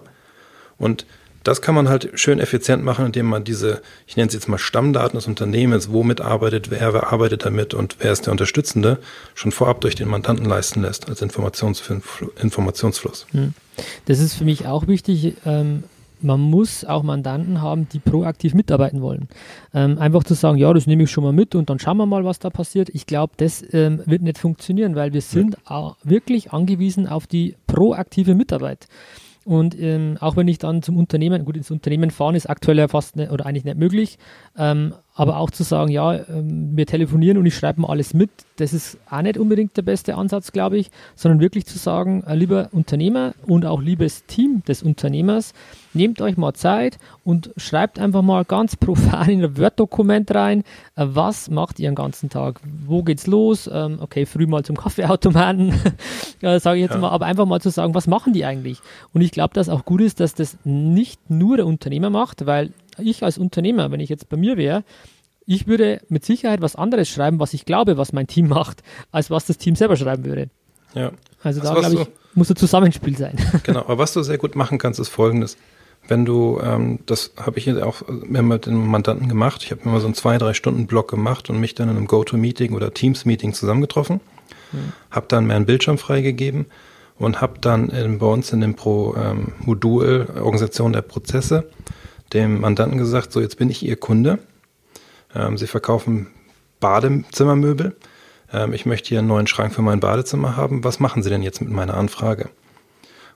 Und 0.79 1.07
das 1.45 1.63
kann 1.63 1.75
man 1.75 1.89
halt 1.89 2.11
schön 2.15 2.39
effizient 2.39 2.85
machen, 2.85 3.07
indem 3.07 3.27
man 3.27 3.45
diese, 3.45 3.83
ich 4.07 4.17
nenne 4.17 4.29
es 4.29 4.35
jetzt 4.35 4.49
mal 4.49 4.59
Stammdaten 4.59 5.17
des 5.17 5.27
Unternehmens, 5.27 5.93
womit 5.93 6.21
arbeitet 6.21 6.71
wer, 6.71 6.93
wer 6.93 7.13
arbeitet 7.13 7.45
damit 7.45 7.75
und 7.75 7.97
wer 8.01 8.13
ist 8.13 8.27
der 8.27 8.33
Unterstützende, 8.33 8.99
schon 9.35 9.53
vorab 9.53 9.81
durch 9.81 9.95
den 9.95 10.09
Mandanten 10.09 10.47
leisten 10.47 10.83
lässt 10.83 11.09
als 11.09 11.23
Informationsfluss. 11.23 13.27
Hm. 13.33 13.55
Das 14.07 14.21
ist 14.21 14.35
für 14.35 14.45
mich 14.45 14.67
auch 14.67 14.87
wichtig. 14.87 15.35
Ähm, 15.47 15.85
man 16.23 16.41
muss 16.41 16.85
auch 16.85 17.03
Mandanten 17.03 17.61
haben, 17.61 17.89
die 17.89 17.99
proaktiv 17.99 18.55
mitarbeiten 18.55 19.03
wollen. 19.03 19.29
Ähm, 19.75 19.99
einfach 19.99 20.25
zu 20.25 20.35
sagen, 20.35 20.59
ja, 20.59 20.73
das 20.73 20.87
nehme 20.87 21.03
ich 21.03 21.11
schon 21.11 21.25
mal 21.25 21.33
mit 21.33 21.55
und 21.55 21.69
dann 21.69 21.79
schauen 21.79 21.97
wir 21.97 22.07
mal, 22.07 22.25
was 22.25 22.39
da 22.39 22.51
passiert. 22.51 22.89
Ich 22.91 23.07
glaube, 23.07 23.35
das 23.37 23.63
ähm, 23.73 24.01
wird 24.07 24.23
nicht 24.23 24.39
funktionieren, 24.39 24.95
weil 24.95 25.13
wir 25.13 25.21
sind 25.21 25.57
ja. 25.69 25.97
wirklich 26.05 26.53
angewiesen 26.53 27.07
auf 27.07 27.27
die 27.27 27.57
proaktive 27.67 28.35
Mitarbeit. 28.35 28.87
Und 29.45 29.79
ähm, 29.79 30.17
auch 30.21 30.37
wenn 30.37 30.49
ich 30.49 30.59
dann 30.59 30.83
zum 30.83 30.97
Unternehmen, 30.97 31.45
gut, 31.45 31.57
ins 31.57 31.71
Unternehmen 31.71 32.11
fahren 32.11 32.35
ist 32.35 32.49
aktuell 32.49 32.79
ja 32.79 32.89
fast 32.89 33.17
nicht, 33.17 33.31
oder 33.31 33.47
eigentlich 33.47 33.65
nicht 33.65 33.79
möglich, 33.79 34.19
ähm, 34.57 34.95
aber 35.15 35.37
auch 35.37 35.51
zu 35.51 35.63
sagen, 35.63 35.91
ja, 35.91 36.15
ähm, 36.15 36.75
wir 36.75 36.87
telefonieren 36.87 37.37
und 37.37 37.45
ich 37.45 37.55
schreibe 37.55 37.83
mal 37.83 37.89
alles 37.89 38.15
mit, 38.15 38.31
das 38.57 38.73
ist 38.73 38.99
auch 39.11 39.21
nicht 39.21 39.37
unbedingt 39.37 39.77
der 39.77 39.83
beste 39.83 40.15
Ansatz, 40.15 40.53
glaube 40.53 40.79
ich, 40.79 40.91
sondern 41.17 41.41
wirklich 41.41 41.67
zu 41.67 41.79
sagen, 41.79 42.25
äh, 42.27 42.35
lieber 42.35 42.69
Unternehmer 42.73 43.35
und 43.47 43.67
auch 43.67 43.81
liebes 43.81 44.25
Team 44.25 44.63
des 44.67 44.83
Unternehmers, 44.83 45.53
nehmt 45.93 46.23
euch 46.23 46.39
mal 46.39 46.55
Zeit 46.55 46.99
und 47.25 47.51
schreibt 47.59 47.99
einfach 47.99 48.23
mal 48.23 48.45
ganz 48.47 48.77
profan 48.83 49.29
in 49.29 49.45
ein 49.45 49.59
Word-Dokument 49.59 50.35
rein, 50.35 50.61
äh, 50.97 51.05
was 51.07 51.51
macht 51.51 51.79
ihr 51.79 51.91
den 51.91 51.95
ganzen 51.95 52.31
Tag? 52.31 52.61
Wo 52.87 53.03
geht's 53.03 53.27
los? 53.27 53.69
Ähm, 53.73 53.99
okay, 54.01 54.25
früh 54.25 54.47
mal 54.47 54.65
zum 54.65 54.77
Kaffeeautomaten, 54.79 55.75
äh, 56.41 56.59
sage 56.59 56.79
ich 56.79 56.85
jetzt 56.85 56.95
ja. 56.95 57.01
mal, 57.01 57.11
aber 57.11 57.27
einfach 57.27 57.45
mal 57.45 57.61
zu 57.61 57.71
sagen, 57.71 57.95
was 57.95 58.07
machen 58.07 58.33
die 58.33 58.47
eigentlich? 58.47 58.81
Und 59.13 59.21
ich 59.21 59.31
glaube, 59.31 59.53
dass 59.53 59.69
auch 59.69 59.85
gut 59.85 60.01
ist, 60.01 60.21
dass 60.21 60.35
das 60.35 60.57
nicht 60.65 61.29
nur 61.29 61.59
der 61.59 61.67
Unternehmer 61.67 62.09
macht, 62.09 62.47
weil 62.47 62.71
ich 62.99 63.23
als 63.23 63.39
Unternehmer, 63.39 63.91
wenn 63.91 64.01
ich 64.01 64.09
jetzt 64.09 64.29
bei 64.29 64.37
mir 64.37 64.57
wäre, 64.57 64.85
ich 65.47 65.67
würde 65.67 66.01
mit 66.09 66.25
Sicherheit 66.25 66.61
was 66.61 66.77
anderes 66.77 67.09
schreiben, 67.09 67.41
was 67.41 67.55
ich 67.55 67.65
glaube, 67.65 67.97
was 67.97 68.13
mein 68.13 68.27
Team 68.27 68.49
macht, 68.49 68.83
als 69.11 69.31
was 69.31 69.47
das 69.47 69.59
Team 69.59 69.77
selber 69.77 69.97
schreiben 69.97 70.25
würde. 70.25 70.51
Ja. 70.95 71.13
Also, 71.43 71.61
also 71.61 71.75
da, 71.75 71.89
glaube 71.89 72.03
ich, 72.03 72.09
muss 72.35 72.51
ein 72.51 72.57
Zusammenspiel 72.57 73.17
sein. 73.17 73.37
Genau, 73.65 73.81
aber 73.81 73.99
was 73.99 74.13
du 74.13 74.23
sehr 74.23 74.39
gut 74.39 74.57
machen 74.57 74.79
kannst, 74.79 75.01
ist 75.01 75.09
folgendes. 75.09 75.57
Wenn 76.09 76.25
du, 76.25 76.61
ähm, 76.63 76.99
das 77.07 77.33
habe 77.37 77.59
ich 77.59 77.73
auch 77.81 78.03
mehr 78.09 78.43
mit 78.43 78.67
den 78.67 78.75
Mandanten 78.75 79.29
gemacht, 79.29 79.63
ich 79.65 79.71
habe 79.71 79.83
mir 79.85 79.93
mal 79.93 80.01
so 80.01 80.07
einen 80.07 80.15
zwei, 80.15 80.37
drei 80.39 80.53
Stunden 80.53 80.87
Block 80.87 81.09
gemacht 81.09 81.49
und 81.49 81.61
mich 81.61 81.75
dann 81.75 81.89
in 81.89 81.97
einem 81.97 82.07
Go-To-Meeting 82.07 82.75
oder 82.75 82.93
Teams-Meeting 82.93 83.53
zusammengetroffen, 83.53 84.21
mhm. 84.73 84.93
habe 85.11 85.27
dann 85.29 85.47
mir 85.47 85.55
einen 85.55 85.67
Bildschirm 85.67 85.99
freigegeben 85.99 86.67
und 87.19 87.41
habe 87.41 87.59
dann 87.61 87.89
in, 87.89 88.19
bei 88.19 88.27
uns 88.27 88.53
in 88.53 88.61
dem 88.61 88.75
Pro-Modul 88.75 90.27
ähm, 90.29 90.43
Organisation 90.43 90.93
der 90.93 91.03
Prozesse 91.03 91.71
dem 92.33 92.61
Mandanten 92.61 92.99
gesagt, 92.99 93.33
so 93.33 93.41
jetzt 93.41 93.57
bin 93.59 93.71
ich 93.71 93.83
Ihr 93.83 93.97
Kunde. 93.97 94.39
Ähm, 95.35 95.59
Sie 95.59 95.67
verkaufen 95.67 96.29
Badezimmermöbel. 96.81 97.97
Ähm, 98.53 98.73
ich 98.73 98.87
möchte 98.87 99.11
hier 99.11 99.19
einen 99.21 99.29
neuen 99.29 99.47
Schrank 99.47 99.75
für 99.75 99.83
mein 99.83 100.01
Badezimmer 100.01 100.57
haben. 100.57 100.85
Was 100.85 101.01
machen 101.01 101.23
Sie 101.23 101.31
denn 101.31 101.43
jetzt 101.43 101.61
mit 101.61 101.71
meiner 101.71 101.95
Anfrage? 101.95 102.51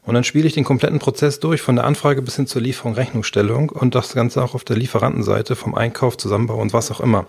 Und 0.03 0.15
dann 0.15 0.25
spiele 0.25 0.47
ich 0.47 0.55
den 0.55 0.65
kompletten 0.65 1.01
Prozess 1.01 1.41
durch, 1.41 1.63
von 1.63 1.77
der 1.77 1.85
Anfrage 1.85 2.23
bis 2.23 2.37
hin 2.37 2.47
zur 2.47 2.63
Lieferung, 2.63 2.95
Rechnungsstellung 2.95 3.71
und 3.71 3.95
das 3.97 4.15
Ganze 4.15 4.43
auch 4.43 4.55
auf 4.55 4.63
der 4.63 4.77
Lieferantenseite, 4.77 5.57
vom 5.57 5.75
Einkauf, 5.75 6.17
Zusammenbau 6.17 6.61
und 6.61 6.73
was 6.73 6.93
auch 6.93 7.01
immer. 7.01 7.27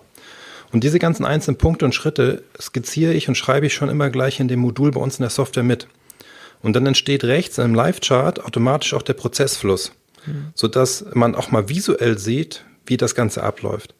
Und 0.71 0.83
diese 0.83 0.99
ganzen 0.99 1.25
einzelnen 1.25 1.57
Punkte 1.57 1.85
und 1.85 1.95
Schritte 1.95 2.43
skizziere 2.59 3.13
ich 3.13 3.29
und 3.29 3.35
schreibe 3.35 3.65
ich 3.65 3.73
schon 3.73 3.89
immer 3.89 4.09
gleich 4.09 4.39
in 4.39 4.47
dem 4.47 4.59
Modul 4.59 4.91
bei 4.91 4.99
uns 4.99 5.17
in 5.17 5.23
der 5.23 5.31
Software 5.31 5.63
mit. 5.63 5.87
Und 6.61 6.75
dann 6.75 6.85
entsteht 6.85 7.23
rechts 7.23 7.57
im 7.57 7.73
Live-Chart 7.73 8.43
automatisch 8.43 8.93
auch 8.93 9.01
der 9.01 9.13
Prozessfluss 9.13 9.91
mhm. 10.27 10.47
sodass 10.53 11.05
man 11.13 11.35
auch 11.35 11.51
mal 11.51 11.69
visuell 11.69 12.17
sieht, 12.17 12.65
wie 12.85 12.97
das 12.97 13.15
Ganze 13.15 13.43
abläuft. 13.43 13.95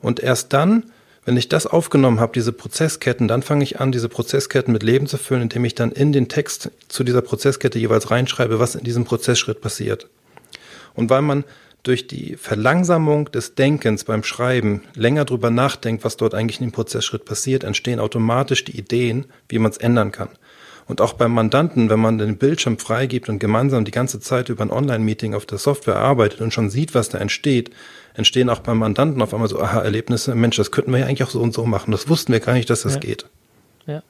Und 0.00 0.20
erst 0.20 0.52
dann, 0.52 0.84
wenn 1.24 1.36
ich 1.36 1.48
das 1.48 1.66
aufgenommen 1.66 2.20
habe, 2.20 2.32
diese 2.32 2.52
Prozessketten, 2.52 3.28
dann 3.28 3.42
fange 3.42 3.64
ich 3.64 3.80
an, 3.80 3.92
diese 3.92 4.08
Prozessketten 4.08 4.72
mit 4.72 4.82
Leben 4.82 5.06
zu 5.06 5.18
füllen, 5.18 5.42
indem 5.42 5.64
ich 5.64 5.74
dann 5.74 5.90
in 5.90 6.12
den 6.12 6.28
Text 6.28 6.70
zu 6.88 7.02
dieser 7.02 7.22
Prozesskette 7.22 7.78
jeweils 7.78 8.10
reinschreibe, 8.10 8.60
was 8.60 8.76
in 8.76 8.84
diesem 8.84 9.04
Prozessschritt 9.04 9.60
passiert. 9.60 10.08
Und 10.94 11.10
weil 11.10 11.22
man 11.22 11.44
durch 11.82 12.08
die 12.08 12.36
Verlangsamung 12.36 13.30
des 13.30 13.54
Denkens 13.54 14.04
beim 14.04 14.24
Schreiben 14.24 14.82
länger 14.94 15.24
drüber 15.24 15.50
nachdenkt, 15.50 16.04
was 16.04 16.16
dort 16.16 16.34
eigentlich 16.34 16.60
in 16.60 16.66
dem 16.66 16.72
Prozessschritt 16.72 17.24
passiert, 17.24 17.62
entstehen 17.62 18.00
automatisch 18.00 18.64
die 18.64 18.76
Ideen, 18.76 19.26
wie 19.48 19.60
man 19.60 19.70
es 19.70 19.78
ändern 19.78 20.10
kann. 20.10 20.30
Und 20.88 21.00
auch 21.00 21.14
beim 21.14 21.32
Mandanten, 21.32 21.90
wenn 21.90 21.98
man 21.98 22.18
den 22.18 22.38
Bildschirm 22.38 22.78
freigibt 22.78 23.28
und 23.28 23.40
gemeinsam 23.40 23.84
die 23.84 23.90
ganze 23.90 24.20
Zeit 24.20 24.48
über 24.48 24.64
ein 24.64 24.70
Online-Meeting 24.70 25.34
auf 25.34 25.44
der 25.44 25.58
Software 25.58 25.96
arbeitet 25.96 26.40
und 26.40 26.52
schon 26.52 26.70
sieht, 26.70 26.94
was 26.94 27.08
da 27.08 27.18
entsteht, 27.18 27.70
entstehen 28.14 28.48
auch 28.48 28.60
beim 28.60 28.78
Mandanten 28.78 29.20
auf 29.20 29.34
einmal 29.34 29.48
so 29.48 29.60
Aha-Erlebnisse. 29.60 30.34
Mensch, 30.34 30.56
das 30.56 30.70
könnten 30.70 30.92
wir 30.92 31.00
ja 31.00 31.06
eigentlich 31.06 31.24
auch 31.24 31.30
so 31.30 31.40
und 31.40 31.52
so 31.52 31.66
machen. 31.66 31.90
Das 31.90 32.08
wussten 32.08 32.32
wir 32.32 32.40
gar 32.40 32.54
nicht, 32.54 32.70
dass 32.70 32.82
das 32.82 32.94
ja. 32.94 33.00
geht. 33.00 33.26
Ja, 33.86 34.02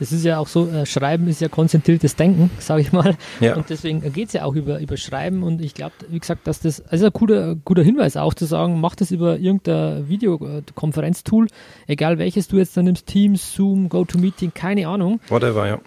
das 0.00 0.10
ist 0.10 0.24
ja 0.24 0.38
auch 0.38 0.48
so, 0.48 0.68
äh, 0.68 0.84
Schreiben 0.86 1.28
ist 1.28 1.40
ja 1.40 1.48
konzentriertes 1.48 2.16
Denken, 2.16 2.50
sage 2.58 2.82
ich 2.82 2.92
mal. 2.92 3.16
Ja. 3.38 3.54
Und 3.54 3.70
deswegen 3.70 4.00
geht 4.12 4.28
es 4.28 4.32
ja 4.32 4.44
auch 4.44 4.56
über, 4.56 4.80
über 4.80 4.96
Schreiben 4.96 5.44
und 5.44 5.60
ich 5.60 5.74
glaube, 5.74 5.94
wie 6.08 6.18
gesagt, 6.18 6.46
dass 6.48 6.60
das, 6.60 6.80
also 6.88 7.06
ein 7.06 7.12
guter, 7.12 7.54
guter 7.54 7.82
Hinweis 7.82 8.16
auch 8.16 8.34
zu 8.34 8.44
sagen, 8.44 8.80
mach 8.80 8.96
das 8.96 9.12
über 9.12 9.38
irgendein 9.38 10.08
Videokonferenztool, 10.08 11.46
egal 11.86 12.18
welches 12.18 12.48
du 12.48 12.56
jetzt 12.56 12.76
dann 12.76 12.86
nimmst, 12.86 13.06
Teams, 13.06 13.54
Zoom, 13.54 13.88
GoToMeeting, 13.88 14.52
keine 14.52 14.88
Ahnung. 14.88 15.20
Whatever, 15.28 15.66
ja. 15.68 15.80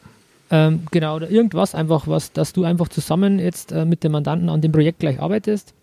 Ähm, 0.53 0.83
genau, 0.91 1.15
oder 1.15 1.31
irgendwas 1.31 1.73
einfach, 1.73 2.07
was, 2.07 2.31
dass 2.31 2.53
du 2.53 2.63
einfach 2.63 2.87
zusammen 2.87 3.39
jetzt 3.39 3.71
äh, 3.71 3.85
mit 3.85 4.03
dem 4.03 4.11
Mandanten 4.11 4.49
an 4.49 4.61
dem 4.61 4.71
Projekt 4.71 4.99
gleich 4.99 5.19
arbeitest. 5.19 5.73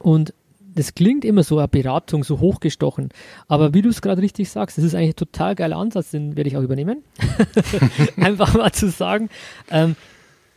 Und 0.00 0.34
das 0.74 0.96
klingt 0.96 1.24
immer 1.24 1.44
so 1.44 1.58
eine 1.58 1.68
Beratung, 1.68 2.24
so 2.24 2.40
hochgestochen. 2.40 3.10
Aber 3.46 3.72
wie 3.72 3.82
du 3.82 3.88
es 3.88 4.02
gerade 4.02 4.20
richtig 4.20 4.50
sagst, 4.50 4.78
das 4.78 4.84
ist 4.84 4.96
eigentlich 4.96 5.10
ein 5.10 5.16
total 5.16 5.54
geiler 5.54 5.76
Ansatz, 5.76 6.10
den 6.10 6.36
werde 6.36 6.50
ich 6.50 6.56
auch 6.56 6.62
übernehmen. 6.62 7.04
einfach 8.16 8.54
mal 8.54 8.72
zu 8.72 8.90
sagen, 8.90 9.30
ähm, 9.70 9.94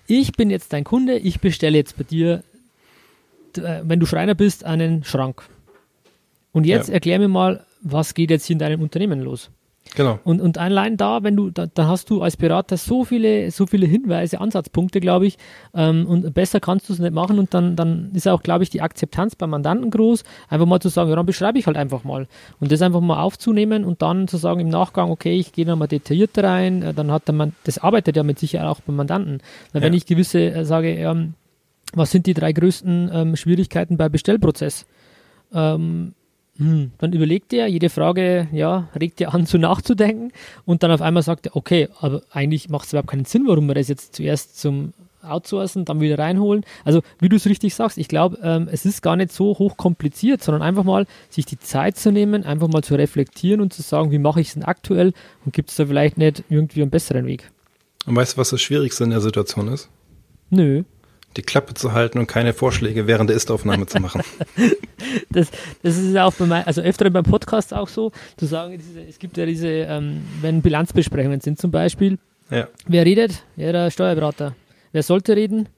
ich 0.08 0.32
bin 0.32 0.50
jetzt 0.50 0.74
dein 0.74 0.84
Kunde, 0.84 1.20
ich 1.20 1.40
bestelle 1.40 1.78
jetzt 1.78 1.96
bei 1.96 2.06
dir, 2.06 2.44
äh, 3.56 3.82
wenn 3.84 4.00
du 4.00 4.08
Schreiner 4.08 4.34
bist, 4.34 4.64
einen 4.64 5.04
Schrank. 5.04 5.44
Und 6.54 6.66
jetzt 6.66 6.88
ja. 6.88 6.96
erklär 6.96 7.20
mir 7.20 7.28
mal, 7.28 7.64
was 7.82 8.16
geht 8.16 8.32
jetzt 8.32 8.48
hier 8.48 8.56
in 8.56 8.60
deinem 8.60 8.82
Unternehmen 8.82 9.20
los? 9.20 9.52
Genau. 9.96 10.20
Und, 10.24 10.42
und 10.42 10.58
allein 10.58 10.98
da, 10.98 11.24
wenn 11.24 11.36
du, 11.36 11.52
da, 11.52 11.68
da 11.68 11.88
hast 11.88 12.10
du 12.10 12.22
als 12.22 12.38
Berater 12.38 12.78
so 12.78 13.04
viele, 13.04 13.52
so 13.52 13.68
viele 13.68 13.86
Hinweise, 13.86 14.42
Ansatzpunkte, 14.42 15.00
glaube 15.00 15.28
ich, 15.28 15.38
ähm, 15.76 16.08
und 16.08 16.34
besser 16.34 16.60
kannst 16.60 16.90
du 16.90 16.94
es 16.94 17.00
nicht 17.00 17.14
machen 17.14 17.38
und 17.38 17.54
dann, 17.54 17.76
dann 17.76 18.12
ist 18.14 18.28
auch, 18.28 18.42
glaube 18.42 18.64
ich, 18.64 18.70
die 18.70 18.82
Akzeptanz 18.82 19.36
beim 19.36 19.52
Mandanten 19.52 19.92
groß, 19.92 20.24
einfach 20.50 20.66
mal 20.66 20.80
zu 20.80 20.90
sagen, 20.90 21.10
ja, 21.10 21.16
dann 21.16 21.26
beschreibe 21.26 21.60
ich 21.60 21.68
halt 21.68 21.78
einfach 21.78 22.04
mal. 22.04 22.28
Und 22.60 22.72
das 22.72 22.82
einfach 22.82 23.02
mal 23.02 23.22
aufzunehmen 23.22 23.86
und 23.86 24.02
dann 24.02 24.28
zu 24.28 24.38
sagen 24.38 24.62
im 24.62 24.70
Nachgang, 24.70 25.12
okay, 25.12 25.38
ich 25.38 25.52
gehe 25.52 25.66
nochmal 25.66 25.88
detailliert 25.88 26.38
rein, 26.38 26.82
äh, 26.82 26.94
dann 26.94 27.12
hat 27.12 27.28
der 27.28 27.36
Mann, 27.36 27.54
das 27.66 27.78
arbeitet 27.78 28.16
ja 28.16 28.24
mit 28.24 28.40
Sicherheit 28.40 28.68
auch 28.68 28.82
beim 28.82 28.96
Mandanten. 28.96 29.42
Weil 29.74 29.82
ja. 29.82 29.88
wenn 29.88 29.94
ich 29.94 30.08
gewisse 30.08 30.40
äh, 30.40 30.66
sage, 30.66 30.96
ähm, 30.96 31.36
was 31.94 32.10
sind 32.10 32.26
die 32.26 32.34
drei 32.34 32.52
größten 32.52 33.12
ähm, 33.14 33.36
Schwierigkeiten 33.36 33.98
bei 33.98 34.10
Bestellprozess? 34.10 34.88
Ähm, 35.54 36.16
hm, 36.58 36.92
dann 37.00 37.14
überlegt 37.14 37.52
er, 37.54 37.68
jede 37.68 37.90
Frage, 37.90 38.48
ja, 38.52 38.90
regt 39.00 39.20
er 39.22 39.34
an, 39.34 39.46
zu 39.46 39.58
nachzudenken 39.60 40.32
und 40.66 40.84
dann 40.84 40.92
auf 40.92 41.02
einmal 41.02 41.24
sagt 41.24 41.48
er, 41.48 41.56
okay, 41.56 41.90
aber 42.00 42.22
eigentlich 42.32 42.70
macht 42.70 42.86
es 42.86 42.94
überhaupt 42.94 43.10
keinen 43.10 43.26
Sinn, 43.26 43.46
warum 43.48 43.68
wir 43.68 43.76
das 43.76 43.88
jetzt 43.88 44.16
zuerst 44.16 44.60
zum 44.60 44.94
Outsourcen, 45.24 45.86
dann 45.86 46.02
wieder 46.02 46.20
reinholen. 46.20 46.66
Also, 46.84 47.02
wie 47.20 47.30
du 47.30 47.38
es 47.38 47.46
richtig 47.46 47.74
sagst, 47.74 47.98
ich 47.98 48.10
glaube, 48.10 48.38
ähm, 48.44 48.68
es 48.70 48.86
ist 48.86 49.02
gar 49.02 49.16
nicht 49.16 49.32
so 49.32 49.58
hoch 49.58 49.78
kompliziert, 49.78 50.44
sondern 50.44 50.62
einfach 50.62 50.84
mal 50.84 51.08
sich 51.30 51.46
die 51.46 51.58
Zeit 51.58 51.98
zu 51.98 52.12
nehmen, 52.12 52.44
einfach 52.44 52.68
mal 52.68 52.84
zu 52.84 52.96
reflektieren 52.96 53.62
und 53.62 53.74
zu 53.74 53.82
sagen, 53.82 54.12
wie 54.12 54.20
mache 54.20 54.42
ich 54.42 54.50
es 54.50 54.54
denn 54.56 54.64
aktuell 54.64 55.14
und 55.46 55.54
gibt 55.54 55.70
es 55.70 55.78
da 55.78 55.86
vielleicht 55.86 56.18
nicht 56.18 56.44
irgendwie 56.50 56.82
einen 56.82 56.92
besseren 56.92 57.26
Weg. 57.26 57.50
Und 58.06 58.18
weißt 58.18 58.34
du, 58.34 58.38
was 58.38 58.50
das 58.50 58.62
Schwierigste 58.62 59.06
in 59.06 59.12
der 59.12 59.22
Situation 59.22 59.70
ist? 59.70 59.90
Nö 60.50 60.84
die 61.38 61.42
Klappe 61.42 61.74
zu 61.74 61.94
halten 61.94 62.20
und 62.20 62.28
keine 62.28 62.54
Vorschläge 62.54 63.08
während 63.08 63.30
der 63.30 63.38
Ist-Aufnahme 63.38 63.86
zu 63.86 64.00
machen. 64.00 64.22
das, 65.32 65.50
das 65.82 65.98
ist 65.98 66.14
ja 66.14 66.26
auch 66.26 66.34
bei 66.34 66.46
mein, 66.46 66.66
also 66.66 66.82
öfter 66.82 67.10
beim 67.10 67.24
Podcast 67.24 67.74
auch 67.74 67.88
so, 67.88 68.12
zu 68.38 68.46
sagen, 68.46 68.78
diese, 68.78 69.02
es 69.02 69.20
gibt 69.20 69.38
ja 69.38 69.46
diese, 69.46 69.68
ähm, 69.68 70.24
wenn 70.42 70.62
Bilanzbesprechungen 70.62 71.42
sind 71.42 71.60
zum 71.60 71.72
Beispiel, 71.72 72.18
ja. 72.50 72.68
wer 72.88 73.06
redet? 73.06 73.44
Ja, 73.56 73.72
der 73.72 73.92
Steuerberater. 73.92 74.56
Wer 74.92 75.04
sollte 75.04 75.36
reden? 75.36 75.70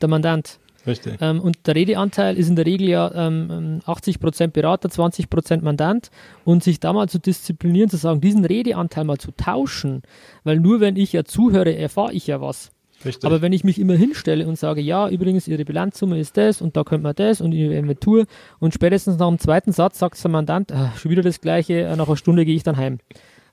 Der 0.00 0.08
Mandant. 0.08 0.58
Richtig. 0.86 1.18
Ähm, 1.20 1.40
und 1.40 1.66
der 1.66 1.76
Redeanteil 1.76 2.36
ist 2.36 2.48
in 2.48 2.56
der 2.56 2.66
Regel 2.66 2.88
ja 2.88 3.12
ähm, 3.14 3.80
80% 3.86 4.48
Berater, 4.48 4.88
20% 4.88 5.62
Mandant 5.62 6.10
und 6.44 6.64
sich 6.64 6.80
da 6.80 6.92
mal 6.92 7.08
zu 7.08 7.20
disziplinieren, 7.20 7.88
zu 7.88 7.96
sagen, 7.96 8.20
diesen 8.20 8.44
Redeanteil 8.44 9.04
mal 9.04 9.18
zu 9.18 9.30
tauschen, 9.32 10.02
weil 10.44 10.58
nur 10.58 10.80
wenn 10.80 10.96
ich 10.96 11.12
ja 11.12 11.24
zuhöre, 11.24 11.76
erfahre 11.76 12.12
ich 12.12 12.26
ja 12.26 12.40
was. 12.40 12.72
Richtig. 13.04 13.24
Aber 13.24 13.42
wenn 13.42 13.52
ich 13.52 13.64
mich 13.64 13.78
immer 13.78 13.94
hinstelle 13.94 14.46
und 14.46 14.58
sage, 14.58 14.80
ja, 14.80 15.08
übrigens, 15.08 15.48
Ihre 15.48 15.64
Bilanzsumme 15.64 16.18
ist 16.18 16.36
das 16.36 16.60
und 16.62 16.76
da 16.76 16.84
könnte 16.84 17.02
man 17.02 17.14
das 17.14 17.40
und 17.40 17.52
Ihre 17.52 17.74
Inventur 17.74 18.26
und 18.58 18.74
spätestens 18.74 19.18
nach 19.18 19.28
dem 19.28 19.38
zweiten 19.38 19.72
Satz 19.72 19.98
sagt 19.98 20.22
der 20.22 20.30
Mandant, 20.30 20.72
ah, 20.72 20.92
schon 20.96 21.10
wieder 21.10 21.22
das 21.22 21.40
Gleiche, 21.40 21.82
äh, 21.82 21.96
nach 21.96 22.06
einer 22.06 22.16
Stunde 22.16 22.44
gehe 22.44 22.54
ich 22.54 22.62
dann 22.62 22.76
heim. 22.76 22.98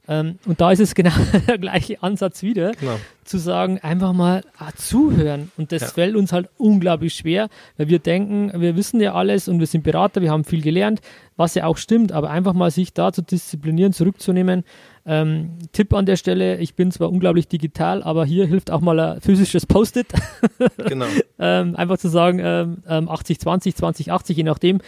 Ähm, 0.09 0.39
und 0.47 0.59
da 0.59 0.71
ist 0.71 0.79
es 0.79 0.95
genau 0.95 1.11
der 1.47 1.59
gleiche 1.59 2.01
Ansatz 2.01 2.41
wieder, 2.41 2.71
genau. 2.71 2.95
zu 3.23 3.37
sagen, 3.37 3.77
einfach 3.77 4.11
mal 4.11 4.43
ah, 4.57 4.71
zuhören. 4.75 5.51
Und 5.55 5.71
das 5.71 5.83
ja. 5.83 5.87
fällt 5.89 6.15
uns 6.15 6.33
halt 6.33 6.49
unglaublich 6.57 7.13
schwer, 7.13 7.47
weil 7.77 7.89
wir 7.89 7.99
denken, 7.99 8.51
wir 8.59 8.75
wissen 8.75 8.99
ja 8.99 9.13
alles 9.13 9.47
und 9.47 9.59
wir 9.59 9.67
sind 9.67 9.83
Berater, 9.83 10.23
wir 10.23 10.31
haben 10.31 10.45
viel 10.45 10.63
gelernt, 10.63 10.99
was 11.37 11.53
ja 11.53 11.65
auch 11.65 11.77
stimmt, 11.77 12.11
aber 12.11 12.31
einfach 12.31 12.53
mal 12.53 12.71
sich 12.71 12.91
da 12.91 13.13
zu 13.13 13.21
disziplinieren, 13.21 13.93
zurückzunehmen. 13.93 14.63
Ähm, 15.05 15.59
Tipp 15.73 15.93
an 15.93 16.07
der 16.07 16.15
Stelle, 16.15 16.57
ich 16.57 16.73
bin 16.73 16.91
zwar 16.91 17.11
unglaublich 17.11 17.47
digital, 17.47 18.01
aber 18.01 18.25
hier 18.25 18.47
hilft 18.47 18.71
auch 18.71 18.81
mal 18.81 18.99
ein 18.99 19.21
physisches 19.21 19.67
Post-it. 19.67 20.07
genau. 20.87 21.05
ähm, 21.37 21.75
einfach 21.75 21.99
zu 21.99 22.09
sagen, 22.09 22.39
ähm, 22.39 22.81
80-20, 22.87 23.77
20-80, 23.77 24.33
je 24.33 24.43
nachdem. 24.43 24.79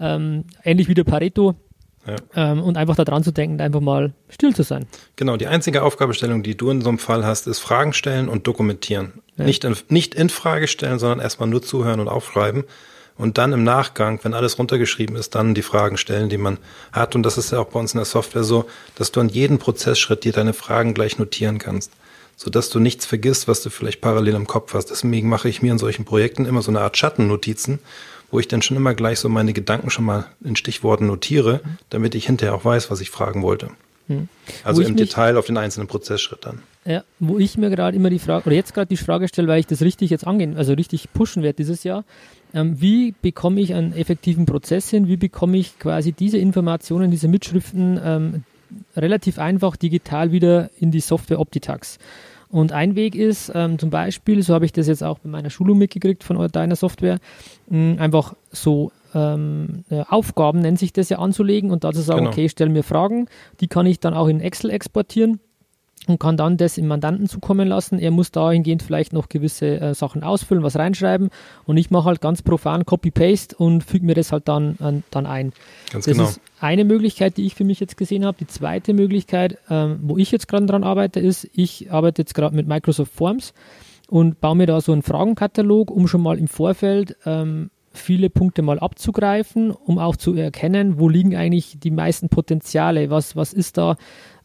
Ähm, 0.00 0.44
ähnlich 0.62 0.86
wie 0.86 0.94
der 0.94 1.02
Pareto 1.02 1.56
ja. 2.06 2.16
Ähm, 2.34 2.62
und 2.62 2.76
einfach 2.76 2.96
daran 2.96 3.22
zu 3.22 3.32
denken, 3.32 3.60
einfach 3.60 3.80
mal 3.80 4.12
still 4.28 4.54
zu 4.54 4.62
sein. 4.62 4.86
Genau, 5.16 5.36
die 5.36 5.46
einzige 5.46 5.82
Aufgabestellung, 5.82 6.42
die 6.42 6.56
du 6.56 6.70
in 6.70 6.80
so 6.80 6.88
einem 6.88 6.98
Fall 6.98 7.24
hast, 7.26 7.46
ist 7.46 7.58
Fragen 7.58 7.92
stellen 7.92 8.28
und 8.28 8.46
dokumentieren. 8.46 9.12
Ja. 9.36 9.44
Nicht, 9.44 9.64
in, 9.64 9.76
nicht 9.88 10.14
in 10.14 10.30
Frage 10.30 10.68
stellen, 10.68 10.98
sondern 10.98 11.20
erstmal 11.20 11.48
nur 11.48 11.62
zuhören 11.62 12.00
und 12.00 12.08
aufschreiben. 12.08 12.64
und 13.18 13.36
dann 13.36 13.52
im 13.52 13.64
Nachgang, 13.64 14.20
wenn 14.22 14.32
alles 14.32 14.58
runtergeschrieben 14.58 15.16
ist, 15.16 15.34
dann 15.34 15.54
die 15.54 15.62
Fragen 15.62 15.96
stellen, 15.96 16.28
die 16.28 16.38
man 16.38 16.58
hat. 16.92 17.14
Und 17.16 17.24
das 17.24 17.36
ist 17.36 17.50
ja 17.50 17.58
auch 17.58 17.66
bei 17.66 17.80
uns 17.80 17.92
in 17.92 17.98
der 17.98 18.04
Software 18.04 18.44
so, 18.44 18.66
dass 18.94 19.12
du 19.12 19.20
an 19.20 19.28
jedem 19.28 19.58
Prozessschritt 19.58 20.24
dir 20.24 20.32
deine 20.32 20.54
Fragen 20.54 20.94
gleich 20.94 21.18
notieren 21.18 21.58
kannst, 21.58 21.92
sodass 22.36 22.70
du 22.70 22.78
nichts 22.78 23.06
vergisst, 23.06 23.48
was 23.48 23.60
du 23.62 23.70
vielleicht 23.70 24.00
parallel 24.00 24.36
im 24.36 24.46
Kopf 24.46 24.72
hast. 24.72 24.86
Deswegen 24.86 25.28
mache 25.28 25.48
ich 25.48 25.62
mir 25.62 25.72
in 25.72 25.78
solchen 25.78 26.04
Projekten 26.04 26.46
immer 26.46 26.62
so 26.62 26.70
eine 26.70 26.80
Art 26.80 26.96
Schattennotizen, 26.96 27.80
wo 28.30 28.38
ich 28.38 28.48
dann 28.48 28.62
schon 28.62 28.76
immer 28.76 28.94
gleich 28.94 29.18
so 29.18 29.28
meine 29.28 29.52
Gedanken 29.52 29.90
schon 29.90 30.04
mal 30.04 30.26
in 30.44 30.56
Stichworten 30.56 31.06
notiere, 31.06 31.60
damit 31.90 32.14
ich 32.14 32.26
hinterher 32.26 32.54
auch 32.54 32.64
weiß, 32.64 32.90
was 32.90 33.00
ich 33.00 33.10
fragen 33.10 33.42
wollte. 33.42 33.70
Hm. 34.08 34.28
Also 34.64 34.82
im 34.82 34.96
Detail 34.96 35.36
auf 35.36 35.46
den 35.46 35.58
einzelnen 35.58 35.86
Prozessschritt 35.86 36.44
dann. 36.44 36.62
Ja, 36.84 37.04
wo 37.18 37.38
ich 37.38 37.58
mir 37.58 37.68
gerade 37.68 37.96
immer 37.96 38.08
die 38.08 38.18
Frage, 38.18 38.46
oder 38.46 38.56
jetzt 38.56 38.72
gerade 38.72 38.88
die 38.88 38.96
Frage 38.96 39.28
stelle, 39.28 39.48
weil 39.48 39.60
ich 39.60 39.66
das 39.66 39.82
richtig 39.82 40.10
jetzt 40.10 40.26
angehen, 40.26 40.56
also 40.56 40.72
richtig 40.72 41.12
pushen 41.12 41.42
werde 41.42 41.56
dieses 41.56 41.84
Jahr, 41.84 42.04
ähm, 42.54 42.80
wie 42.80 43.14
bekomme 43.20 43.60
ich 43.60 43.74
einen 43.74 43.92
effektiven 43.92 44.46
Prozess 44.46 44.88
hin? 44.88 45.08
Wie 45.08 45.18
bekomme 45.18 45.58
ich 45.58 45.78
quasi 45.78 46.12
diese 46.12 46.38
Informationen, 46.38 47.10
diese 47.10 47.28
Mitschriften 47.28 48.00
ähm, 48.02 48.44
relativ 48.96 49.38
einfach 49.38 49.76
digital 49.76 50.32
wieder 50.32 50.70
in 50.80 50.90
die 50.90 51.00
Software 51.00 51.40
Optitax? 51.40 51.98
Und 52.50 52.72
ein 52.72 52.96
Weg 52.96 53.14
ist 53.14 53.52
ähm, 53.54 53.78
zum 53.78 53.90
Beispiel, 53.90 54.42
so 54.42 54.54
habe 54.54 54.64
ich 54.64 54.72
das 54.72 54.86
jetzt 54.86 55.04
auch 55.04 55.18
bei 55.18 55.28
meiner 55.28 55.50
Schulung 55.50 55.78
mitgekriegt 55.78 56.24
von 56.24 56.48
deiner 56.48 56.76
Software, 56.76 57.18
mh, 57.68 58.00
einfach 58.00 58.34
so 58.50 58.90
ähm, 59.14 59.84
äh, 59.90 60.02
Aufgaben, 60.08 60.60
nennt 60.60 60.78
sich 60.78 60.92
das 60.92 61.08
ja, 61.08 61.18
anzulegen 61.18 61.70
und 61.70 61.84
dazu 61.84 62.00
sagen, 62.00 62.20
genau. 62.20 62.30
okay, 62.30 62.48
stell 62.48 62.68
mir 62.68 62.82
Fragen, 62.82 63.26
die 63.60 63.68
kann 63.68 63.86
ich 63.86 64.00
dann 64.00 64.14
auch 64.14 64.28
in 64.28 64.40
Excel 64.40 64.70
exportieren 64.70 65.40
und 66.08 66.18
kann 66.18 66.36
dann 66.36 66.56
das 66.56 66.78
im 66.78 66.88
Mandanten 66.88 67.28
zukommen 67.28 67.68
lassen. 67.68 67.98
Er 67.98 68.10
muss 68.10 68.32
dahingehend 68.32 68.82
vielleicht 68.82 69.12
noch 69.12 69.28
gewisse 69.28 69.80
äh, 69.80 69.94
Sachen 69.94 70.22
ausfüllen, 70.22 70.62
was 70.62 70.76
reinschreiben 70.76 71.30
und 71.64 71.76
ich 71.76 71.90
mache 71.90 72.06
halt 72.06 72.20
ganz 72.20 72.42
profan 72.42 72.86
Copy-Paste 72.86 73.56
und 73.56 73.84
füge 73.84 74.06
mir 74.06 74.14
das 74.14 74.32
halt 74.32 74.48
dann, 74.48 74.76
äh, 74.80 75.02
dann 75.10 75.26
ein. 75.26 75.52
Ganz 75.92 76.06
das 76.06 76.16
genau. 76.16 76.28
ist 76.28 76.40
eine 76.60 76.84
Möglichkeit, 76.84 77.36
die 77.36 77.46
ich 77.46 77.54
für 77.54 77.64
mich 77.64 77.80
jetzt 77.80 77.96
gesehen 77.96 78.24
habe. 78.24 78.38
Die 78.38 78.46
zweite 78.46 78.94
Möglichkeit, 78.94 79.58
ähm, 79.70 80.00
wo 80.02 80.18
ich 80.18 80.30
jetzt 80.30 80.48
gerade 80.48 80.66
dran 80.66 80.84
arbeite, 80.84 81.20
ist, 81.20 81.48
ich 81.52 81.92
arbeite 81.92 82.22
jetzt 82.22 82.34
gerade 82.34 82.56
mit 82.56 82.66
Microsoft 82.66 83.12
Forms 83.12 83.52
und 84.08 84.40
baue 84.40 84.56
mir 84.56 84.66
da 84.66 84.80
so 84.80 84.92
einen 84.92 85.02
Fragenkatalog, 85.02 85.90
um 85.90 86.08
schon 86.08 86.22
mal 86.22 86.38
im 86.38 86.48
Vorfeld 86.48 87.16
ähm, 87.26 87.70
viele 87.92 88.30
Punkte 88.30 88.62
mal 88.62 88.78
abzugreifen, 88.78 89.70
um 89.70 89.98
auch 89.98 90.16
zu 90.16 90.34
erkennen, 90.34 90.98
wo 90.98 91.08
liegen 91.08 91.36
eigentlich 91.36 91.78
die 91.78 91.90
meisten 91.90 92.28
Potenziale, 92.28 93.10
was, 93.10 93.36
was 93.36 93.52
ist 93.52 93.76
da, 93.76 93.96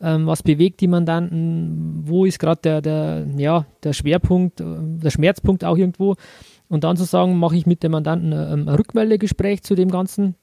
ähm, 0.04 0.28
was 0.28 0.44
bewegt 0.44 0.82
die 0.82 0.88
Mandanten, 0.88 2.02
wo 2.04 2.26
ist 2.26 2.40
gerade 2.40 2.62
der, 2.62 2.82
der, 2.82 3.26
ja, 3.38 3.66
der 3.84 3.94
Schwerpunkt, 3.94 4.62
der 4.62 5.10
Schmerzpunkt 5.10 5.64
auch 5.64 5.78
irgendwo. 5.78 6.16
Und 6.70 6.84
dann 6.84 6.98
zu 6.98 7.06
sagen, 7.06 7.38
mache 7.38 7.56
ich 7.56 7.66
mit 7.66 7.84
dem 7.84 7.94
Mandanten 7.94 8.32
ähm, 8.32 8.68
ein 8.68 8.76
Rückmeldegespräch 8.76 9.64
zu 9.64 9.76
dem 9.76 9.90
Ganzen. 9.90 10.36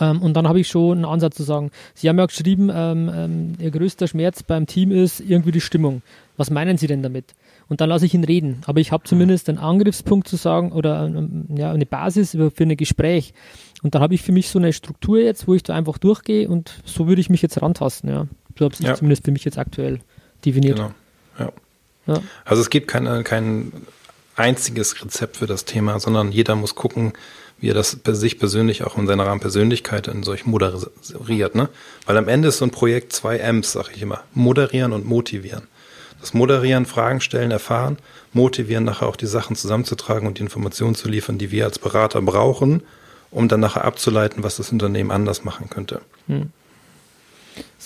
Ähm, 0.00 0.22
und 0.22 0.34
dann 0.34 0.48
habe 0.48 0.60
ich 0.60 0.68
schon 0.68 0.98
einen 0.98 1.04
Ansatz 1.04 1.36
zu 1.36 1.42
sagen, 1.42 1.70
Sie 1.94 2.08
haben 2.08 2.18
ja 2.18 2.26
geschrieben, 2.26 2.70
ähm, 2.72 3.10
ähm, 3.14 3.52
Ihr 3.60 3.70
größter 3.70 4.06
Schmerz 4.06 4.42
beim 4.42 4.66
Team 4.66 4.90
ist 4.90 5.20
irgendwie 5.20 5.52
die 5.52 5.60
Stimmung. 5.60 6.02
Was 6.36 6.50
meinen 6.50 6.78
Sie 6.78 6.86
denn 6.86 7.02
damit? 7.02 7.34
und 7.68 7.80
dann 7.80 7.88
lasse 7.88 8.06
ich 8.06 8.14
ihn 8.14 8.24
reden. 8.24 8.62
Aber 8.66 8.80
ich 8.80 8.92
habe 8.92 9.04
zumindest 9.04 9.48
einen 9.48 9.58
Angriffspunkt 9.58 10.26
zu 10.26 10.36
sagen 10.36 10.72
oder 10.72 11.06
ähm, 11.06 11.46
ja, 11.56 11.70
eine 11.70 11.86
Basis 11.86 12.32
für 12.32 12.64
ein 12.64 12.76
Gespräch. 12.76 13.34
Und 13.82 13.94
dann 13.94 14.02
habe 14.02 14.14
ich 14.14 14.22
für 14.22 14.32
mich 14.32 14.48
so 14.48 14.58
eine 14.58 14.72
Struktur 14.72 15.18
jetzt, 15.18 15.46
wo 15.46 15.54
ich 15.54 15.62
da 15.62 15.74
einfach 15.74 15.98
durchgehe 15.98 16.48
und 16.48 16.80
so 16.84 17.06
würde 17.06 17.20
ich 17.20 17.30
mich 17.30 17.42
jetzt 17.42 17.60
rantasten. 17.62 18.10
Ja. 18.10 18.26
So 18.58 18.64
habe 18.64 18.74
ich 18.74 18.80
ja. 18.80 18.94
zumindest 18.94 19.24
für 19.24 19.30
mich 19.30 19.44
jetzt 19.44 19.58
aktuell 19.58 20.00
definiert. 20.44 20.76
Genau. 20.76 20.94
Ja. 21.38 21.52
ja. 22.06 22.22
Also 22.44 22.62
es 22.62 22.70
gibt 22.70 22.88
keine, 22.88 23.22
kein 23.24 23.72
einziges 24.36 25.02
Rezept 25.02 25.36
für 25.36 25.46
das 25.46 25.64
Thema, 25.64 26.00
sondern 26.00 26.32
jeder 26.32 26.56
muss 26.56 26.74
gucken, 26.74 27.12
wie 27.60 27.70
er 27.70 27.74
das 27.74 27.96
bei 27.96 28.12
sich 28.12 28.38
persönlich 28.38 28.84
auch 28.84 28.96
in 28.96 29.06
seiner 29.06 29.26
Rahmenpersönlichkeit 29.26 30.06
in 30.06 30.22
solch 30.22 30.46
moderiert. 30.46 31.54
Ne? 31.56 31.68
Weil 32.06 32.16
am 32.16 32.28
Ende 32.28 32.48
ist 32.48 32.58
so 32.58 32.64
ein 32.64 32.70
Projekt 32.70 33.12
zwei 33.12 33.38
M's, 33.38 33.72
sage 33.72 33.90
ich 33.94 34.02
immer. 34.02 34.22
Moderieren 34.32 34.92
und 34.92 35.06
motivieren 35.06 35.66
das 36.20 36.34
Moderieren, 36.34 36.86
Fragen 36.86 37.20
stellen, 37.20 37.50
erfahren, 37.50 37.98
motivieren, 38.32 38.84
nachher 38.84 39.08
auch 39.08 39.16
die 39.16 39.26
Sachen 39.26 39.56
zusammenzutragen 39.56 40.26
und 40.26 40.38
die 40.38 40.42
Informationen 40.42 40.94
zu 40.94 41.08
liefern, 41.08 41.38
die 41.38 41.50
wir 41.50 41.64
als 41.64 41.78
Berater 41.78 42.20
brauchen, 42.22 42.82
um 43.30 43.48
dann 43.48 43.60
nachher 43.60 43.84
abzuleiten, 43.84 44.42
was 44.42 44.56
das 44.56 44.72
Unternehmen 44.72 45.10
anders 45.10 45.44
machen 45.44 45.70
könnte. 45.70 46.00
Hm. 46.26 46.50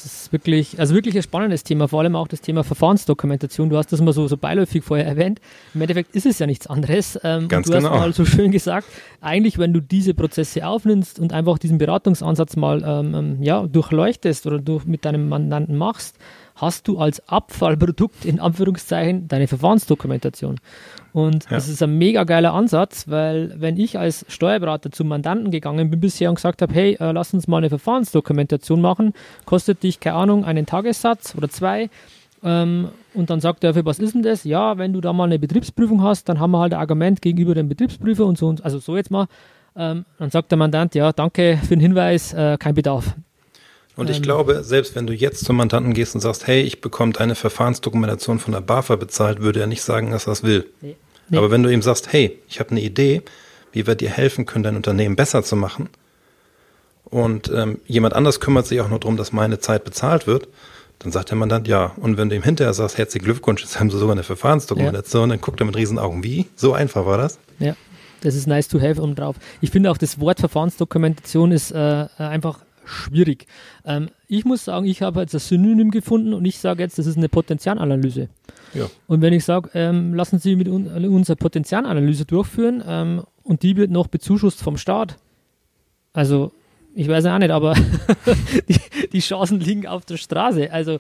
Das 0.03 0.13
ist 0.13 0.33
wirklich, 0.33 0.81
also 0.81 0.95
wirklich 0.95 1.15
ein 1.15 1.23
spannendes 1.23 1.63
Thema, 1.63 1.87
vor 1.87 2.01
allem 2.01 2.17
auch 2.17 2.27
das 2.27 2.41
Thema 2.41 2.65
Verfahrensdokumentation. 2.65 3.71
Du 3.71 3.77
hast 3.77 3.93
das 3.93 4.01
mal 4.01 4.13
so, 4.13 4.27
so 4.27 4.37
beiläufig 4.37 4.83
vorher 4.83 5.07
erwähnt. 5.07 5.41
Im 5.75 5.81
Endeffekt 5.81 6.17
ist 6.17 6.27
es 6.27 6.41
ja 6.41 6.47
nichts 6.47 6.67
anderes. 6.67 7.19
Ähm, 7.23 7.47
Ganz 7.47 7.69
du 7.69 7.75
genau. 7.75 7.91
hast 7.91 8.01
mal 8.01 8.13
so 8.13 8.25
schön 8.25 8.51
gesagt, 8.51 8.89
eigentlich, 9.21 9.59
wenn 9.59 9.73
du 9.73 9.81
diese 9.81 10.15
Prozesse 10.15 10.67
aufnimmst 10.67 11.21
und 11.21 11.33
einfach 11.33 11.59
diesen 11.59 11.79
Beratungsansatz 11.79 12.57
mal 12.57 12.83
ähm, 12.85 13.15
ähm 13.15 13.43
ja, 13.43 13.65
durchleuchtest 13.67 14.47
oder 14.47 14.59
durch, 14.59 14.87
mit 14.87 15.05
deinem 15.05 15.29
Mandanten 15.29 15.77
machst, 15.77 16.17
hast 16.63 16.87
du 16.87 16.99
als 16.99 17.29
Abfallprodukt 17.29 18.25
in 18.25 18.39
Anführungszeichen 18.41 19.27
deine 19.27 19.49
Verfahrensdokumentation. 19.49 20.61
Und 21.13 21.45
ja. 21.45 21.51
das 21.51 21.69
ist 21.69 21.83
ein 21.83 21.99
mega 21.99 22.25
geiler 22.25 22.55
Ansatz, 22.55 23.09
weil 23.09 23.53
wenn 23.59 23.77
ich 23.77 23.99
als 23.99 24.25
Steuerberater 24.29 24.91
zum 24.93 25.09
Mandanten 25.09 25.51
gegangen 25.51 25.91
bin 25.91 26.01
bisher 26.01 26.31
und 26.31 26.37
gesagt 26.37 26.63
habe, 26.63 26.73
hey, 26.73 26.97
äh, 27.01 27.13
lass 27.13 27.35
uns 27.35 27.49
mal 27.49 27.59
eine 27.59 27.69
Verfahrensdokumentation 27.69 28.81
machen, 28.81 29.13
kostet 29.45 29.83
dich, 29.83 30.01
keine 30.01 30.17
Ahnung, 30.17 30.45
einen 30.45 30.65
Tagessatz 30.65 31.35
oder 31.37 31.51
zwei. 31.51 31.91
Ähm, 32.45 32.89
und 33.13 33.29
dann 33.29 33.41
sagt 33.41 33.65
er, 33.65 33.75
für 33.75 33.85
was 33.85 33.99
ist 33.99 34.15
denn 34.15 34.23
das? 34.23 34.45
Ja, 34.45 34.79
wenn 34.79 34.93
du 34.93 35.01
da 35.01 35.13
mal 35.13 35.25
eine 35.25 35.39
Betriebsprüfung 35.41 36.03
hast, 36.03 36.29
dann 36.29 36.39
haben 36.39 36.53
wir 36.53 36.61
halt 36.61 36.75
ein 36.75 36.81
Argument 36.81 37.21
gegenüber 37.21 37.55
dem 37.55 37.69
Betriebsprüfer 37.69 38.25
und 38.25 38.39
so. 38.39 38.47
Und, 38.49 38.65
also 38.65 38.79
so 38.79 38.97
jetzt 38.97 39.11
mal. 39.11 39.27
Ähm, 39.75 40.05
dann 40.19 40.31
sagt 40.31 40.51
der 40.51 40.59
Mandant, 40.59 40.95
ja, 40.95 41.13
danke 41.13 41.59
für 41.63 41.75
den 41.75 41.81
Hinweis, 41.81 42.35
äh, 42.35 42.57
kein 42.59 42.75
Bedarf. 42.75 43.17
Und 43.97 44.11
ich 44.11 44.19
ähm, 44.19 44.23
glaube, 44.23 44.65
selbst 44.65 44.95
wenn 44.95 45.07
du 45.07 45.13
jetzt 45.13 45.45
zum 45.45 45.57
Mandanten 45.57 45.93
gehst 45.93 46.15
und 46.15 46.21
sagst, 46.21 46.47
hey, 46.47 46.63
ich 46.63 46.81
bekomme 46.81 47.13
deine 47.13 47.35
Verfahrensdokumentation 47.35 48.39
von 48.39 48.53
der 48.53 48.61
BAFA 48.61 48.97
bezahlt, 48.97 49.41
würde 49.41 49.61
er 49.61 49.67
nicht 49.67 49.83
sagen, 49.83 50.11
dass 50.11 50.27
er 50.27 50.31
das 50.31 50.43
will. 50.43 50.67
Nee, 50.81 50.97
nee. 51.29 51.37
Aber 51.37 51.51
wenn 51.51 51.63
du 51.63 51.71
ihm 51.71 51.83
sagst, 51.83 52.13
hey, 52.13 52.39
ich 52.49 52.61
habe 52.61 52.71
eine 52.71 52.81
Idee, 52.81 53.23
wie 53.73 53.87
wir 53.87 53.95
dir 53.95 54.11
helfen 54.11 54.47
können, 54.47 54.63
dein 54.65 54.77
Unternehmen 54.77 55.17
besser 55.17 55.43
zu 55.43 55.57
machen, 55.57 55.89
und 57.13 57.53
ähm, 57.55 57.79
jemand 57.87 58.15
anders 58.15 58.41
kümmert 58.41 58.67
sich 58.67 58.81
auch 58.81 58.89
nur 58.89 58.99
darum, 58.99 59.19
dass 59.19 59.33
meine 59.33 59.59
Zeit 59.59 59.85
bezahlt 59.85 60.27
wird, 60.27 60.49
dann 60.99 61.13
sagt 61.13 61.29
der 61.29 61.37
Mandant 61.37 61.69
ja. 61.69 61.93
Und 61.97 62.17
wenn 62.17 62.31
du 62.31 62.37
ihm 62.37 62.43
hinterher 62.43 62.73
sagst, 62.73 62.97
herzlichen 62.97 63.27
Glückwunsch, 63.27 63.61
jetzt 63.61 63.79
haben 63.79 63.91
sie 63.91 63.99
sogar 63.99 64.13
eine 64.13 64.23
Verfahrensdokumentation, 64.23 65.29
ja. 65.29 65.37
dann 65.37 65.41
guckt 65.43 65.61
er 65.61 65.67
mit 65.67 65.77
Riesenaugen. 65.77 66.25
Wie? 66.25 66.47
So 66.57 66.73
einfach 66.73 67.05
war 67.05 67.19
das? 67.19 67.39
Ja, 67.59 67.77
das 68.23 68.35
ist 68.35 68.47
nice 68.47 68.67
to 68.67 68.81
have 68.81 69.03
um 69.03 69.15
drauf. 69.15 69.37
Ich 69.61 69.71
finde 69.71 69.91
auch, 69.91 69.99
das 69.99 70.21
Wort 70.21 70.41
Verfahrensdokumentation 70.41 71.53
ist 71.53 71.73
äh, 71.73 72.07
einfach 72.17 72.61
schwierig. 72.85 73.47
Ähm, 73.85 74.11
ich 74.29 74.45
muss 74.45 74.65
sagen, 74.65 74.87
ich 74.87 75.03
habe 75.03 75.21
jetzt 75.21 75.35
ein 75.35 75.41
Synonym 75.41 75.91
gefunden 75.91 76.35
und 76.35 76.45
ich 76.45 76.59
sage 76.59 76.83
jetzt, 76.83 76.99
das 76.99 77.07
ist 77.07 77.17
eine 77.17 77.29
Potenzialanalyse. 77.29 78.29
Ja. 78.75 78.87
Und 79.07 79.21
wenn 79.21 79.33
ich 79.33 79.45
sage, 79.45 79.71
ähm, 79.75 80.15
lassen 80.15 80.39
Sie 80.39 80.57
mit 80.57 80.69
un 80.69 80.87
unsere 81.07 81.37
Potenzialanalyse 81.37 82.25
durchführen 82.25 82.83
ähm, 82.87 83.23
und 83.43 83.63
die 83.63 83.77
wird 83.77 83.91
noch 83.91 84.07
bezuschusst 84.07 84.63
vom 84.63 84.77
Staat. 84.77 85.17
Also 86.13 86.53
ich 86.95 87.09
weiß 87.09 87.25
auch 87.27 87.39
nicht, 87.39 87.51
aber 87.51 87.75
die, 88.69 88.79
die, 89.13 89.21
Chancen 89.21 89.61
liegen 89.61 89.87
auf 89.87 90.05
der 90.05 90.17
Straße. 90.17 90.71
Also, 90.73 90.99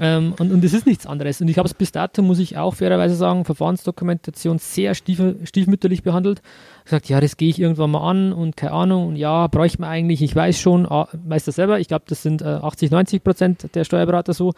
ähm, 0.00 0.34
und, 0.38 0.52
und 0.52 0.64
es 0.64 0.72
ist 0.72 0.86
nichts 0.86 1.06
anderes. 1.06 1.40
Und 1.40 1.48
ich 1.48 1.58
habe 1.58 1.66
es 1.66 1.74
bis 1.74 1.92
dato, 1.92 2.22
muss 2.22 2.38
ich 2.38 2.56
auch 2.56 2.74
fairerweise 2.74 3.14
sagen, 3.14 3.44
Verfahrensdokumentation 3.44 4.58
sehr 4.58 4.94
stief, 4.94 5.20
stiefmütterlich 5.44 6.02
behandelt. 6.02 6.42
Gesagt, 6.84 7.08
ja, 7.08 7.20
das 7.20 7.36
gehe 7.36 7.50
ich 7.50 7.60
irgendwann 7.60 7.90
mal 7.90 8.10
an 8.10 8.32
und 8.32 8.56
keine 8.56 8.72
Ahnung. 8.72 9.08
Und 9.08 9.16
ja, 9.16 9.46
bräuchte 9.46 9.80
man 9.80 9.90
eigentlich, 9.90 10.22
ich 10.22 10.34
weiß 10.34 10.58
schon, 10.58 10.86
ah, 10.86 11.08
weiß 11.12 11.44
das 11.44 11.54
selber, 11.54 11.78
ich 11.78 11.88
glaube, 11.88 12.04
das 12.08 12.22
sind 12.22 12.42
äh, 12.42 12.46
80, 12.46 12.90
90 12.90 13.22
Prozent 13.22 13.74
der 13.74 13.84
Steuerberater 13.84 14.34
so. 14.34 14.54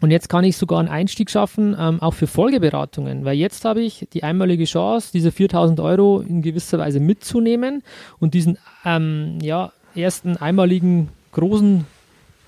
Und 0.00 0.10
jetzt 0.10 0.28
kann 0.28 0.44
ich 0.44 0.56
sogar 0.56 0.80
einen 0.80 0.88
Einstieg 0.88 1.30
schaffen, 1.30 1.76
ähm, 1.78 2.02
auch 2.02 2.14
für 2.14 2.26
Folgeberatungen, 2.26 3.24
weil 3.24 3.36
jetzt 3.36 3.64
habe 3.64 3.80
ich 3.80 4.08
die 4.12 4.24
einmalige 4.24 4.64
Chance, 4.64 5.10
diese 5.12 5.30
4000 5.30 5.78
Euro 5.80 6.20
in 6.20 6.42
gewisser 6.42 6.78
Weise 6.78 6.98
mitzunehmen 6.98 7.82
und 8.18 8.34
diesen 8.34 8.58
ähm, 8.84 9.38
ja, 9.40 9.72
ersten 9.94 10.36
einmaligen 10.36 11.08
großen 11.32 11.86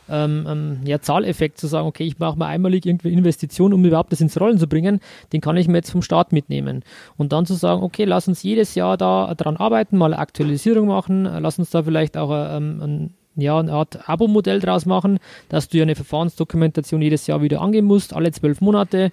ähm, 0.09 0.47
ähm, 0.49 0.81
ja, 0.85 1.01
Zahleffekt 1.01 1.59
zu 1.59 1.67
sagen, 1.67 1.87
okay, 1.87 2.05
ich 2.05 2.19
mache 2.19 2.39
mal 2.39 2.47
einmalig 2.49 2.87
irgendwie 2.87 3.13
Investitionen, 3.13 3.75
um 3.75 3.85
überhaupt 3.85 4.13
das 4.13 4.21
ins 4.21 4.41
Rollen 4.41 4.59
zu 4.59 4.67
bringen, 4.67 5.01
den 5.33 5.41
kann 5.41 5.57
ich 5.57 5.69
mir 5.69 5.79
jetzt 5.79 5.91
vom 5.91 6.03
Start 6.03 6.33
mitnehmen. 6.33 6.85
Und 7.17 7.33
dann 7.33 7.47
zu 7.47 7.55
sagen, 7.55 7.83
okay, 7.83 8.05
lass 8.05 8.29
uns 8.29 8.43
jedes 8.43 8.75
Jahr 8.75 8.97
da 8.97 9.35
dran 9.35 9.57
arbeiten, 9.57 9.99
mal 9.99 10.13
eine 10.13 10.19
Aktualisierung 10.19 10.89
machen, 10.89 11.25
lass 11.25 11.59
uns 11.59 11.71
da 11.71 11.83
vielleicht 11.83 12.17
auch 12.17 12.31
ähm, 12.33 12.81
ein 12.83 13.15
ja, 13.37 13.59
eine 13.59 13.73
Art 13.73 14.09
Abo-Modell 14.09 14.61
draus 14.61 14.87
machen, 14.87 15.19
dass 15.49 15.69
du 15.69 15.79
ja 15.79 15.83
eine 15.83 15.95
Verfahrensdokumentation 15.95 17.03
jedes 17.03 17.27
Jahr 17.27 17.43
wieder 17.43 17.61
angehen 17.61 17.85
musst, 17.85 18.15
alle 18.15 18.33
zwölf 18.33 18.61
Monate. 18.61 19.13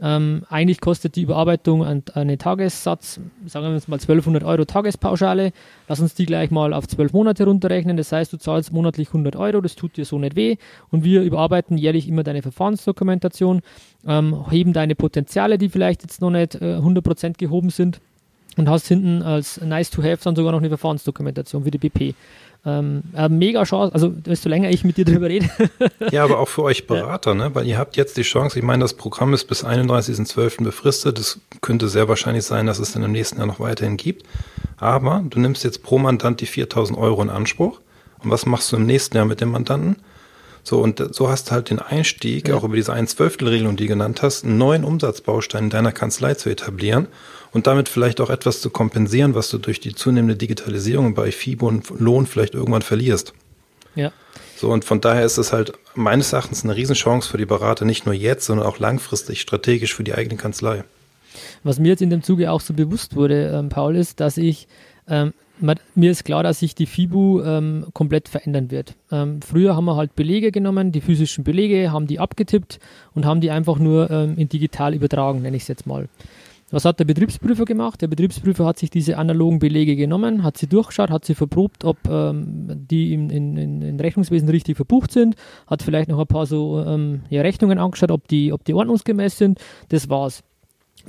Ähm, 0.00 0.42
eigentlich 0.48 0.80
kostet 0.80 1.14
die 1.14 1.22
Überarbeitung 1.22 1.84
einen, 1.84 2.38
Tagessatz, 2.38 3.20
sagen 3.46 3.66
wir 3.66 3.74
jetzt 3.74 3.88
mal 3.88 3.96
1200 3.96 4.42
Euro 4.42 4.64
Tagespauschale. 4.64 5.52
Lass 5.86 6.00
uns 6.00 6.14
die 6.14 6.26
gleich 6.26 6.50
mal 6.50 6.72
auf 6.72 6.88
zwölf 6.88 7.12
Monate 7.12 7.44
runterrechnen. 7.44 7.96
Das 7.96 8.10
heißt, 8.10 8.32
du 8.32 8.36
zahlst 8.36 8.72
monatlich 8.72 9.08
100 9.08 9.36
Euro, 9.36 9.60
das 9.60 9.76
tut 9.76 9.96
dir 9.96 10.04
so 10.04 10.18
nicht 10.18 10.34
weh. 10.34 10.56
Und 10.90 11.04
wir 11.04 11.22
überarbeiten 11.22 11.78
jährlich 11.78 12.08
immer 12.08 12.24
deine 12.24 12.42
Verfahrensdokumentation, 12.42 13.62
ähm, 14.06 14.50
heben 14.50 14.72
deine 14.72 14.96
Potenziale, 14.96 15.58
die 15.58 15.68
vielleicht 15.68 16.02
jetzt 16.02 16.20
noch 16.20 16.30
nicht 16.30 16.56
äh, 16.56 16.78
100% 16.78 17.38
gehoben 17.38 17.70
sind 17.70 18.00
und 18.56 18.68
hast 18.68 18.88
hinten 18.88 19.22
als 19.22 19.60
nice 19.60 19.90
to 19.90 20.02
have 20.02 20.18
dann 20.24 20.36
sogar 20.36 20.52
noch 20.52 20.58
eine 20.58 20.68
Verfahrensdokumentation 20.68 21.64
wie 21.64 21.70
die 21.70 21.78
BP. 21.78 22.14
Ähm, 22.66 23.02
äh, 23.14 23.28
mega 23.28 23.62
Chance, 23.64 23.92
also 23.92 24.08
desto 24.08 24.48
länger 24.48 24.70
ich 24.70 24.84
mit 24.84 24.96
dir 24.96 25.04
drüber 25.04 25.28
rede. 25.28 25.50
ja, 26.10 26.24
aber 26.24 26.38
auch 26.38 26.48
für 26.48 26.62
euch 26.62 26.86
Berater, 26.86 27.32
ja. 27.32 27.48
ne? 27.48 27.54
weil 27.54 27.66
ihr 27.66 27.76
habt 27.76 27.96
jetzt 27.96 28.16
die 28.16 28.22
Chance, 28.22 28.58
ich 28.58 28.64
meine, 28.64 28.82
das 28.82 28.94
Programm 28.94 29.34
ist 29.34 29.44
bis 29.44 29.66
31.12. 29.66 30.64
befristet, 30.64 31.18
es 31.18 31.40
könnte 31.60 31.88
sehr 31.88 32.08
wahrscheinlich 32.08 32.44
sein, 32.44 32.66
dass 32.66 32.78
es 32.78 32.92
dann 32.92 33.02
im 33.02 33.12
nächsten 33.12 33.36
Jahr 33.36 33.46
noch 33.46 33.60
weiterhin 33.60 33.98
gibt, 33.98 34.24
aber 34.78 35.22
du 35.28 35.40
nimmst 35.40 35.62
jetzt 35.62 35.82
pro 35.82 35.98
Mandant 35.98 36.40
die 36.40 36.46
4.000 36.46 36.96
Euro 36.96 37.20
in 37.22 37.28
Anspruch 37.28 37.80
und 38.22 38.30
was 38.30 38.46
machst 38.46 38.72
du 38.72 38.76
im 38.76 38.86
nächsten 38.86 39.16
Jahr 39.16 39.26
mit 39.26 39.42
dem 39.42 39.50
Mandanten? 39.50 39.96
So, 40.62 40.80
und 40.80 41.14
so 41.14 41.28
hast 41.28 41.48
du 41.48 41.52
halt 41.52 41.68
den 41.68 41.78
Einstieg, 41.78 42.48
ja. 42.48 42.54
auch 42.54 42.64
über 42.64 42.76
diese 42.76 42.94
ein 42.94 43.06
Zwölftel 43.06 43.48
Regelung, 43.48 43.76
die 43.76 43.84
du 43.84 43.90
genannt 43.90 44.22
hast, 44.22 44.44
einen 44.44 44.56
neuen 44.56 44.84
Umsatzbaustein 44.84 45.64
in 45.64 45.70
deiner 45.70 45.92
Kanzlei 45.92 46.32
zu 46.32 46.48
etablieren 46.48 47.08
und 47.54 47.66
damit 47.66 47.88
vielleicht 47.88 48.20
auch 48.20 48.28
etwas 48.28 48.60
zu 48.60 48.68
kompensieren, 48.68 49.34
was 49.34 49.48
du 49.48 49.56
durch 49.56 49.80
die 49.80 49.94
zunehmende 49.94 50.36
Digitalisierung 50.36 51.14
bei 51.14 51.32
FIBO 51.32 51.68
und 51.68 51.88
Lohn 51.98 52.26
vielleicht 52.26 52.54
irgendwann 52.54 52.82
verlierst. 52.82 53.32
Ja. 53.94 54.12
So, 54.56 54.70
und 54.70 54.84
von 54.84 55.00
daher 55.00 55.24
ist 55.24 55.38
es 55.38 55.52
halt 55.52 55.72
meines 55.94 56.32
Erachtens 56.32 56.64
eine 56.64 56.76
Riesenchance 56.76 57.28
für 57.28 57.38
die 57.38 57.46
Berater, 57.46 57.84
nicht 57.84 58.06
nur 58.06 58.14
jetzt, 58.14 58.44
sondern 58.44 58.66
auch 58.66 58.78
langfristig 58.78 59.40
strategisch 59.40 59.94
für 59.94 60.04
die 60.04 60.14
eigene 60.14 60.36
Kanzlei. 60.36 60.84
Was 61.62 61.78
mir 61.78 61.88
jetzt 61.88 62.02
in 62.02 62.10
dem 62.10 62.22
Zuge 62.22 62.50
auch 62.50 62.60
so 62.60 62.74
bewusst 62.74 63.16
wurde, 63.16 63.48
ähm, 63.48 63.68
Paul, 63.68 63.96
ist, 63.96 64.20
dass 64.20 64.36
ich 64.36 64.68
ähm, 65.08 65.32
mir 65.94 66.10
ist 66.10 66.24
klar, 66.24 66.42
dass 66.42 66.58
sich 66.58 66.74
die 66.74 66.86
FIBU 66.86 67.42
ähm, 67.42 67.86
komplett 67.92 68.28
verändern 68.28 68.70
wird. 68.72 68.96
Ähm, 69.12 69.40
früher 69.40 69.76
haben 69.76 69.84
wir 69.84 69.96
halt 69.96 70.16
Belege 70.16 70.50
genommen, 70.50 70.90
die 70.90 71.00
physischen 71.00 71.44
Belege, 71.44 71.92
haben 71.92 72.08
die 72.08 72.18
abgetippt 72.18 72.80
und 73.14 73.24
haben 73.24 73.40
die 73.40 73.50
einfach 73.50 73.78
nur 73.78 74.10
ähm, 74.10 74.36
in 74.36 74.48
digital 74.48 74.94
übertragen, 74.94 75.42
nenne 75.42 75.56
ich 75.56 75.62
es 75.62 75.68
jetzt 75.68 75.86
mal. 75.86 76.08
Was 76.70 76.84
hat 76.84 76.98
der 76.98 77.04
Betriebsprüfer 77.04 77.64
gemacht? 77.64 78.00
Der 78.02 78.08
Betriebsprüfer 78.08 78.64
hat 78.64 78.78
sich 78.78 78.90
diese 78.90 79.18
analogen 79.18 79.58
Belege 79.58 79.96
genommen, 79.96 80.42
hat 80.42 80.56
sie 80.56 80.66
durchgeschaut, 80.66 81.10
hat 81.10 81.24
sie 81.24 81.34
verprobt, 81.34 81.84
ob 81.84 81.98
ähm, 82.08 82.86
die 82.90 83.12
im 83.12 83.30
in, 83.30 83.56
in, 83.56 83.82
in 83.82 84.00
Rechnungswesen 84.00 84.48
richtig 84.48 84.76
verbucht 84.76 85.12
sind, 85.12 85.36
hat 85.66 85.82
vielleicht 85.82 86.08
noch 86.08 86.18
ein 86.18 86.26
paar 86.26 86.46
so 86.46 86.82
ähm, 86.84 87.22
ja, 87.28 87.42
Rechnungen 87.42 87.78
angeschaut, 87.78 88.10
ob 88.10 88.26
die, 88.28 88.52
ob 88.52 88.64
die 88.64 88.74
ordnungsgemäß 88.74 89.36
sind. 89.36 89.60
Das 89.90 90.08
war's. 90.08 90.42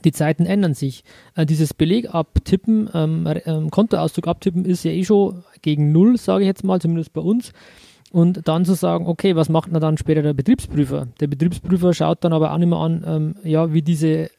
Die 0.03 0.12
Zeiten 0.12 0.45
ändern 0.45 0.74
sich. 0.74 1.03
Äh, 1.36 1.45
dieses 1.45 1.74
Beleg 1.74 2.14
abtippen, 2.14 2.89
ähm, 2.93 3.28
ähm, 3.45 3.72
Kontoauszug 3.72 4.28
abtippen 4.28 4.66
ist 4.66 4.84
ja 4.84 4.91
eh 4.91 5.06
schon 5.06 5.43
gegen 5.62 5.91
Null, 5.91 6.18
sage 6.18 6.43
ich 6.43 6.47
jetzt 6.47 6.64
mal, 6.64 6.82
zumindest 6.82 7.14
bei 7.14 7.22
uns. 7.22 7.53
Und 8.12 8.47
dann 8.47 8.66
zu 8.66 8.76
sagen, 8.76 9.08
okay, 9.08 9.36
was 9.36 9.49
macht 9.49 9.70
dann 9.74 9.97
später 9.97 10.22
der 10.22 10.34
Betriebsprüfer? 10.34 11.08
Der 11.20 11.28
Betriebsprüfer 11.28 11.93
schaut 11.93 12.24
dann 12.24 12.34
aber 12.34 12.53
auch 12.53 12.58
nicht 12.58 12.70
mehr 12.70 12.80
an, 12.80 13.03
ähm, 13.06 13.36
ja, 13.43 13.74
wie 13.74 13.82
diese 13.82 14.30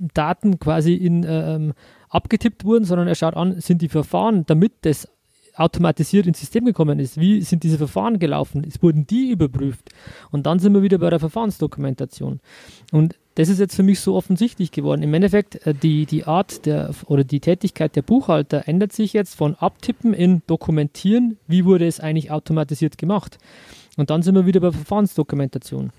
Daten 0.00 0.58
quasi 0.58 0.94
in, 0.94 1.24
ähm, 1.28 1.72
abgetippt 2.08 2.64
wurden, 2.64 2.84
sondern 2.84 3.08
er 3.08 3.14
schaut 3.14 3.36
an, 3.36 3.60
sind 3.60 3.82
die 3.82 3.88
Verfahren, 3.88 4.44
damit 4.46 4.72
das 4.82 5.08
automatisiert 5.56 6.26
ins 6.26 6.40
System 6.40 6.64
gekommen 6.64 6.98
ist. 6.98 7.18
Wie 7.18 7.40
sind 7.42 7.62
diese 7.62 7.78
Verfahren 7.78 8.18
gelaufen? 8.18 8.64
Es 8.66 8.82
wurden 8.82 9.06
die 9.06 9.30
überprüft. 9.30 9.90
Und 10.30 10.46
dann 10.46 10.58
sind 10.58 10.74
wir 10.74 10.82
wieder 10.82 10.98
bei 10.98 11.10
der 11.10 11.20
Verfahrensdokumentation. 11.20 12.40
Und 12.92 13.16
das 13.36 13.48
ist 13.48 13.58
jetzt 13.58 13.74
für 13.74 13.82
mich 13.82 14.00
so 14.00 14.14
offensichtlich 14.14 14.70
geworden. 14.70 15.02
Im 15.02 15.14
Endeffekt, 15.14 15.66
äh, 15.66 15.74
die, 15.74 16.06
die 16.06 16.24
Art 16.24 16.66
der 16.66 16.90
oder 17.06 17.24
die 17.24 17.40
Tätigkeit 17.40 17.96
der 17.96 18.02
Buchhalter 18.02 18.68
ändert 18.68 18.92
sich 18.92 19.12
jetzt 19.12 19.34
von 19.34 19.54
Abtippen 19.54 20.14
in 20.14 20.42
Dokumentieren, 20.46 21.38
wie 21.46 21.64
wurde 21.64 21.86
es 21.86 22.00
eigentlich 22.00 22.30
automatisiert 22.30 22.98
gemacht. 22.98 23.38
Und 23.96 24.10
dann 24.10 24.22
sind 24.22 24.34
wir 24.34 24.46
wieder 24.46 24.60
bei 24.60 24.72
Verfahrensdokumentation. 24.72 25.92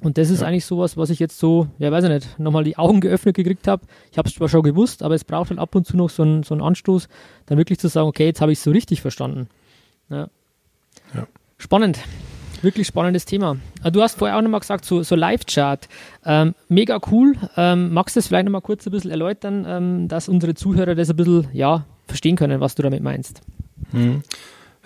Und 0.00 0.18
das 0.18 0.30
ist 0.30 0.40
ja. 0.40 0.46
eigentlich 0.46 0.64
sowas, 0.64 0.96
was 0.96 1.10
ich 1.10 1.18
jetzt 1.18 1.38
so, 1.38 1.66
ja 1.78 1.90
weiß 1.92 2.04
ich 2.04 2.10
nicht, 2.10 2.38
nochmal 2.38 2.64
die 2.64 2.78
Augen 2.78 3.00
geöffnet 3.00 3.36
gekriegt 3.36 3.68
habe. 3.68 3.82
Ich 4.10 4.18
habe 4.18 4.28
es 4.28 4.34
zwar 4.34 4.48
schon 4.48 4.62
gewusst, 4.62 5.02
aber 5.02 5.14
es 5.14 5.24
braucht 5.24 5.50
halt 5.50 5.60
ab 5.60 5.74
und 5.74 5.86
zu 5.86 5.96
noch 5.96 6.10
so 6.10 6.22
einen, 6.22 6.42
so 6.42 6.54
einen 6.54 6.62
Anstoß, 6.62 7.08
dann 7.46 7.58
wirklich 7.58 7.78
zu 7.78 7.88
sagen, 7.88 8.08
okay, 8.08 8.26
jetzt 8.26 8.40
habe 8.40 8.52
ich 8.52 8.58
es 8.58 8.64
so 8.64 8.70
richtig 8.70 9.02
verstanden. 9.02 9.48
Ja. 10.08 10.28
ja. 11.14 11.26
Spannend. 11.58 11.98
Wirklich 12.62 12.86
spannendes 12.86 13.24
Thema. 13.24 13.56
Ah, 13.82 13.90
du 13.90 14.02
hast 14.02 14.18
vorher 14.18 14.36
auch 14.36 14.42
nochmal 14.42 14.60
gesagt, 14.60 14.84
so, 14.84 15.02
so 15.02 15.14
Live-Chart. 15.14 15.88
Ähm, 16.26 16.54
mega 16.68 17.00
cool. 17.10 17.36
Ähm, 17.56 17.92
magst 17.94 18.16
du 18.16 18.18
das 18.18 18.26
vielleicht 18.26 18.44
nochmal 18.44 18.60
kurz 18.60 18.86
ein 18.86 18.90
bisschen 18.90 19.10
erläutern, 19.10 19.64
ähm, 19.66 20.08
dass 20.08 20.28
unsere 20.28 20.54
Zuhörer 20.54 20.94
das 20.94 21.08
ein 21.08 21.16
bisschen 21.16 21.48
ja, 21.54 21.86
verstehen 22.06 22.36
können, 22.36 22.60
was 22.60 22.74
du 22.74 22.82
damit 22.82 23.02
meinst? 23.02 23.40
Mhm. 23.92 24.22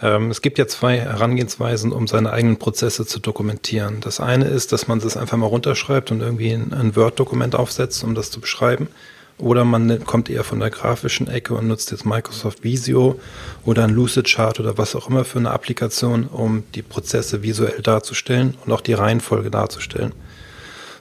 Ähm, 0.03 0.31
es 0.31 0.43
gibt 0.43 0.59
ja 0.59 0.67
zwei 0.67 0.99
Herangehensweisen, 0.99 1.93
um 1.93 2.07
seine 2.07 2.33
eigenen 2.33 2.59
Prozesse 2.59 3.07
zu 3.07 3.21
dokumentieren. 3.21 4.01
Das 4.01 4.21
eine 4.21 4.47
ist, 4.47 4.73
dass 4.73 4.89
man 4.89 5.01
das 5.01 5.17
einfach 5.17 5.37
mal 5.37 5.47
runterschreibt 5.47 6.11
und 6.11 6.21
irgendwie 6.21 6.53
ein 6.53 6.97
Word-Dokument 6.97 7.55
aufsetzt, 7.55 8.03
um 8.05 8.15
das 8.15 8.31
zu 8.31 8.41
beschreiben. 8.41 8.89
Oder 9.37 9.65
man 9.65 10.05
kommt 10.05 10.31
eher 10.31 10.45
von 10.45 10.61
der 10.61 10.71
grafischen 10.71 11.27
Ecke 11.27 11.55
und 11.55 11.67
nutzt 11.67 11.91
jetzt 11.91 12.07
Microsoft 12.07 12.63
Visio 12.63 13.19
oder 13.65 13.83
ein 13.83 13.91
Lucid 13.91 14.29
Chart 14.29 14.61
oder 14.61 14.79
was 14.79 14.95
auch 14.95 15.09
immer 15.09 15.25
für 15.25 15.41
eine 15.41 15.51
Applikation, 15.51 16.29
um 16.29 16.63
die 16.75 16.83
Prozesse 16.83 17.43
visuell 17.43 17.83
darzustellen 17.83 18.55
und 18.65 18.73
auch 18.73 18.81
die 18.81 18.93
Reihenfolge 18.93 19.51
darzustellen. 19.51 20.13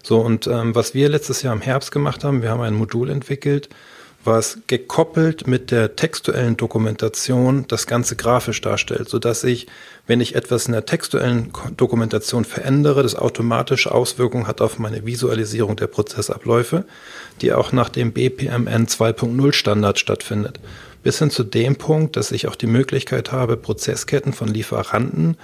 So, 0.02 0.20
und 0.20 0.48
ähm, 0.48 0.74
was 0.74 0.96
wir 0.96 1.10
letztes 1.10 1.44
Jahr 1.44 1.54
im 1.54 1.62
Herbst 1.62 1.92
gemacht 1.92 2.24
haben, 2.24 2.42
wir 2.42 2.50
haben 2.50 2.62
ein 2.62 2.74
Modul 2.74 3.10
entwickelt, 3.10 3.70
was 4.26 4.60
gekoppelt 4.68 5.48
mit 5.48 5.72
der 5.72 5.96
textuellen 5.96 6.58
Dokumentation 6.58 7.66
das 7.68 7.88
Ganze 7.88 8.16
grafisch 8.16 8.62
darstellt, 8.62 9.10
so 9.10 9.20
dass 9.20 9.44
ich, 9.44 9.68
wenn 10.08 10.22
ich 10.22 10.36
etwas 10.36 10.66
in 10.66 10.74
der 10.74 10.86
textuellen 10.86 11.52
Dokumentation 11.76 12.46
verändere, 12.46 13.04
das 13.04 13.16
automatisch 13.16 13.88
Auswirkungen 13.88 14.48
hat 14.48 14.62
auf 14.62 14.80
meine 14.80 15.06
Visualisierung 15.06 15.76
der 15.76 15.88
Prozessabläufe, 15.88 16.86
die 17.42 17.54
auch 17.54 17.72
nach 17.72 17.90
dem 17.90 18.14
BPMN 18.14 18.88
2.0 18.88 19.54
Standard 19.54 20.00
stattfindet. 20.00 20.60
Bis 21.04 21.20
hin 21.20 21.30
zu 21.30 21.44
dem 21.44 21.76
Punkt, 21.76 22.16
dass 22.16 22.32
ich 22.32 22.48
auch 22.48 22.56
die 22.56 22.68
Möglichkeit 22.68 23.32
habe, 23.32 23.58
Prozessketten 23.58 24.32
von 24.32 24.48
Lieferanten 24.48 25.38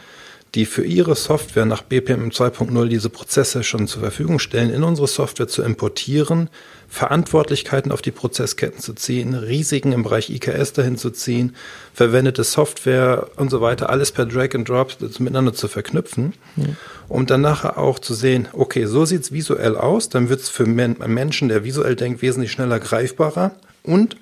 die 0.55 0.65
für 0.65 0.83
ihre 0.83 1.15
Software 1.15 1.65
nach 1.65 1.83
BPM 1.83 2.29
2.0 2.29 2.87
diese 2.87 3.09
Prozesse 3.09 3.63
schon 3.63 3.87
zur 3.87 4.01
Verfügung 4.01 4.39
stellen, 4.39 4.71
in 4.71 4.83
unsere 4.83 5.07
Software 5.07 5.47
zu 5.47 5.61
importieren, 5.61 6.49
Verantwortlichkeiten 6.87 7.91
auf 7.91 8.01
die 8.01 8.11
Prozessketten 8.11 8.79
zu 8.79 8.93
ziehen, 8.93 9.35
Risiken 9.35 9.91
im 9.91 10.01
Bereich 10.01 10.31
IKS 10.31 10.73
dahin 10.73 10.97
zu 10.97 11.11
ziehen, 11.11 11.55
verwendete 11.93 12.43
Software 12.43 13.29
und 13.35 13.51
so 13.51 13.61
weiter, 13.61 13.89
alles 13.89 14.11
per 14.11 14.25
Drag 14.25 14.55
and 14.55 14.67
Drop 14.67 14.95
miteinander 15.19 15.53
zu 15.53 15.67
verknüpfen, 15.67 16.33
mhm. 16.55 16.77
um 17.07 17.27
dann 17.27 17.41
nachher 17.41 17.77
auch 17.77 17.99
zu 17.99 18.15
sehen, 18.15 18.47
okay, 18.53 18.85
so 18.85 19.05
sieht 19.05 19.21
es 19.21 19.31
visuell 19.31 19.77
aus, 19.77 20.09
dann 20.09 20.29
wird 20.29 20.41
es 20.41 20.49
für 20.49 20.63
einen 20.63 20.97
Menschen, 21.07 21.49
der 21.49 21.63
visuell 21.63 21.95
denkt, 21.95 22.23
wesentlich 22.23 22.51
schneller 22.51 22.79
greifbarer 22.79 23.51
und 23.83 24.15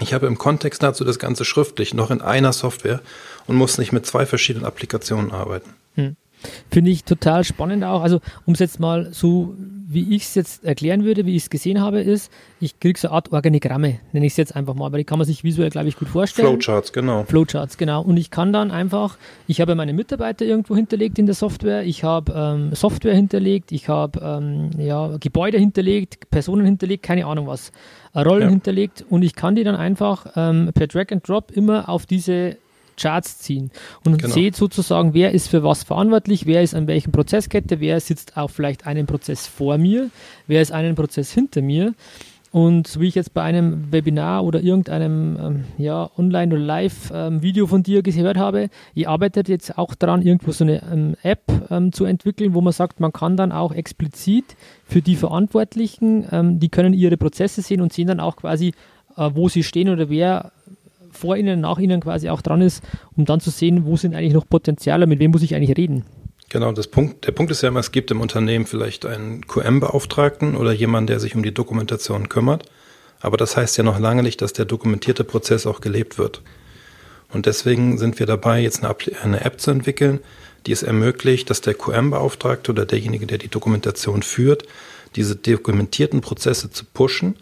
ich 0.00 0.14
habe 0.14 0.26
im 0.26 0.38
Kontext 0.38 0.82
dazu 0.82 1.04
das 1.04 1.18
Ganze 1.18 1.44
schriftlich 1.44 1.92
noch 1.92 2.10
in 2.10 2.20
einer 2.20 2.52
Software 2.52 3.00
und 3.48 3.56
muss 3.56 3.78
nicht 3.78 3.92
mit 3.92 4.06
zwei 4.06 4.26
verschiedenen 4.26 4.64
Applikationen 4.64 5.32
arbeiten. 5.32 5.70
Hm. 5.96 6.16
Finde 6.70 6.90
ich 6.92 7.02
total 7.02 7.42
spannend 7.42 7.82
auch. 7.82 8.02
Also, 8.02 8.20
um 8.46 8.54
es 8.54 8.60
jetzt 8.60 8.78
mal 8.78 9.08
so, 9.12 9.56
wie 9.88 10.14
ich 10.14 10.22
es 10.22 10.34
jetzt 10.36 10.64
erklären 10.64 11.02
würde, 11.02 11.26
wie 11.26 11.34
ich 11.34 11.44
es 11.44 11.50
gesehen 11.50 11.80
habe, 11.80 12.00
ist, 12.00 12.30
ich 12.60 12.78
kriege 12.78 12.98
so 12.98 13.08
eine 13.08 13.16
Art 13.16 13.32
Organigramme, 13.32 13.98
nenne 14.12 14.26
ich 14.26 14.34
es 14.34 14.36
jetzt 14.36 14.54
einfach 14.54 14.74
mal, 14.74 14.86
aber 14.86 14.98
die 14.98 15.04
kann 15.04 15.18
man 15.18 15.26
sich 15.26 15.42
visuell, 15.42 15.70
glaube 15.70 15.88
ich, 15.88 15.96
gut 15.96 16.08
vorstellen. 16.08 16.46
Flowcharts, 16.46 16.92
genau. 16.92 17.24
Flowcharts, 17.24 17.76
genau. 17.76 18.02
Und 18.02 18.18
ich 18.18 18.30
kann 18.30 18.52
dann 18.52 18.70
einfach, 18.70 19.16
ich 19.48 19.60
habe 19.60 19.74
meine 19.74 19.94
Mitarbeiter 19.94 20.44
irgendwo 20.44 20.76
hinterlegt 20.76 21.18
in 21.18 21.26
der 21.26 21.34
Software, 21.34 21.82
ich 21.82 22.04
habe 22.04 22.32
ähm, 22.36 22.74
Software 22.74 23.14
hinterlegt, 23.14 23.72
ich 23.72 23.88
habe 23.88 24.20
ähm, 24.22 24.70
ja, 24.78 25.16
Gebäude 25.18 25.58
hinterlegt, 25.58 26.30
Personen 26.30 26.66
hinterlegt, 26.66 27.02
keine 27.02 27.26
Ahnung 27.26 27.46
was, 27.46 27.72
Rollen 28.14 28.42
ja. 28.42 28.48
hinterlegt 28.50 29.04
und 29.08 29.22
ich 29.22 29.34
kann 29.34 29.54
die 29.54 29.64
dann 29.64 29.76
einfach 29.76 30.26
ähm, 30.36 30.70
per 30.74 30.86
Drag 30.86 31.06
and 31.10 31.26
Drop 31.26 31.50
immer 31.50 31.88
auf 31.88 32.06
diese 32.06 32.56
Charts 32.98 33.38
ziehen 33.38 33.70
und 34.04 34.18
genau. 34.18 34.34
seht 34.34 34.56
sozusagen, 34.56 35.14
wer 35.14 35.32
ist 35.32 35.48
für 35.48 35.62
was 35.62 35.84
verantwortlich, 35.84 36.46
wer 36.46 36.62
ist 36.62 36.74
an 36.74 36.86
welchem 36.86 37.12
Prozesskette, 37.12 37.80
wer 37.80 38.00
sitzt 38.00 38.36
auf 38.36 38.50
vielleicht 38.50 38.86
einen 38.86 39.06
Prozess 39.06 39.46
vor 39.46 39.78
mir, 39.78 40.10
wer 40.46 40.60
ist 40.60 40.72
einen 40.72 40.94
Prozess 40.94 41.32
hinter 41.32 41.62
mir. 41.62 41.94
Und 42.50 42.86
so 42.86 43.00
wie 43.00 43.08
ich 43.08 43.14
jetzt 43.14 43.34
bei 43.34 43.42
einem 43.42 43.92
Webinar 43.92 44.42
oder 44.42 44.62
irgendeinem 44.62 45.36
ähm, 45.38 45.64
ja, 45.76 46.10
Online- 46.16 46.54
oder 46.54 46.64
Live-Video 46.64 47.64
ähm, 47.64 47.68
von 47.68 47.82
dir 47.82 48.02
gehört 48.02 48.38
habe, 48.38 48.70
ihr 48.94 49.10
arbeitet 49.10 49.48
jetzt 49.48 49.76
auch 49.76 49.94
daran, 49.94 50.22
irgendwo 50.22 50.52
so 50.52 50.64
eine 50.64 50.82
ähm, 50.90 51.14
App 51.22 51.42
ähm, 51.70 51.92
zu 51.92 52.06
entwickeln, 52.06 52.54
wo 52.54 52.62
man 52.62 52.72
sagt, 52.72 53.00
man 53.00 53.12
kann 53.12 53.36
dann 53.36 53.52
auch 53.52 53.72
explizit 53.72 54.56
für 54.84 55.02
die 55.02 55.16
Verantwortlichen, 55.16 56.26
ähm, 56.30 56.58
die 56.58 56.70
können 56.70 56.94
ihre 56.94 57.18
Prozesse 57.18 57.60
sehen 57.60 57.82
und 57.82 57.92
sehen 57.92 58.08
dann 58.08 58.20
auch 58.20 58.36
quasi, 58.36 58.72
äh, 59.16 59.30
wo 59.34 59.50
sie 59.50 59.62
stehen 59.62 59.90
oder 59.90 60.08
wer 60.08 60.52
vor 61.10 61.36
ihnen, 61.36 61.60
nach 61.60 61.78
ihnen 61.78 62.00
quasi 62.00 62.28
auch 62.28 62.42
dran 62.42 62.60
ist, 62.60 62.82
um 63.16 63.24
dann 63.24 63.40
zu 63.40 63.50
sehen, 63.50 63.84
wo 63.84 63.96
sind 63.96 64.14
eigentlich 64.14 64.34
noch 64.34 64.48
Potenziale, 64.48 65.06
mit 65.06 65.18
wem 65.18 65.30
muss 65.30 65.42
ich 65.42 65.54
eigentlich 65.54 65.76
reden. 65.76 66.04
Genau, 66.50 66.72
das 66.72 66.86
Punkt, 66.86 67.26
der 67.26 67.32
Punkt 67.32 67.52
ist 67.52 67.62
ja 67.62 67.68
immer, 67.68 67.80
es 67.80 67.92
gibt 67.92 68.10
im 68.10 68.20
Unternehmen 68.22 68.64
vielleicht 68.64 69.04
einen 69.04 69.46
QM-Beauftragten 69.46 70.56
oder 70.56 70.72
jemanden, 70.72 71.08
der 71.08 71.20
sich 71.20 71.34
um 71.34 71.42
die 71.42 71.52
Dokumentation 71.52 72.28
kümmert. 72.28 72.64
Aber 73.20 73.36
das 73.36 73.56
heißt 73.56 73.76
ja 73.76 73.84
noch 73.84 73.98
lange 73.98 74.22
nicht, 74.22 74.40
dass 74.40 74.52
der 74.52 74.64
dokumentierte 74.64 75.24
Prozess 75.24 75.66
auch 75.66 75.80
gelebt 75.80 76.18
wird. 76.18 76.42
Und 77.30 77.44
deswegen 77.44 77.98
sind 77.98 78.18
wir 78.18 78.26
dabei, 78.26 78.60
jetzt 78.60 78.82
eine, 78.82 78.94
eine 79.22 79.44
App 79.44 79.60
zu 79.60 79.70
entwickeln, 79.70 80.20
die 80.66 80.72
es 80.72 80.82
ermöglicht, 80.82 81.50
dass 81.50 81.60
der 81.60 81.74
QM-Beauftragte 81.74 82.72
oder 82.72 82.86
derjenige, 82.86 83.26
der 83.26 83.38
die 83.38 83.48
Dokumentation 83.48 84.22
führt, 84.22 84.64
diese 85.16 85.36
dokumentierten 85.36 86.20
Prozesse 86.20 86.70
zu 86.70 86.84
pushen 86.84 87.36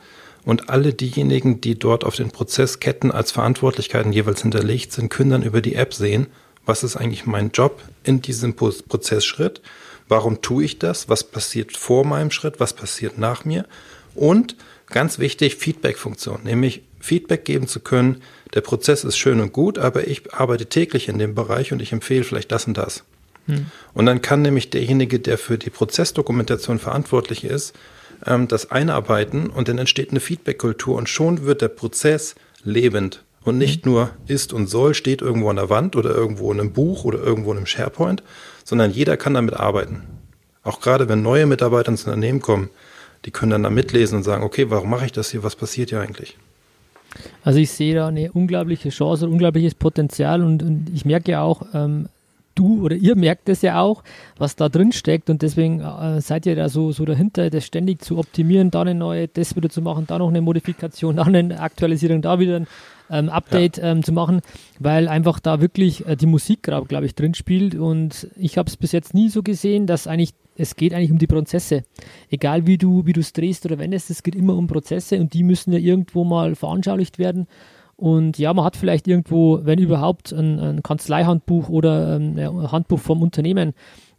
Und 0.47 0.71
alle 0.71 0.95
diejenigen, 0.95 1.61
die 1.61 1.77
dort 1.77 2.05
auf 2.05 2.15
den 2.15 2.31
Prozessketten 2.31 3.11
als 3.11 3.33
Verantwortlichkeiten 3.33 4.13
jeweils 4.13 4.43
hinterlegt 4.43 4.93
sind, 4.93 5.11
können 5.11 5.31
dann 5.31 5.43
über 5.43 5.61
die 5.61 5.75
App 5.75 5.93
sehen, 5.93 6.29
was 6.65 6.85
ist 6.85 6.95
eigentlich 6.95 7.27
mein 7.27 7.51
Job 7.51 7.83
in 8.05 8.23
diesem 8.23 8.55
Prozessschritt, 8.55 9.61
warum 10.09 10.43
tue 10.43 10.65
ich 10.65 10.79
das, 10.79 11.09
was 11.09 11.25
passiert 11.25 11.77
vor 11.77 12.07
meinem 12.07 12.31
Schritt, 12.31 12.61
was 12.61 12.75
passiert 12.75 13.19
nach 13.19 13.45
mir 13.45 13.67
und 14.15 14.55
ganz 14.87 15.19
wichtig, 15.19 15.57
Feedback-Funktion, 15.57 16.45
nämlich 16.45 16.83
Feedback 17.01 17.45
geben 17.45 17.67
zu 17.67 17.81
können, 17.81 18.23
der 18.55 18.61
Prozess 18.61 19.03
ist 19.03 19.19
schön 19.19 19.41
und 19.41 19.53
gut, 19.53 19.79
aber 19.79 20.07
ich 20.07 20.33
arbeite 20.33 20.67
täglich 20.67 21.09
in 21.09 21.19
dem 21.19 21.35
Bereich 21.35 21.73
und 21.73 21.83
ich 21.83 21.93
empfehle 21.93 22.23
vielleicht 22.23 22.53
das 22.53 22.69
und 22.69 22.79
das. 22.79 23.03
Hm. 23.47 23.67
Und 23.95 24.07
dann 24.07 24.23
kann 24.23 24.43
nämlich 24.43 24.71
derjenige, 24.71 25.19
der 25.19 25.39
für 25.39 25.59
die 25.59 25.71
Prozessdokumentation 25.71 26.79
verantwortlich 26.79 27.43
ist, 27.43 27.75
ähm, 28.25 28.49
das 28.49 28.71
einarbeiten 28.71 29.49
und 29.49 29.69
dann 29.69 29.79
entsteht 29.79 30.11
eine 30.11 30.21
Feedback-Kultur 30.21 30.97
und 30.97 31.09
schon 31.09 31.45
wird 31.45 31.63
der 31.63 31.69
Prozess 31.69 32.35
lebend 32.63 33.25
und 33.45 33.59
nicht 33.59 33.85
hm. 33.85 33.93
nur 33.93 34.11
ist 34.27 34.53
und 34.53 34.69
soll, 34.69 34.95
steht 34.95 35.23
irgendwo 35.23 35.51
an 35.51 35.57
der 35.57 35.71
Wand 35.71 35.97
oder 35.97 36.11
irgendwo 36.11 36.53
in 36.53 36.61
einem 36.61 36.73
Buch 36.73 37.05
oder 37.05 37.19
irgendwo 37.19 37.53
in 37.53 37.59
einem 37.59 37.67
SharePoint, 37.67 38.23
sondern 38.65 38.91
jeder 38.91 39.17
kann 39.17 39.35
damit 39.35 39.55
arbeiten. 39.55 40.03
Auch 40.63 40.81
gerade 40.81 41.09
wenn 41.09 41.23
neue 41.23 41.47
Mitarbeiter 41.47 41.91
ins 41.91 42.05
Unternehmen 42.05 42.41
kommen, 42.41 42.71
die 43.25 43.31
können 43.31 43.51
dann 43.51 43.63
da 43.63 43.71
mitlesen 43.71 44.19
und 44.19 44.25
sagen, 44.25 44.43
okay, 44.43 44.71
warum 44.71 44.91
mache 44.91 45.07
ich 45.07 45.13
das 45.13 45.31
hier? 45.31 45.43
Was 45.43 45.57
passiert 45.57 45.91
hier 45.91 46.01
eigentlich? 46.01 46.37
Also 47.43 47.59
ich 47.59 47.71
sehe 47.71 47.95
da 47.95 48.09
eine 48.09 48.33
unglaubliche 48.33 48.91
Chance, 48.91 49.27
ein 49.27 49.33
unglaubliches 49.33 49.75
Potenzial 49.75 50.43
und, 50.43 50.63
und 50.63 50.91
ich 50.93 51.05
merke 51.05 51.31
ja 51.31 51.43
auch, 51.43 51.63
ähm, 51.73 52.09
du 52.57 52.83
oder 52.83 52.97
ihr 52.97 53.15
merkt 53.15 53.49
es 53.49 53.63
ja 53.63 53.81
auch, 53.81 54.03
was 54.37 54.57
da 54.57 54.69
drin 54.69 54.91
steckt 54.91 55.31
und 55.31 55.43
deswegen 55.43 55.81
äh, 55.81 56.21
seid 56.21 56.47
ihr 56.47 56.57
da 56.57 56.69
so, 56.69 56.91
so 56.91 57.05
dahinter, 57.05 57.51
das 57.51 57.65
ständig 57.65 58.03
zu 58.03 58.19
optimieren, 58.19 58.73
da 58.73 58.81
eine 58.81 58.95
neue, 58.95 59.29
das 59.29 59.55
wieder 59.55 59.69
zu 59.69 59.83
machen, 59.83 60.07
da 60.07 60.19
noch 60.19 60.29
eine 60.29 60.41
Modifikation, 60.41 61.17
da 61.17 61.25
eine 61.25 61.61
Aktualisierung, 61.61 62.23
da 62.23 62.41
wieder 62.41 62.57
ein 62.57 62.67
ähm, 63.11 63.29
Update 63.29 63.77
ja. 63.77 63.93
ähm, 63.93 64.03
zu 64.03 64.13
machen, 64.13 64.41
weil 64.81 65.07
einfach 65.07 65.39
da 65.39 65.61
wirklich 65.61 66.07
äh, 66.07 66.17
die 66.17 66.27
Musik, 66.27 66.63
glaube 66.63 67.07
ich, 67.07 67.15
drin 67.15 67.35
spielt 67.35 67.75
und 67.75 68.29
ich 68.37 68.59
habe 68.59 68.69
es 68.69 68.77
bis 68.77 68.93
jetzt 68.93 69.15
nie 69.15 69.29
so 69.29 69.43
gesehen, 69.43 69.87
dass 69.87 70.07
eigentlich 70.07 70.35
es 70.59 70.75
geht 70.75 70.95
eigentlich 70.95 71.13
um 71.13 71.19
die 71.19 71.27
Prozesse. 71.27 71.85
Egal 72.31 72.67
wie 72.67 72.79
du 72.79 73.05
wie 73.05 73.13
du 73.13 73.21
es 73.21 73.35
drehst 73.35 73.67
oder 73.67 73.79
wendest, 73.79 74.09
es 74.09 74.23
geht 74.23 74.35
immer 74.35 74.57
um 74.57 74.67
Prozesse 74.67 75.21
und 75.21 75.35
die 75.35 75.43
müssen 75.43 75.73
ja 75.73 75.79
irgendwo 75.79 76.25
mal 76.25 76.55
veranschaulicht 76.55 77.19
werden 77.19 77.47
und 77.97 78.39
ja, 78.39 78.53
man 78.53 78.65
hat 78.65 78.77
vielleicht 78.77 79.09
irgendwo, 79.09 79.61
wenn 79.65 79.79
überhaupt, 79.79 80.33
ein, 80.33 80.61
ein 80.61 80.83
Kanzleihandbuch 80.83 81.71
oder 81.71 82.17
ähm, 82.17 82.39
ein 82.39 82.71
Handbuch 82.71 83.01
vom 83.01 83.23
Unternehmen 83.23 83.73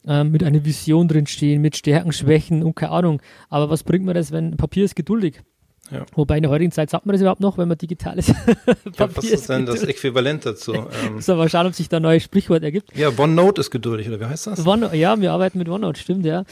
ähm, 0.06 0.32
mit 0.32 0.44
einer 0.44 0.66
Vision 0.66 1.08
drinstehen, 1.08 1.62
mit 1.62 1.78
Stärken, 1.78 2.12
Schwächen 2.12 2.64
und 2.64 2.76
keine 2.76 2.92
Ahnung. 2.92 3.22
Aber 3.50 3.70
was 3.70 3.84
bringt 3.84 4.06
mir 4.06 4.16
das, 4.16 4.32
wenn 4.32 4.58
Papier 4.58 4.84
ist 4.84 4.96
geduldig? 4.96 5.44
Ja. 5.92 6.06
Wobei 6.16 6.38
in 6.38 6.44
der 6.44 6.52
heutigen 6.52 6.72
Zeit 6.72 6.90
sagt 6.90 7.06
man 7.06 7.14
das 7.14 7.22
überhaupt 7.22 7.40
noch, 7.42 7.58
wenn 7.58 7.68
man 7.68 7.78
digital 7.78 8.18
ist. 8.18 8.30
ja, 8.98 9.16
was 9.16 9.26
ist 9.26 9.50
denn 9.50 9.66
das 9.66 9.84
Äquivalent 9.84 10.46
dazu? 10.46 10.74
Ähm, 10.74 10.86
so, 11.20 11.36
mal 11.36 11.50
schauen, 11.50 11.68
ob 11.68 11.74
sich 11.74 11.90
da 11.90 11.98
ein 11.98 12.04
neues 12.04 12.24
Sprichwort 12.24 12.64
ergibt. 12.64 12.96
Ja, 12.96 13.10
OneNote 13.16 13.62
ist 13.62 13.72
geduldig, 13.72 14.08
oder 14.08 14.20
wie 14.20 14.26
heißt 14.26 14.48
das? 14.48 14.66
One, 14.66 14.96
ja, 14.96 15.20
wir 15.20 15.32
arbeiten 15.32 15.58
mit 15.58 15.70
OneNote, 15.70 16.00
stimmt, 16.00 16.26
ja. 16.26 16.44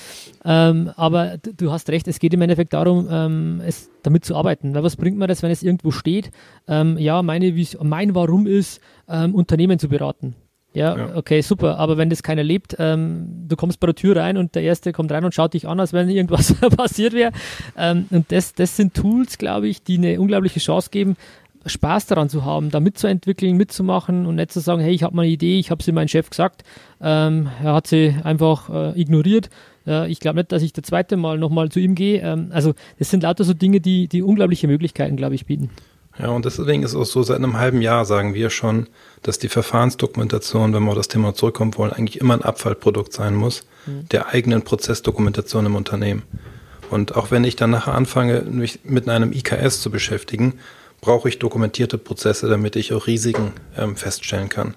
Ähm, 0.43 0.91
aber 0.95 1.37
du, 1.37 1.71
hast 1.71 1.89
recht, 1.89 2.07
es 2.07 2.19
geht 2.19 2.33
im 2.33 2.41
Endeffekt 2.41 2.73
darum, 2.73 3.07
ähm, 3.09 3.61
es 3.65 3.89
damit 4.03 4.25
zu 4.25 4.35
arbeiten. 4.35 4.73
Weil 4.73 4.83
was 4.83 4.95
bringt 4.95 5.17
mir 5.17 5.27
das, 5.27 5.43
wenn 5.43 5.51
es 5.51 5.63
irgendwo 5.63 5.91
steht? 5.91 6.31
Ähm, 6.67 6.97
ja, 6.97 7.21
meine, 7.21 7.53
mein 7.81 8.15
Warum 8.15 8.47
ist, 8.47 8.79
ähm, 9.09 9.35
Unternehmen 9.35 9.79
zu 9.79 9.89
beraten. 9.89 10.35
Ja, 10.75 10.97
ja, 10.97 11.15
okay, 11.15 11.41
super. 11.41 11.79
Aber 11.79 11.97
wenn 11.97 12.09
das 12.09 12.21
keiner 12.21 12.43
lebt, 12.43 12.75
ähm, 12.79 13.45
du 13.47 13.55
kommst 13.55 13.79
bei 13.79 13.87
der 13.87 13.95
Tür 13.95 14.17
rein 14.17 14.37
und 14.37 14.55
der 14.55 14.63
Erste 14.63 14.91
kommt 14.91 15.11
rein 15.11 15.23
und 15.23 15.33
schaut 15.33 15.53
dich 15.53 15.67
an, 15.67 15.79
als 15.79 15.93
wenn 15.93 16.09
irgendwas 16.09 16.53
passiert 16.77 17.13
wäre. 17.13 17.31
Ähm, 17.77 18.05
und 18.11 18.31
das, 18.31 18.53
das 18.53 18.75
sind 18.75 18.93
Tools, 18.93 19.37
glaube 19.37 19.67
ich, 19.67 19.83
die 19.83 19.97
eine 19.97 20.19
unglaubliche 20.19 20.59
Chance 20.59 20.89
geben, 20.91 21.15
Spaß 21.65 22.05
daran 22.07 22.29
zu 22.29 22.45
haben, 22.45 22.69
da 22.69 22.79
mitzuentwickeln, 22.79 23.57
mitzumachen 23.57 24.25
und 24.25 24.35
nicht 24.35 24.51
zu 24.51 24.59
sagen, 24.59 24.81
hey, 24.81 24.93
ich 24.93 25.03
habe 25.03 25.15
mal 25.15 25.23
eine 25.23 25.31
Idee, 25.31 25.57
ich 25.57 25.71
habe 25.71 25.81
sie 25.81 25.91
meinem 25.91 26.07
Chef 26.07 26.29
gesagt, 26.29 26.63
ähm, 27.01 27.49
er 27.63 27.73
hat 27.73 27.87
sie 27.87 28.15
einfach 28.23 28.69
äh, 28.69 28.99
ignoriert. 28.99 29.49
Ja, 29.85 30.05
ich 30.05 30.19
glaube 30.19 30.39
nicht, 30.39 30.51
dass 30.51 30.63
ich 30.63 30.73
das 30.73 30.83
zweite 30.85 31.15
Mal 31.15 31.37
nochmal 31.37 31.69
zu 31.69 31.79
ihm 31.79 31.95
gehe. 31.95 32.21
Ähm, 32.21 32.49
also 32.51 32.73
das 32.99 33.09
sind 33.09 33.23
lauter 33.23 33.43
so 33.43 33.53
Dinge, 33.53 33.81
die, 33.81 34.07
die 34.07 34.21
unglaubliche 34.21 34.67
Möglichkeiten, 34.67 35.15
glaube 35.15 35.35
ich, 35.35 35.45
bieten. 35.45 35.69
Ja, 36.17 36.29
und 36.29 36.45
deswegen 36.45 36.83
ist 36.83 36.91
es 36.91 36.95
auch 36.95 37.05
so, 37.05 37.23
seit 37.23 37.37
einem 37.37 37.57
halben 37.57 37.81
Jahr 37.81 38.05
sagen 38.05 38.33
wir 38.33 38.49
schon, 38.49 38.87
dass 39.21 39.37
die 39.37 39.49
Verfahrensdokumentation, 39.49 40.73
wenn 40.73 40.83
wir 40.83 40.91
auf 40.91 40.97
das 40.97 41.09
Thema 41.09 41.33
zurückkommen 41.33 41.75
wollen, 41.77 41.91
eigentlich 41.91 42.21
immer 42.21 42.35
ein 42.35 42.41
Abfallprodukt 42.41 43.11
sein 43.11 43.35
muss, 43.35 43.65
mhm. 43.85 44.07
der 44.09 44.27
eigenen 44.27 44.61
Prozessdokumentation 44.61 45.65
im 45.65 45.75
Unternehmen. 45.75 46.23
Und 46.89 47.15
auch 47.15 47.31
wenn 47.31 47.43
ich 47.43 47.55
dann 47.55 47.71
nachher 47.71 47.95
anfange, 47.95 48.41
mich 48.41 48.79
mit 48.83 49.09
einem 49.09 49.33
IKS 49.33 49.81
zu 49.81 49.91
beschäftigen, 49.91 50.59
brauche 51.01 51.27
ich 51.27 51.39
dokumentierte 51.39 51.97
Prozesse, 51.97 52.47
damit 52.47 52.75
ich 52.75 52.93
auch 52.93 53.07
Risiken 53.07 53.51
ähm, 53.77 53.95
feststellen 53.95 54.49
kann. 54.49 54.75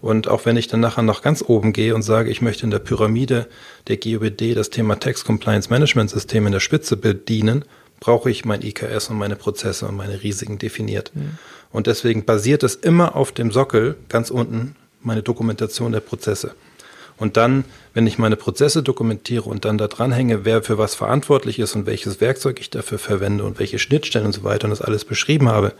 Und 0.00 0.26
auch 0.26 0.46
wenn 0.46 0.56
ich 0.56 0.66
dann 0.66 0.80
nachher 0.80 1.02
nach 1.02 1.22
ganz 1.22 1.44
oben 1.46 1.72
gehe 1.72 1.94
und 1.94 2.02
sage, 2.02 2.30
ich 2.30 2.42
möchte 2.42 2.64
in 2.64 2.70
der 2.70 2.80
Pyramide 2.80 3.46
der 3.86 3.98
GOBD 3.98 4.54
das 4.54 4.70
Thema 4.70 4.98
Tax 4.98 5.24
Compliance 5.24 5.70
Management 5.70 6.10
System 6.10 6.46
in 6.46 6.52
der 6.52 6.60
Spitze 6.60 6.96
bedienen, 6.96 7.64
brauche 8.02 8.32
ich 8.32 8.44
mein 8.44 8.62
IKS 8.62 9.10
und 9.10 9.16
meine 9.16 9.36
Prozesse 9.36 9.86
und 9.86 9.96
meine 9.96 10.24
Risiken 10.24 10.58
definiert. 10.58 11.12
Mhm. 11.14 11.38
Und 11.70 11.86
deswegen 11.86 12.24
basiert 12.24 12.64
es 12.64 12.74
immer 12.74 13.14
auf 13.14 13.30
dem 13.30 13.52
Sockel 13.52 13.94
ganz 14.08 14.30
unten 14.30 14.74
meine 15.02 15.22
Dokumentation 15.22 15.92
der 15.92 16.00
Prozesse. 16.00 16.52
Und 17.16 17.36
dann, 17.36 17.64
wenn 17.94 18.08
ich 18.08 18.18
meine 18.18 18.34
Prozesse 18.34 18.82
dokumentiere 18.82 19.48
und 19.48 19.64
dann 19.64 19.78
da 19.78 19.86
dranhänge, 19.86 20.44
wer 20.44 20.64
für 20.64 20.78
was 20.78 20.96
verantwortlich 20.96 21.60
ist 21.60 21.76
und 21.76 21.86
welches 21.86 22.20
Werkzeug 22.20 22.58
ich 22.58 22.70
dafür 22.70 22.98
verwende 22.98 23.44
und 23.44 23.60
welche 23.60 23.78
Schnittstellen 23.78 24.26
und 24.26 24.32
so 24.32 24.42
weiter 24.42 24.64
und 24.64 24.70
das 24.70 24.82
alles 24.82 25.04
beschrieben 25.04 25.48
habe, 25.48 25.72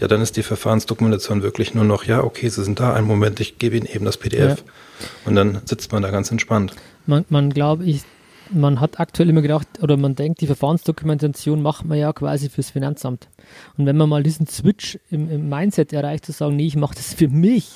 ja, 0.00 0.08
dann 0.08 0.20
ist 0.20 0.36
die 0.36 0.42
Verfahrensdokumentation 0.42 1.44
wirklich 1.44 1.74
nur 1.74 1.84
noch, 1.84 2.02
ja, 2.02 2.24
okay, 2.24 2.48
sie 2.48 2.64
sind 2.64 2.80
da, 2.80 2.92
einen 2.92 3.06
Moment, 3.06 3.38
ich 3.38 3.58
gebe 3.58 3.76
Ihnen 3.76 3.86
eben 3.86 4.04
das 4.04 4.16
PDF. 4.16 4.64
Ja. 4.66 5.06
Und 5.26 5.36
dann 5.36 5.60
sitzt 5.64 5.92
man 5.92 6.02
da 6.02 6.10
ganz 6.10 6.32
entspannt. 6.32 6.74
Man, 7.06 7.24
man 7.28 7.50
glaube 7.50 7.84
ich, 7.84 8.02
man 8.50 8.80
hat 8.80 9.00
aktuell 9.00 9.28
immer 9.28 9.42
gedacht, 9.42 9.68
oder 9.82 9.96
man 9.96 10.14
denkt, 10.14 10.40
die 10.40 10.46
Verfahrensdokumentation 10.46 11.62
macht 11.62 11.84
man 11.84 11.98
ja 11.98 12.12
quasi 12.12 12.48
fürs 12.48 12.70
Finanzamt. 12.70 13.28
Und 13.76 13.86
wenn 13.86 13.96
man 13.96 14.08
mal 14.08 14.22
diesen 14.22 14.46
Switch 14.46 14.98
im, 15.10 15.30
im 15.30 15.48
Mindset 15.48 15.92
erreicht, 15.92 16.26
zu 16.26 16.32
sagen, 16.32 16.56
nee, 16.56 16.66
ich 16.66 16.76
mache 16.76 16.94
das 16.94 17.14
für 17.14 17.28
mich, 17.28 17.70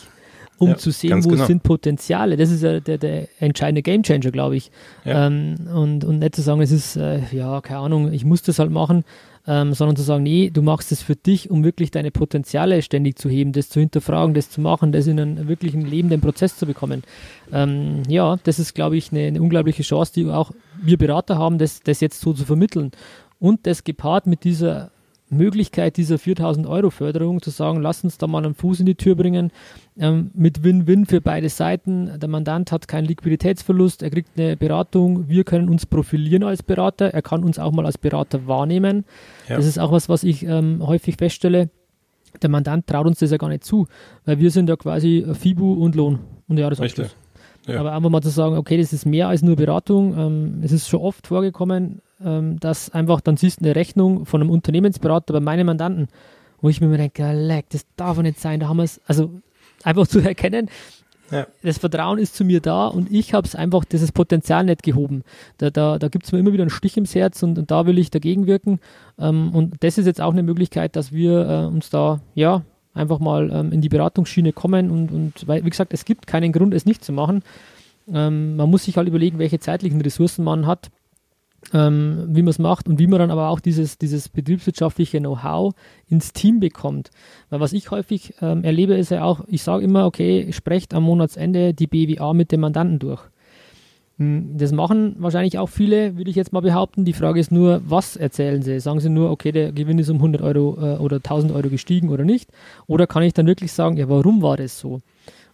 um 0.59 0.71
ja, 0.71 0.77
zu 0.77 0.91
sehen, 0.91 1.25
wo 1.25 1.31
genau. 1.31 1.47
sind 1.47 1.63
Potenziale, 1.63 2.37
das 2.37 2.51
ist 2.51 2.63
ja 2.63 2.81
der, 2.81 2.99
der 2.99 3.29
entscheidende 3.41 3.83
Gamechanger, 3.83 4.31
glaube 4.31 4.57
ich. 4.57 4.71
Ja. 5.05 5.27
Ähm, 5.27 5.57
und, 5.75 6.05
und 6.05 6.21
nicht 6.21 6.37
zu 6.37 6.43
sagen, 6.43 6.61
es 6.61 6.71
ist, 6.71 6.97
äh, 6.97 7.21
ja, 7.33 7.61
keine 7.61 7.81
Ahnung, 7.81 8.13
ich 8.13 8.25
muss 8.25 8.43
das 8.43 8.59
halt 8.59 8.71
machen, 8.71 9.05
ähm, 9.47 9.75
sondern 9.75 9.97
zu 9.97 10.03
sagen, 10.03 10.23
nee, 10.23 10.51
du 10.51 10.63
machst 10.63 10.93
es 10.93 11.03
für 11.03 11.17
dich, 11.17 11.51
um 11.51 11.65
wirklich 11.65 11.91
deine 11.91 12.11
Potenziale 12.11 12.81
ständig 12.83 13.19
zu 13.19 13.29
heben, 13.29 13.53
das 13.53 13.69
zu 13.69 13.81
hinterfragen, 13.81 14.35
das 14.35 14.51
zu 14.51 14.61
machen, 14.61 14.93
das 14.93 15.07
in 15.07 15.19
einen 15.19 15.49
wirklichen 15.49 15.83
lebenden 15.85 16.21
Prozess 16.21 16.57
zu 16.57 16.67
bekommen. 16.67 17.03
Ähm, 17.53 18.03
ja, 18.09 18.37
das 18.45 18.59
ist, 18.59 18.75
glaube 18.75 18.97
ich, 18.97 19.11
eine, 19.11 19.27
eine, 19.27 19.43
unglaubliche 19.43 19.83
Chance, 19.83 20.13
die 20.15 20.27
auch 20.27 20.53
wir 20.81 20.97
Berater 20.97 21.39
haben, 21.39 21.59
das, 21.59 21.81
das 21.81 22.01
jetzt 22.01 22.21
so 22.21 22.33
zu 22.33 22.45
vermitteln. 22.45 22.93
Und 23.41 23.67
das 23.67 23.83
gepaart 23.83 24.27
mit 24.27 24.45
dieser 24.45 24.93
Möglichkeit 25.33 25.97
dieser 25.97 26.19
4000 26.19 26.67
Euro 26.67 26.91
Förderung 26.91 27.41
zu 27.43 27.51
sagen, 27.51 27.81
lass 27.81 28.05
uns 28.05 28.19
da 28.19 28.27
mal 28.27 28.45
einen 28.45 28.55
Fuß 28.55 28.81
in 28.81 28.87
die 28.87 28.95
Tür 28.95 29.15
bringen, 29.15 29.51
ähm, 29.99 30.31
mit 30.35 30.63
Win-Win 30.63 31.07
für 31.07 31.21
beide 31.21 31.49
Seiten. 31.49 32.19
Der 32.21 32.29
Mandant 32.29 32.73
hat 32.73 32.89
keinen 32.89 33.07
Liquiditätsverlust, 33.07 34.03
er 34.03 34.11
kriegt 34.11 34.39
eine 34.39 34.57
Beratung, 34.57 35.29
wir 35.29 35.45
können 35.45 35.69
uns 35.69 35.87
profilieren 35.87 36.43
als 36.45 36.63
Berater, 36.63 37.07
er 37.07 37.23
kann 37.23 37.45
uns 37.45 37.59
auch 37.59 37.73
mal 37.73 37.87
als 37.87 37.99
Berater 37.99 38.47
wahrnehmen. 38.47 39.05
Ja. 39.49 39.57
Das 39.57 39.67
ist 39.67 39.79
auch 39.79 39.93
was, 39.93 40.09
was 40.09 40.25
ich 40.25 40.45
ähm, 40.45 40.87
häufig 40.87 41.17
feststelle. 41.17 41.71
Der 42.41 42.49
Mandant 42.49 42.87
traut 42.87 43.07
uns 43.07 43.19
das 43.19 43.31
ja 43.31 43.37
gar 43.37 43.49
nicht 43.49 43.65
zu, 43.65 43.87
weil 44.25 44.39
wir 44.39 44.51
sind 44.51 44.69
ja 44.69 44.77
quasi 44.77 45.27
FIBU 45.33 45.75
und 45.75 45.95
Lohn 45.95 46.21
und 46.49 46.59
Jahresabschluss. 46.59 47.15
Ja. 47.67 47.79
Aber 47.79 47.93
einfach 47.93 48.11
mal 48.11 48.23
zu 48.23 48.31
sagen, 48.31 48.57
okay, 48.57 48.77
das 48.77 48.93
ist 48.93 49.07
mehr 49.07 49.29
als 49.29 49.43
nur 49.43 49.57
Beratung. 49.57 50.17
Ähm, 50.19 50.61
es 50.63 50.73
ist 50.73 50.89
schon 50.89 51.01
oft 51.01 51.27
vorgekommen, 51.27 52.01
ähm, 52.25 52.61
dass 52.61 52.91
einfach 52.91 53.21
dann 53.21 53.37
siehst 53.37 53.61
du 53.61 53.65
eine 53.65 53.77
Rechnung 53.77 54.27
von 54.27 54.41
einem 54.41 54.51
Unternehmensberater 54.51 55.33
bei 55.33 55.41
meinen 55.41 55.67
Mandanten, 55.67 56.09
wo 56.61 56.69
ich 56.69 56.81
mir 56.81 56.97
denke, 56.97 57.33
leck, 57.33 57.67
das 57.71 57.87
darf 57.97 58.19
nicht 58.19 58.41
sein, 58.41 58.61
da 58.61 58.69
haben 58.69 58.79
wir 58.79 58.85
es, 58.85 59.01
also 59.07 59.31
einfach 59.83 60.07
zu 60.09 60.21
erkennen, 60.21 60.69
ja. 61.31 61.47
das 61.63 61.79
Vertrauen 61.79 62.19
ist 62.19 62.37
zu 62.37 62.45
mir 62.45 62.61
da 62.61 62.87
und 62.87 63.11
ich 63.11 63.35
habe 63.35 63.47
es 63.47 63.55
einfach, 63.55 63.85
dieses 63.85 64.13
Potenzial 64.13 64.65
nicht 64.65 64.83
gehoben. 64.83 65.23
Da, 65.59 65.71
da, 65.71 65.99
da 65.99 66.09
gibt 66.09 66.27
es 66.27 66.33
mir 66.33 66.39
immer 66.39 66.53
wieder 66.53 66.63
einen 66.63 66.71
Stich 66.71 66.97
ins 66.97 67.15
Herz 67.15 67.43
und, 67.43 67.59
und 67.59 67.71
da 67.71 67.87
will 67.87 67.99
ich 67.99 68.11
dagegen 68.11 68.47
wirken. 68.47 68.81
Ähm, 69.19 69.55
und 69.55 69.83
das 69.83 69.99
ist 69.99 70.07
jetzt 70.07 70.21
auch 70.21 70.33
eine 70.33 70.43
Möglichkeit, 70.43 70.95
dass 70.95 71.13
wir 71.13 71.49
äh, 71.49 71.67
uns 71.67 71.91
da, 71.91 72.21
ja, 72.35 72.63
einfach 72.95 73.19
mal 73.19 73.51
ähm, 73.51 73.73
in 73.73 73.81
die 73.81 73.89
Beratungsschiene 73.89 74.53
kommen 74.53 74.91
und, 74.91 75.11
und 75.11 75.49
weil, 75.49 75.65
wie 75.65 75.71
gesagt, 75.71 75.95
es 75.95 76.05
gibt 76.05 76.27
keinen 76.27 76.53
Grund, 76.53 76.75
es 76.75 76.85
nicht 76.85 77.03
zu 77.03 77.13
machen. 77.13 77.43
Ähm, 78.13 78.57
man 78.57 78.71
muss 78.71 78.85
sich 78.85 78.97
halt 78.97 79.09
überlegen, 79.09 79.39
welche 79.39 79.61
zeitlichen 79.61 80.01
Ressourcen 80.01 80.45
man 80.45 80.67
hat 80.67 80.91
ähm, 81.73 82.27
wie 82.29 82.43
man 82.43 82.51
es 82.51 82.59
macht 82.59 82.89
und 82.89 82.99
wie 82.99 83.07
man 83.07 83.19
dann 83.19 83.31
aber 83.31 83.49
auch 83.49 83.61
dieses, 83.61 83.99
dieses 83.99 84.29
betriebswirtschaftliche 84.29 85.19
Know-how 85.19 85.75
ins 86.09 86.33
Team 86.33 86.61
bekommt. 86.61 87.11
Weil 87.51 87.61
was 87.61 87.73
ich 87.73 87.91
häufig 87.91 88.35
ähm, 88.41 88.65
erlebe, 88.65 88.95
ist 88.95 89.11
ja 89.11 89.25
auch, 89.25 89.45
ich 89.47 89.63
sage 89.63 89.85
immer, 89.85 90.07
okay, 90.07 90.53
sprecht 90.53 90.95
am 90.95 91.05
Monatsende 91.05 91.75
die 91.75 91.87
BWA 91.87 92.33
mit 92.35 92.53
dem 92.53 92.61
Mandanten 92.61 92.99
durch. 92.99 93.23
Hm, 94.19 94.57
das 94.57 94.73
machen 94.73 95.17
wahrscheinlich 95.19 95.59
auch 95.59 95.69
viele, 95.69 96.17
würde 96.17 96.31
ich 96.31 96.37
jetzt 96.37 96.53
mal 96.53 96.61
behaupten. 96.61 97.05
Die 97.05 97.13
Frage 97.13 97.41
ist 97.41 97.53
nur, 97.53 97.81
was 97.87 98.17
erzählen 98.17 98.63
sie? 98.63 98.79
Sagen 98.81 99.01
sie 99.01 99.09
nur, 99.09 99.31
okay, 99.31 99.53
der 99.53 99.73
Gewinn 99.73 99.99
ist 99.99 100.11
um 100.11 100.17
100 100.17 100.43
Euro 100.43 100.77
äh, 100.81 100.99
oder 100.99 101.17
1000 101.17 101.53
Euro 101.53 101.69
gestiegen 101.69 102.11
oder 102.11 102.25
nicht? 102.25 102.51
Oder 102.87 103.07
kann 103.07 103.23
ich 103.23 103.33
dann 103.33 103.47
wirklich 103.47 103.73
sagen, 103.73 103.97
ja, 103.97 104.09
warum 104.09 104.43
war 104.43 104.57
das 104.57 104.79
so? 104.79 105.01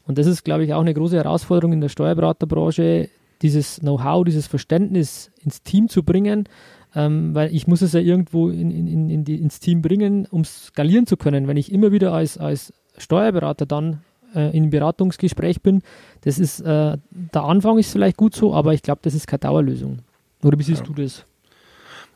Und 0.06 0.18
das 0.18 0.26
ist, 0.26 0.42
glaube 0.42 0.64
ich, 0.64 0.72
auch 0.72 0.80
eine 0.80 0.94
große 0.94 1.16
Herausforderung 1.16 1.74
in 1.74 1.80
der 1.82 1.90
Steuerberaterbranche, 1.90 3.10
dieses 3.42 3.80
Know-how, 3.80 4.24
dieses 4.24 4.46
Verständnis 4.46 5.30
ins 5.42 5.62
Team 5.62 5.88
zu 5.88 6.02
bringen, 6.02 6.48
ähm, 6.94 7.34
weil 7.34 7.54
ich 7.54 7.66
muss 7.66 7.82
es 7.82 7.92
ja 7.92 8.00
irgendwo 8.00 8.48
in, 8.48 8.70
in, 8.70 9.10
in 9.10 9.24
die, 9.24 9.36
ins 9.36 9.60
Team 9.60 9.82
bringen, 9.82 10.26
um 10.30 10.44
skalieren 10.44 11.06
zu 11.06 11.16
können. 11.16 11.46
Wenn 11.46 11.56
ich 11.56 11.72
immer 11.72 11.92
wieder 11.92 12.12
als, 12.12 12.38
als 12.38 12.72
Steuerberater 12.96 13.66
dann 13.66 14.02
äh, 14.34 14.56
in 14.56 14.70
Beratungsgespräch 14.70 15.62
bin, 15.62 15.82
das 16.22 16.38
ist, 16.38 16.60
äh, 16.60 16.96
der 17.10 17.42
Anfang 17.44 17.78
ist 17.78 17.92
vielleicht 17.92 18.16
gut 18.16 18.34
so, 18.34 18.54
aber 18.54 18.74
ich 18.74 18.82
glaube, 18.82 19.00
das 19.02 19.14
ist 19.14 19.26
keine 19.26 19.40
Dauerlösung. 19.40 20.00
Oder 20.42 20.58
wie 20.58 20.62
siehst 20.62 20.86
ja. 20.86 20.86
du 20.86 21.02
das? 21.02 21.24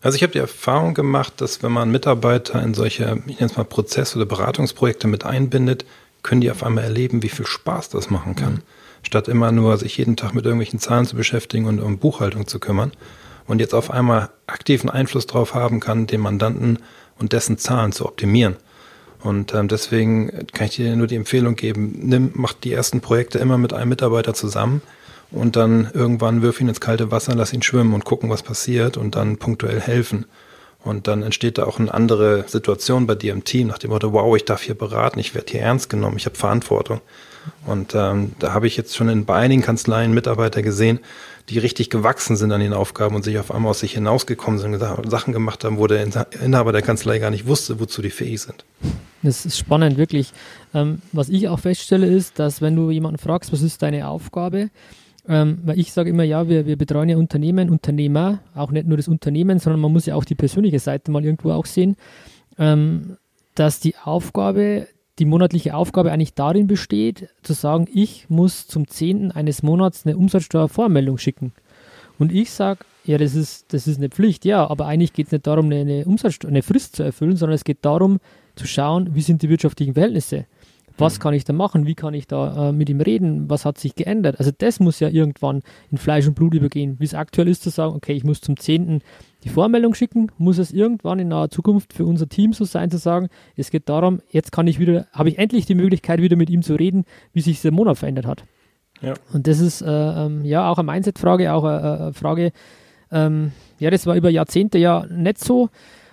Also 0.01 0.17
ich 0.17 0.23
habe 0.23 0.33
die 0.33 0.39
Erfahrung 0.39 0.95
gemacht, 0.95 1.41
dass 1.41 1.63
wenn 1.63 1.71
man 1.71 1.91
Mitarbeiter 1.91 2.61
in 2.61 2.75
solche, 2.75 3.23
ich 3.27 3.39
nenne 3.39 3.51
es 3.51 3.57
mal 3.57 3.65
Prozess- 3.65 4.17
oder 4.17 4.27
Beratungsprojekte 4.27 5.07
mit 5.07 5.25
einbindet, 5.25 5.85
können 6.25 6.41
die 6.41 6.51
auf 6.51 6.65
einmal 6.65 6.85
erleben, 6.85 7.23
wie 7.23 7.29
viel 7.29 7.47
Spaß 7.47 7.91
das 7.91 8.11
machen 8.11 8.35
kann. 8.35 8.55
Mhm. 8.55 8.63
Statt 9.03 9.29
immer 9.29 9.53
nur 9.53 9.77
sich 9.79 9.97
jeden 9.97 10.17
Tag 10.17 10.35
mit 10.35 10.45
irgendwelchen 10.45 10.79
Zahlen 10.79 11.07
zu 11.07 11.17
beschäftigen 11.17 11.67
und 11.67 11.81
um 11.81 11.99
Buchhaltung 11.99 12.47
zu 12.47 12.59
kümmern. 12.59 12.93
Und 13.47 13.59
jetzt 13.59 13.75
auf 13.75 13.91
einmal 13.91 14.31
aktiven 14.47 14.89
Einfluss 14.89 15.27
darauf 15.27 15.55
haben 15.55 15.81
kann, 15.81 16.07
den 16.07 16.21
Mandanten 16.21 16.79
und 17.19 17.33
dessen 17.33 17.59
Zahlen 17.59 17.93
zu 17.93 18.07
optimieren. 18.07 18.57
Und 19.23 19.55
ähm, 19.55 19.69
deswegen 19.69 20.47
kann 20.53 20.67
ich 20.67 20.77
dir 20.77 20.97
nur 20.97 21.07
die 21.07 21.17
Empfehlung 21.17 21.55
geben, 21.55 21.93
nimm, 22.03 22.31
mach 22.35 22.53
die 22.53 22.73
ersten 22.73 23.01
Projekte 23.01 23.39
immer 23.39 23.59
mit 23.59 23.73
einem 23.73 23.89
Mitarbeiter 23.89 24.35
zusammen 24.35 24.83
und 25.31 25.57
dann 25.57 25.91
irgendwann 25.95 26.43
wirf 26.43 26.61
ihn 26.61 26.69
ins 26.69 26.81
kalte 26.81 27.11
Wasser, 27.11 27.35
lass 27.35 27.53
ihn 27.53 27.63
schwimmen 27.63 27.95
und 27.95 28.05
gucken, 28.05 28.31
was 28.31 28.43
passiert 28.43 28.97
und 28.97 29.15
dann 29.15 29.39
punktuell 29.39 29.81
helfen. 29.81 30.27
Und 30.85 31.07
dann 31.07 31.23
entsteht 31.23 31.59
da 31.59 31.65
auch 31.65 31.79
eine 31.79 31.95
andere 31.95 32.45
Situation 32.49 33.07
bei 33.07 33.15
dir 33.15 33.33
im 33.33 33.45
Team, 33.45 33.69
nach 33.69 33.79
dem 33.79 33.91
Motto, 33.91 34.13
wow, 34.13 34.37
ich 34.37 34.45
darf 34.45 34.63
hier 34.63 34.75
beraten, 34.75 35.21
ich 35.21 35.35
werde 35.35 35.53
hier 35.53 35.61
ernst 35.63 35.89
genommen, 35.89 36.17
ich 36.17 36.27
habe 36.27 36.37
Verantwortung. 36.37 37.01
Und 37.67 37.95
ähm, 37.95 38.33
da 38.39 38.53
habe 38.53 38.67
ich 38.67 38.77
jetzt 38.77 38.97
schon 38.97 39.09
in, 39.09 39.29
einigen 39.29 39.63
Kanzleien 39.63 40.13
Mitarbeiter 40.13 40.63
gesehen, 40.63 41.01
die 41.49 41.59
richtig 41.59 41.91
gewachsen 41.91 42.37
sind 42.37 42.53
an 42.53 42.61
den 42.61 42.73
Aufgaben 42.73 43.15
und 43.15 43.25
sich 43.25 43.39
auf 43.39 43.51
einmal 43.51 43.71
aus 43.71 43.81
sich 43.81 43.95
hinausgekommen 43.95 44.61
sind 44.61 44.75
und 44.75 45.11
Sachen 45.11 45.33
gemacht 45.33 45.65
haben, 45.65 45.79
wo 45.79 45.87
der 45.87 46.07
Inhaber 46.43 46.73
der 46.73 46.83
Kanzlei 46.83 47.19
gar 47.19 47.31
nicht 47.31 47.47
wusste, 47.47 47.81
wozu 47.81 48.01
die 48.03 48.11
fähig 48.11 48.41
sind. 48.41 48.65
Das 49.23 49.47
ist 49.47 49.59
spannend, 49.59 49.97
wirklich. 49.97 50.33
Ähm, 50.75 51.01
was 51.13 51.29
ich 51.29 51.49
auch 51.49 51.61
feststelle, 51.61 52.07
ist, 52.07 52.39
dass 52.39 52.61
wenn 52.61 52.77
du 52.77 52.91
jemanden 52.91 53.19
fragst, 53.19 53.53
was 53.53 53.63
ist 53.63 53.83
deine 53.83 54.09
Aufgabe, 54.09 54.71
ähm, 55.29 55.59
weil 55.65 55.79
ich 55.79 55.93
sage 55.93 56.11
immer, 56.11 56.25
ja, 56.25 56.49
wir, 56.49 56.67
wir 56.67 56.77
betreuen 56.77 57.09
ja 57.09 57.17
Unternehmen, 57.17 57.71
Unternehmer, 57.71 58.41
auch 58.55 58.73
nicht 58.73 58.87
nur 58.87 58.97
das 58.97 59.09
Unternehmen, 59.09 59.59
sondern 59.59 59.81
man 59.81 59.93
muss 59.93 60.07
ja 60.07 60.17
auch 60.17 60.25
die 60.25 60.35
persönliche 60.35 60.81
Seite 60.81 61.11
mal 61.13 61.25
irgendwo 61.25 61.53
auch 61.53 61.67
sehen, 61.67 61.97
ähm, 62.59 63.17
dass 63.55 63.79
die 63.79 63.97
Aufgabe, 63.97 64.89
die 65.19 65.25
monatliche 65.25 65.75
Aufgabe 65.75 66.11
eigentlich 66.11 66.35
darin 66.35 66.67
besteht, 66.67 67.29
zu 67.43 67.53
sagen, 67.53 67.87
ich 67.93 68.31
muss 68.31 68.67
zum 68.67 68.89
10. 68.89 69.33
eines 69.33 69.63
Monats 69.63 70.07
eine 70.07 70.17
Umsatzsteuervormeldung 70.17 71.19
schicken. 71.19 71.53
Und 72.19 72.33
ich 72.33 72.51
sage, 72.51 72.85
ja, 73.05 73.19
das 73.19 73.35
ist, 73.35 73.73
das 73.73 73.87
ist 73.87 73.99
eine 73.99 74.09
Pflicht, 74.09 74.45
ja, 74.45 74.69
aber 74.69 74.87
eigentlich 74.87 75.13
geht 75.13 75.27
es 75.27 75.33
nicht 75.33 75.47
darum, 75.47 75.71
eine, 75.71 76.05
Umsatzsteuer, 76.05 76.51
eine 76.51 76.63
Frist 76.63 76.97
zu 76.97 77.03
erfüllen, 77.03 77.37
sondern 77.37 77.55
es 77.55 77.65
geht 77.65 77.85
darum, 77.85 78.21
zu 78.55 78.67
schauen, 78.67 79.15
wie 79.15 79.23
sind 79.23 79.43
die 79.43 79.49
wirtschaftlichen 79.49 79.95
Verhältnisse. 79.95 80.47
Was 80.99 81.19
mhm. 81.19 81.23
kann 81.23 81.35
ich 81.35 81.45
da 81.45 81.53
machen? 81.53 81.87
Wie 81.87 81.95
kann 81.95 82.15
ich 82.15 82.27
da 82.27 82.69
äh, 82.69 82.73
mit 82.73 82.89
ihm 82.91 83.01
reden? 83.01 83.49
Was 83.49 83.65
hat 83.65 83.79
sich 83.79 83.95
geändert? 83.95 84.39
Also 84.39 84.51
das 84.57 84.79
muss 84.79 85.01
ja 85.01 85.09
irgendwann 85.09 85.63
in 85.91 85.99
Fleisch 85.99 86.27
und 86.27 86.35
Blut 86.35 86.55
übergehen. 86.55 86.97
Wie 86.99 87.05
es 87.05 87.15
aktuell 87.15 87.49
ist 87.49 87.63
zu 87.63 87.71
sagen, 87.71 87.95
okay, 87.95 88.13
ich 88.13 88.25
muss 88.25 88.41
zum 88.41 88.57
10. 88.57 89.03
die 89.45 89.49
Vormeldung 89.49 89.95
schicken, 89.95 90.31
muss 90.39 90.59
es 90.59 90.73
irgendwann 90.73 91.19
in 91.19 91.29
naher 91.29 91.51
Zukunft 91.51 91.93
für 91.93 92.05
unser 92.05 92.29
Team 92.29 92.53
so 92.53 92.65
sein, 92.65 92.91
zu 92.91 92.99
sagen, 92.99 93.29
es 93.57 93.71
geht 93.71 93.89
darum, 93.89 94.21
jetzt 94.31 94.53
kann 94.53 94.67
ich 94.67 94.79
wieder, 94.79 95.07
habe 95.13 95.29
ich 95.29 95.39
endlich 95.39 95.67
die 95.67 95.75
Möglichkeit, 95.75 96.21
wieder 96.21 96.37
mit 96.37 96.51
ihm 96.51 96.63
zu 96.63 96.75
reden, 96.75 97.05
wie 97.33 97.41
sich 97.41 97.61
der 97.61 97.73
Monat 97.73 97.99
verändert 97.99 98.27
hat. 98.27 98.45
Ja. 99.01 99.15
Und 99.33 99.47
das 99.47 99.61
ist 99.61 99.83
äh, 99.83 99.87
ähm, 99.87 100.45
ja 100.45 100.71
auch 100.71 100.79
eine 100.79 100.91
Mindset-Frage, 100.91 101.53
auch 101.53 101.65
eine, 101.65 102.01
eine 102.01 102.13
Frage, 102.13 102.53
ähm, 103.11 103.53
ja, 103.79 103.91
das 103.91 104.07
war 104.07 104.15
über 104.15 104.31
Jahrzehnte 104.31 104.79
ja 104.79 105.05
nicht 105.07 105.39
so. 105.39 105.69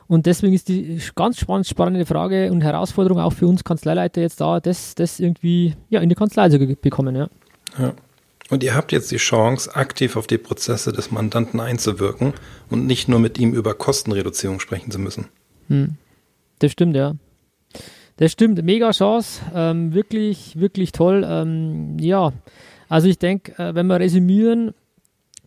Und 0.07 0.25
deswegen 0.25 0.53
ist 0.53 0.69
die 0.69 0.99
ganz 1.13 1.39
spannend, 1.39 1.67
spannende 1.67 2.05
Frage 2.05 2.51
und 2.51 2.61
Herausforderung 2.61 3.19
auch 3.19 3.32
für 3.32 3.47
uns 3.47 3.63
Kanzleileiter 3.63 4.21
jetzt 4.21 4.41
da, 4.41 4.59
das, 4.59 4.95
das 4.95 5.19
irgendwie 5.19 5.75
ja, 5.89 6.01
in 6.01 6.09
die 6.09 6.15
Kanzlei 6.15 6.49
zu 6.49 6.57
bekommen. 6.57 7.15
Ja. 7.15 7.30
ja. 7.77 7.93
Und 8.50 8.64
ihr 8.64 8.76
habt 8.76 8.91
jetzt 8.91 9.12
die 9.12 9.18
Chance, 9.18 9.76
aktiv 9.76 10.16
auf 10.16 10.26
die 10.26 10.38
Prozesse 10.38 10.91
des 10.91 11.12
Mandanten 11.12 11.60
einzuwirken 11.60 12.34
und 12.70 12.88
nicht 12.88 13.08
nur 13.08 13.20
mit 13.20 13.38
ihm 13.38 13.54
über 13.54 13.76
Kostenreduzierung 13.76 14.60
sprechen 14.60 14.91
zu 14.91 15.00
müssen. 15.00 15.28
Hm. 15.68 15.97
Das 16.60 16.72
stimmt, 16.72 16.95
ja. 16.95 17.16
Das 18.18 18.32
stimmt, 18.32 18.62
mega 18.64 18.91
Chance, 18.91 19.41
ähm, 19.56 19.93
wirklich, 19.93 20.60
wirklich 20.60 20.91
toll. 20.91 21.26
Ähm, 21.26 21.97
ja, 22.00 22.34
also 22.89 23.08
ich 23.08 23.18
denke, 23.18 23.58
äh, 23.58 23.76
wenn 23.76 23.88
wir 23.88 24.00
resümieren, 24.00 24.74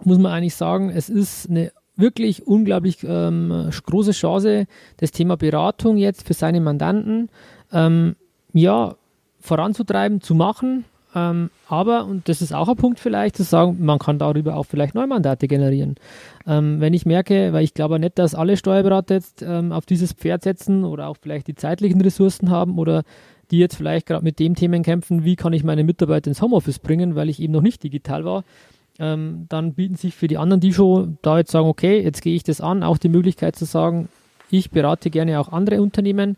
muss 0.02 0.18
man 0.18 0.32
eigentlich 0.32 0.54
sagen, 0.54 0.90
es 0.90 1.10
ist 1.10 1.50
eine 1.50 1.72
wirklich 1.96 2.46
unglaublich 2.46 2.98
ähm, 3.04 3.68
große 3.84 4.12
Chance, 4.12 4.66
das 4.96 5.10
Thema 5.10 5.36
Beratung 5.36 5.98
jetzt 5.98 6.26
für 6.26 6.34
seine 6.34 6.60
Mandanten 6.60 7.28
ähm, 7.72 8.16
ja, 8.54 8.96
voranzutreiben, 9.40 10.20
zu 10.20 10.34
machen. 10.34 10.84
Ähm, 11.14 11.50
aber, 11.68 12.06
und 12.06 12.28
das 12.28 12.40
ist 12.40 12.54
auch 12.54 12.68
ein 12.68 12.76
Punkt 12.76 12.98
vielleicht, 12.98 13.36
zu 13.36 13.42
sagen, 13.42 13.78
man 13.80 13.98
kann 13.98 14.18
darüber 14.18 14.56
auch 14.56 14.64
vielleicht 14.64 14.94
Neumandate 14.94 15.46
generieren. 15.46 15.96
Ähm, 16.46 16.80
wenn 16.80 16.94
ich 16.94 17.06
merke, 17.06 17.52
weil 17.52 17.64
ich 17.64 17.74
glaube 17.74 17.98
nicht, 17.98 18.18
dass 18.18 18.34
alle 18.34 18.56
Steuerberater 18.56 19.14
jetzt 19.14 19.42
ähm, 19.42 19.72
auf 19.72 19.84
dieses 19.86 20.12
Pferd 20.12 20.42
setzen 20.42 20.84
oder 20.84 21.08
auch 21.08 21.16
vielleicht 21.20 21.48
die 21.48 21.54
zeitlichen 21.54 22.00
Ressourcen 22.00 22.50
haben 22.50 22.78
oder 22.78 23.02
die 23.50 23.58
jetzt 23.58 23.76
vielleicht 23.76 24.06
gerade 24.06 24.24
mit 24.24 24.38
dem 24.38 24.54
Themen 24.54 24.82
kämpfen, 24.82 25.24
wie 25.24 25.36
kann 25.36 25.52
ich 25.52 25.64
meine 25.64 25.84
Mitarbeiter 25.84 26.28
ins 26.28 26.40
Homeoffice 26.40 26.78
bringen, 26.78 27.14
weil 27.14 27.28
ich 27.28 27.40
eben 27.40 27.52
noch 27.52 27.60
nicht 27.60 27.82
digital 27.82 28.24
war, 28.24 28.44
ähm, 28.98 29.46
dann 29.50 29.74
bieten 29.74 29.96
sich 29.96 30.14
für 30.14 30.28
die 30.28 30.38
anderen, 30.38 30.60
die 30.60 30.72
schon 30.72 31.18
da 31.20 31.38
jetzt 31.38 31.50
sagen, 31.50 31.66
okay, 31.66 32.00
jetzt 32.00 32.22
gehe 32.22 32.34
ich 32.34 32.44
das 32.44 32.60
an, 32.62 32.82
auch 32.82 32.98
die 32.98 33.10
Möglichkeit 33.10 33.56
zu 33.56 33.66
sagen, 33.66 34.08
ich 34.50 34.70
berate 34.70 35.10
gerne 35.10 35.38
auch 35.38 35.50
andere 35.50 35.82
Unternehmen, 35.82 36.36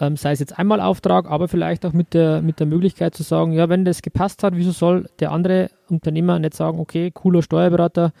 ähm, 0.00 0.16
sei 0.16 0.32
es 0.32 0.40
jetzt 0.40 0.58
einmal 0.58 0.80
Auftrag, 0.80 1.30
aber 1.30 1.48
vielleicht 1.48 1.84
auch 1.86 1.92
mit 1.92 2.14
der, 2.14 2.42
mit 2.42 2.60
der 2.60 2.66
Möglichkeit 2.66 3.14
zu 3.14 3.22
sagen, 3.22 3.52
ja, 3.52 3.68
wenn 3.68 3.84
das 3.84 4.02
gepasst 4.02 4.42
hat, 4.42 4.56
wieso 4.56 4.72
soll 4.72 5.08
der 5.20 5.32
andere 5.32 5.70
Unternehmer 5.88 6.38
nicht 6.38 6.54
sagen, 6.54 6.78
okay, 6.78 7.10
cooler 7.12 7.42
Steuerberater, 7.42 8.12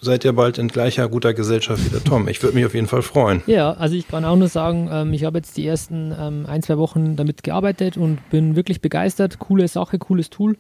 seid 0.01 0.25
ihr 0.25 0.33
bald 0.33 0.59
in 0.59 0.69
gleicher 0.69 1.09
guter 1.09 1.35
Gesellschaft 1.35 1.85
wie 1.85 1.91
der 1.91 2.05
Tom. 2.05 2.29
Ich 2.29 2.43
würde 2.43 2.57
mich 2.57 2.67
auf 2.67 2.75
jeden 2.75 2.87
Fall 2.87 3.03
freuen. 3.03 3.43
Ja, 3.47 3.73
also 3.73 3.95
ich 3.97 4.07
kann 4.09 4.25
auch 4.25 4.37
nur 4.37 4.49
sagen, 4.49 4.89
ähm, 4.93 5.13
ich 5.13 5.25
habe 5.25 5.39
jetzt 5.39 5.57
die 5.57 5.67
ersten 5.67 6.15
ähm, 6.19 6.47
ein, 6.47 6.63
zwei 6.63 6.79
Wochen 6.79 7.17
damit 7.17 7.43
gearbeitet 7.43 7.97
und 7.97 8.19
bin 8.31 8.57
wirklich 8.57 8.81
begeistert. 8.81 9.39
Coole 9.39 9.69
Sache, 9.69 9.99
cooles 9.99 10.31
Tool. 10.31 10.57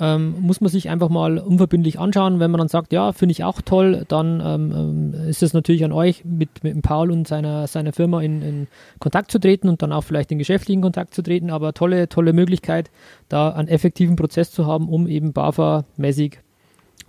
ähm, 0.00 0.34
muss 0.40 0.60
man 0.60 0.70
sich 0.70 0.88
einfach 0.88 1.10
mal 1.10 1.38
unverbindlich 1.38 2.00
anschauen. 2.00 2.40
Wenn 2.40 2.50
man 2.50 2.58
dann 2.58 2.68
sagt, 2.68 2.92
ja, 2.92 3.12
finde 3.12 3.32
ich 3.32 3.44
auch 3.44 3.60
toll, 3.60 4.04
dann 4.08 4.40
ähm, 4.44 4.72
ähm, 5.14 5.28
ist 5.28 5.42
es 5.42 5.52
natürlich 5.52 5.84
an 5.84 5.92
euch, 5.92 6.24
mit, 6.24 6.64
mit 6.64 6.80
Paul 6.82 7.10
und 7.10 7.28
seiner, 7.28 7.66
seiner 7.66 7.92
Firma 7.92 8.22
in, 8.22 8.40
in 8.40 8.68
Kontakt 8.98 9.30
zu 9.30 9.38
treten 9.38 9.68
und 9.68 9.82
dann 9.82 9.92
auch 9.92 10.02
vielleicht 10.02 10.32
in 10.32 10.38
geschäftlichen 10.38 10.80
Kontakt 10.80 11.14
zu 11.14 11.22
treten. 11.22 11.50
Aber 11.50 11.74
tolle, 11.74 12.08
tolle 12.08 12.32
Möglichkeit, 12.32 12.90
da 13.28 13.50
einen 13.50 13.68
effektiven 13.68 14.16
Prozess 14.16 14.50
zu 14.50 14.66
haben, 14.66 14.88
um 14.88 15.06
eben 15.06 15.32
BAFA-mäßig 15.32 16.38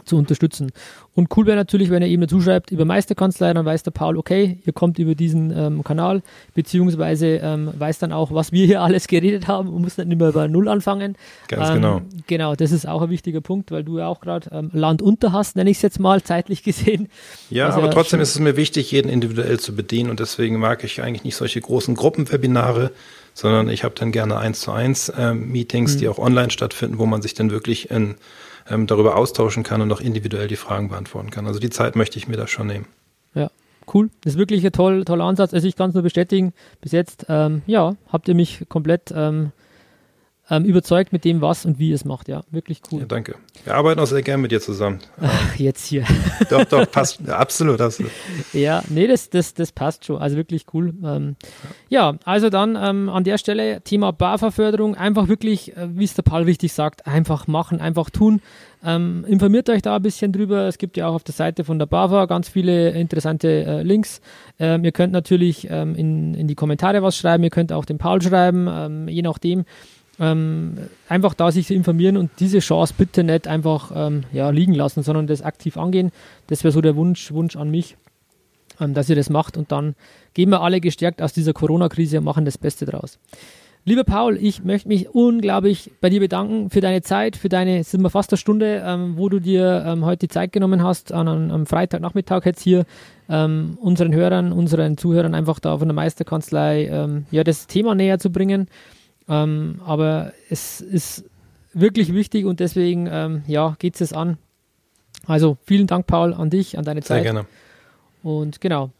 zu 0.06 0.18
unterstützen. 0.18 0.72
Und 1.14 1.36
cool 1.36 1.46
wäre 1.46 1.58
natürlich, 1.58 1.90
wenn 1.90 2.02
er 2.02 2.08
eben 2.08 2.22
dazu 2.22 2.40
schreibt, 2.42 2.72
über 2.72 2.86
Meisterkanzlei, 2.86 3.54
dann 3.54 3.66
weiß 3.66 3.84
der 3.84 3.92
Paul, 3.92 4.18
okay, 4.18 4.60
ihr 4.66 4.74
kommt 4.74 4.98
über 5.00 5.16
diesen 5.16 5.52
ähm, 5.56 5.84
Kanal, 5.84 6.22
beziehungsweise 6.54 7.40
ähm, 7.44 7.72
weiß 7.78 8.00
dann 8.00 8.14
auch, 8.14 8.32
was 8.32 8.52
wir 8.52 8.66
hier 8.66 8.82
alles 8.84 9.08
geredet 9.08 9.48
haben 9.48 9.70
und 9.70 9.82
muss 9.82 9.96
dann 9.96 10.08
nicht 10.08 10.20
mehr 10.20 10.32
bei 10.32 10.48
Null 10.48 10.68
anfangen. 10.68 11.16
Ganz 11.48 11.70
ähm, 11.70 11.76
genau. 11.76 12.02
Genau, 12.28 12.56
das 12.56 12.72
ist 12.72 12.88
auch 12.88 13.02
ein 13.02 13.10
wichtiger 13.10 13.42
Punkt, 13.42 13.72
weil 13.72 13.84
du 13.84 14.00
ja 14.00 14.08
auch 14.08 14.22
gerade 14.22 14.50
ähm, 14.52 14.70
Land 14.74 15.02
unter 15.02 15.32
hast, 15.32 15.56
nenne 15.56 15.70
ich 15.70 15.78
es 15.78 15.84
jetzt 15.84 16.00
mal, 16.00 16.22
zeitlich 16.24 16.64
gesehen. 16.72 17.10
Ja, 17.50 17.70
aber 17.70 17.88
ja 17.88 17.92
trotzdem 17.92 18.20
ist 18.22 18.36
es 18.36 18.40
mir 18.40 18.56
wichtig, 18.56 18.92
jeden 18.92 19.10
individuell 19.10 19.60
zu 19.60 19.76
bedienen 19.76 20.10
und 20.10 20.20
deswegen 20.20 20.58
mag 20.58 20.84
ich 20.84 21.02
eigentlich 21.02 21.24
nicht 21.24 21.36
solche 21.36 21.60
großen 21.60 21.96
Gruppenwebinare, 21.96 22.92
sondern 23.34 23.70
ich 23.70 23.84
habe 23.84 23.96
dann 23.98 24.12
gerne 24.12 24.38
eins 24.38 24.62
zu 24.62 24.72
eins 24.72 25.10
äh, 25.10 25.34
Meetings, 25.34 25.96
mhm. 25.96 26.00
die 26.00 26.10
auch 26.10 26.20
online 26.20 26.52
stattfinden, 26.52 27.00
wo 27.00 27.06
man 27.06 27.22
sich 27.22 27.34
dann 27.34 27.52
wirklich 27.52 27.92
in 27.92 28.16
ähm, 28.72 28.88
darüber 28.88 29.16
austauschen 29.16 29.64
kann 29.64 29.82
und 29.82 29.92
auch 29.92 30.02
individuell 30.02 30.48
die 30.48 30.56
Fragen 30.56 30.90
beantworten 30.90 31.30
kann. 31.30 31.48
Also 31.48 31.60
die 31.60 31.70
Zeit 31.70 31.96
möchte 31.96 32.18
ich 32.18 32.28
mir 32.28 32.38
da 32.38 32.48
schon 32.48 32.68
nehmen. 32.68 32.86
Ja, 33.34 33.50
cool. 33.94 34.10
Das 34.24 34.34
ist 34.34 34.40
wirklich 34.40 34.66
ein 34.66 34.72
toll, 34.72 35.06
toller 35.06 35.26
Ansatz. 35.26 35.54
Also 35.54 35.68
ich 35.68 35.76
kann 35.76 35.90
es 35.90 35.94
nur 35.94 36.04
bestätigen. 36.04 36.54
Bis 36.82 36.92
jetzt, 36.92 37.26
ähm, 37.30 37.62
ja, 37.68 37.96
habt 38.12 38.28
ihr 38.28 38.36
mich 38.36 38.66
komplett 38.70 39.14
ähm, 39.16 39.52
ähm, 40.52 40.66
überzeugt 40.66 41.14
mit 41.14 41.24
dem, 41.24 41.40
was 41.40 41.66
und 41.66 41.80
wie 41.80 41.94
es 41.94 42.04
macht. 42.04 42.28
Ja, 42.28 42.42
wirklich 42.52 42.82
cool. 42.92 43.00
Ja, 43.00 43.06
danke. 43.06 43.36
Wir 43.64 43.74
arbeiten 43.74 44.02
auch 44.02 44.06
sehr 44.06 44.22
gern 44.22 44.42
mit 44.42 44.52
dir 44.52 44.60
zusammen. 44.60 45.00
Ach, 45.22 45.56
jetzt 45.56 45.86
hier. 45.86 46.04
doch, 46.50 46.66
doch, 46.66 46.92
passt. 46.92 47.22
Ja, 47.26 47.38
absolut, 47.38 47.80
absolut. 47.80 48.12
Ja, 48.52 48.84
nee, 48.90 49.08
das, 49.08 49.30
das, 49.30 49.54
das 49.54 49.72
passt 49.72 50.04
schon. 50.04 50.18
Also 50.18 50.36
wirklich 50.36 50.66
cool. 50.74 50.94
Ähm, 51.06 51.38
ja. 51.88 52.16
also 52.26 52.50
dann 52.50 52.78
ähm, 52.80 53.08
an 53.08 53.24
der 53.24 53.38
Stelle 53.38 53.80
Thema 53.82 54.12
BAFA-Förderung. 54.12 54.96
Einfach 54.96 55.30
wirklich, 55.30 55.76
äh, 55.78 55.88
wie 55.98 56.04
es 56.04 56.16
der 56.16 56.24
Paul 56.24 56.44
richtig 56.44 56.74
sagt, 56.74 57.08
einfach 57.08 57.48
machen, 57.48 57.80
einfach 57.80 58.10
tun. 58.10 58.42
Ähm, 58.84 59.24
informiert 59.26 59.70
euch 59.70 59.82
da 59.82 59.96
ein 59.96 60.02
bisschen 60.02 60.34
drüber. 60.34 60.68
Es 60.68 60.78
gibt 60.78 60.98
ja 60.98 61.08
auch 61.08 61.14
auf 61.14 61.24
der 61.24 61.34
Seite 61.34 61.64
von 61.64 61.80
der 61.80 61.86
BAFA 61.86 62.26
ganz 62.26 62.50
viele 62.50 62.90
interessante 62.90 63.48
äh, 63.48 63.84
Links. 63.84 64.20
Ähm, 64.60 64.84
ihr 64.84 64.92
könnt 64.92 65.14
natürlich 65.14 65.70
ähm, 65.70 65.96
in, 65.96 66.34
in 66.34 66.48
die 66.48 66.56
Kommentare 66.56 67.02
was 67.04 67.16
schreiben, 67.16 67.44
ihr 67.44 67.52
könnt 67.52 67.72
auch 67.72 67.86
den 67.86 68.00
Paul 68.00 68.22
schreiben, 68.22 68.68
ähm, 68.70 69.08
je 69.08 69.22
nachdem. 69.22 69.64
Ähm, 70.22 70.78
einfach 71.10 71.34
da 71.34 71.52
sich 71.52 71.72
informieren 71.72 72.16
und 72.16 72.30
diese 72.40 72.60
Chance 72.60 72.94
bitte 72.96 73.24
nicht 73.24 73.48
einfach 73.48 73.92
ähm, 73.96 74.24
ja, 74.32 74.52
liegen 74.52 74.76
lassen, 74.76 75.02
sondern 75.02 75.26
das 75.26 75.42
aktiv 75.42 75.78
angehen. 75.78 76.12
Das 76.46 76.64
wäre 76.64 76.72
so 76.72 76.80
der 76.80 76.96
Wunsch, 76.96 77.32
Wunsch 77.32 77.56
an 77.56 77.72
mich, 77.72 77.98
ähm, 78.80 78.94
dass 78.94 79.10
ihr 79.10 79.16
das 79.16 79.32
macht 79.32 79.58
und 79.58 79.72
dann 79.72 79.96
gehen 80.36 80.50
wir 80.52 80.62
alle 80.62 80.80
gestärkt 80.80 81.24
aus 81.24 81.34
dieser 81.34 81.54
Corona-Krise 81.54 82.20
und 82.20 82.26
machen 82.26 82.46
das 82.46 82.60
Beste 82.60 82.86
draus. 82.86 83.18
Lieber 83.84 84.04
Paul, 84.04 84.38
ich 84.38 84.64
möchte 84.64 84.88
mich 84.90 85.10
unglaublich 85.10 85.90
bei 86.02 86.12
dir 86.12 86.20
bedanken 86.20 86.70
für 86.70 86.82
deine 86.82 87.02
Zeit, 87.02 87.36
für 87.36 87.50
deine, 87.50 87.84
sind 87.84 88.04
wir 88.04 88.12
fast 88.12 88.32
eine 88.32 88.38
Stunde, 88.38 88.84
ähm, 88.86 89.18
wo 89.18 89.28
du 89.28 89.40
dir 89.40 89.84
ähm, 89.88 90.06
heute 90.06 90.28
die 90.28 90.32
Zeit 90.32 90.52
genommen 90.52 90.84
hast, 90.84 91.12
an, 91.12 91.28
an, 91.28 91.50
am 91.50 91.66
Freitagnachmittag 91.66 92.46
jetzt 92.46 92.62
hier 92.62 92.86
ähm, 93.28 93.80
unseren 93.82 94.14
Hörern, 94.14 94.52
unseren 94.52 94.98
Zuhörern 94.98 95.34
einfach 95.34 95.60
da 95.60 95.80
von 95.80 95.88
der 95.88 95.96
Meisterkanzlei 95.96 96.86
ähm, 96.86 97.26
ja, 97.32 97.44
das 97.44 97.66
Thema 97.66 97.96
näher 97.96 98.20
zu 98.20 98.32
bringen. 98.32 98.68
Ähm, 99.32 99.80
aber 99.86 100.34
es 100.50 100.82
ist 100.82 101.24
wirklich 101.74 102.14
wichtig 102.14 102.46
und 102.46 102.60
deswegen 102.60 103.08
ähm, 103.10 103.44
ja, 103.48 103.78
geht 103.80 104.00
es 104.02 104.12
an. 104.12 104.38
Also 105.26 105.58
vielen 105.64 105.88
Dank, 105.88 106.06
Paul, 106.06 106.34
an 106.34 106.50
dich, 106.50 106.78
an 106.78 106.84
deine 106.84 107.02
Zeit. 107.02 107.24
Sehr 107.24 107.34
gerne. 107.34 107.46
Und 108.24 108.62
genau. 108.62 108.92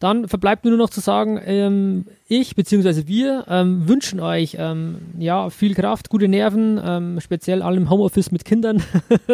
Dann 0.00 0.28
verbleibt 0.28 0.64
mir 0.64 0.70
nur 0.70 0.78
noch 0.78 0.90
zu 0.90 1.00
sagen, 1.00 1.40
ähm, 1.44 2.06
ich 2.28 2.54
bzw. 2.54 3.06
wir 3.06 3.46
ähm, 3.48 3.88
wünschen 3.88 4.20
euch 4.20 4.56
ähm, 4.58 4.98
ja, 5.18 5.48
viel 5.48 5.74
Kraft, 5.74 6.10
gute 6.10 6.28
Nerven, 6.28 6.80
ähm, 6.84 7.20
speziell 7.20 7.62
allem 7.62 7.88
Homeoffice 7.88 8.30
mit 8.30 8.44
Kindern, 8.44 8.82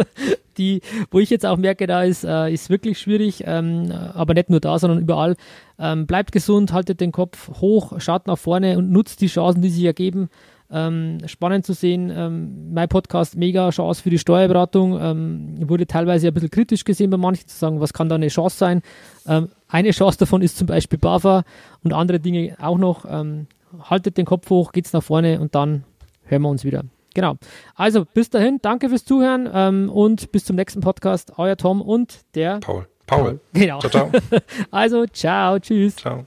die, 0.58 0.82
wo 1.10 1.18
ich 1.18 1.30
jetzt 1.30 1.46
auch 1.46 1.56
merke, 1.56 1.86
da 1.86 2.04
ist, 2.04 2.24
äh, 2.24 2.52
ist 2.52 2.70
wirklich 2.70 2.98
schwierig, 2.98 3.44
ähm, 3.46 3.92
aber 4.14 4.34
nicht 4.34 4.50
nur 4.50 4.60
da, 4.60 4.78
sondern 4.78 5.00
überall. 5.00 5.36
Ähm, 5.78 6.06
bleibt 6.06 6.32
gesund, 6.32 6.72
haltet 6.72 7.00
den 7.00 7.12
Kopf 7.12 7.48
hoch, 7.60 8.00
schaut 8.00 8.26
nach 8.26 8.38
vorne 8.38 8.78
und 8.78 8.90
nutzt 8.90 9.20
die 9.22 9.28
Chancen, 9.28 9.62
die 9.62 9.70
sich 9.70 9.84
ergeben. 9.84 10.28
Ähm, 10.72 11.18
spannend 11.26 11.66
zu 11.66 11.72
sehen, 11.72 12.12
ähm, 12.14 12.72
mein 12.72 12.88
Podcast 12.88 13.36
mega 13.36 13.70
Chance 13.70 14.02
für 14.02 14.10
die 14.10 14.18
Steuerberatung. 14.18 14.98
Ähm, 15.00 15.68
wurde 15.68 15.86
teilweise 15.86 16.28
ein 16.28 16.34
bisschen 16.34 16.50
kritisch 16.50 16.84
gesehen 16.84 17.10
bei 17.10 17.16
manchen, 17.16 17.48
zu 17.48 17.56
sagen, 17.56 17.80
was 17.80 17.92
kann 17.92 18.08
da 18.08 18.14
eine 18.14 18.28
Chance 18.28 18.56
sein. 18.56 18.82
Ähm, 19.26 19.48
eine 19.68 19.90
Chance 19.90 20.18
davon 20.18 20.42
ist 20.42 20.56
zum 20.58 20.66
Beispiel 20.66 20.98
BAFA 20.98 21.44
und 21.82 21.92
andere 21.92 22.20
Dinge 22.20 22.56
auch 22.60 22.78
noch. 22.78 23.04
Ähm, 23.08 23.46
haltet 23.82 24.16
den 24.16 24.26
Kopf 24.26 24.48
hoch, 24.50 24.72
geht's 24.72 24.92
nach 24.92 25.02
vorne 25.02 25.40
und 25.40 25.54
dann 25.54 25.84
hören 26.24 26.42
wir 26.42 26.48
uns 26.48 26.64
wieder. 26.64 26.84
Genau. 27.14 27.36
Also 27.74 28.04
bis 28.04 28.30
dahin, 28.30 28.58
danke 28.62 28.88
fürs 28.88 29.04
Zuhören 29.04 29.48
ähm, 29.52 29.90
und 29.90 30.30
bis 30.32 30.44
zum 30.44 30.56
nächsten 30.56 30.80
Podcast. 30.80 31.32
Euer 31.36 31.56
Tom 31.56 31.82
und 31.82 32.20
der 32.34 32.60
Paul. 32.60 32.86
Paul. 33.06 33.22
Paul. 33.22 33.40
Genau. 33.52 33.80
Ciao, 33.80 33.90
ciao. 33.90 34.10
also, 34.70 35.06
ciao, 35.06 35.58
tschüss. 35.58 35.96
Ciao. 35.96 36.26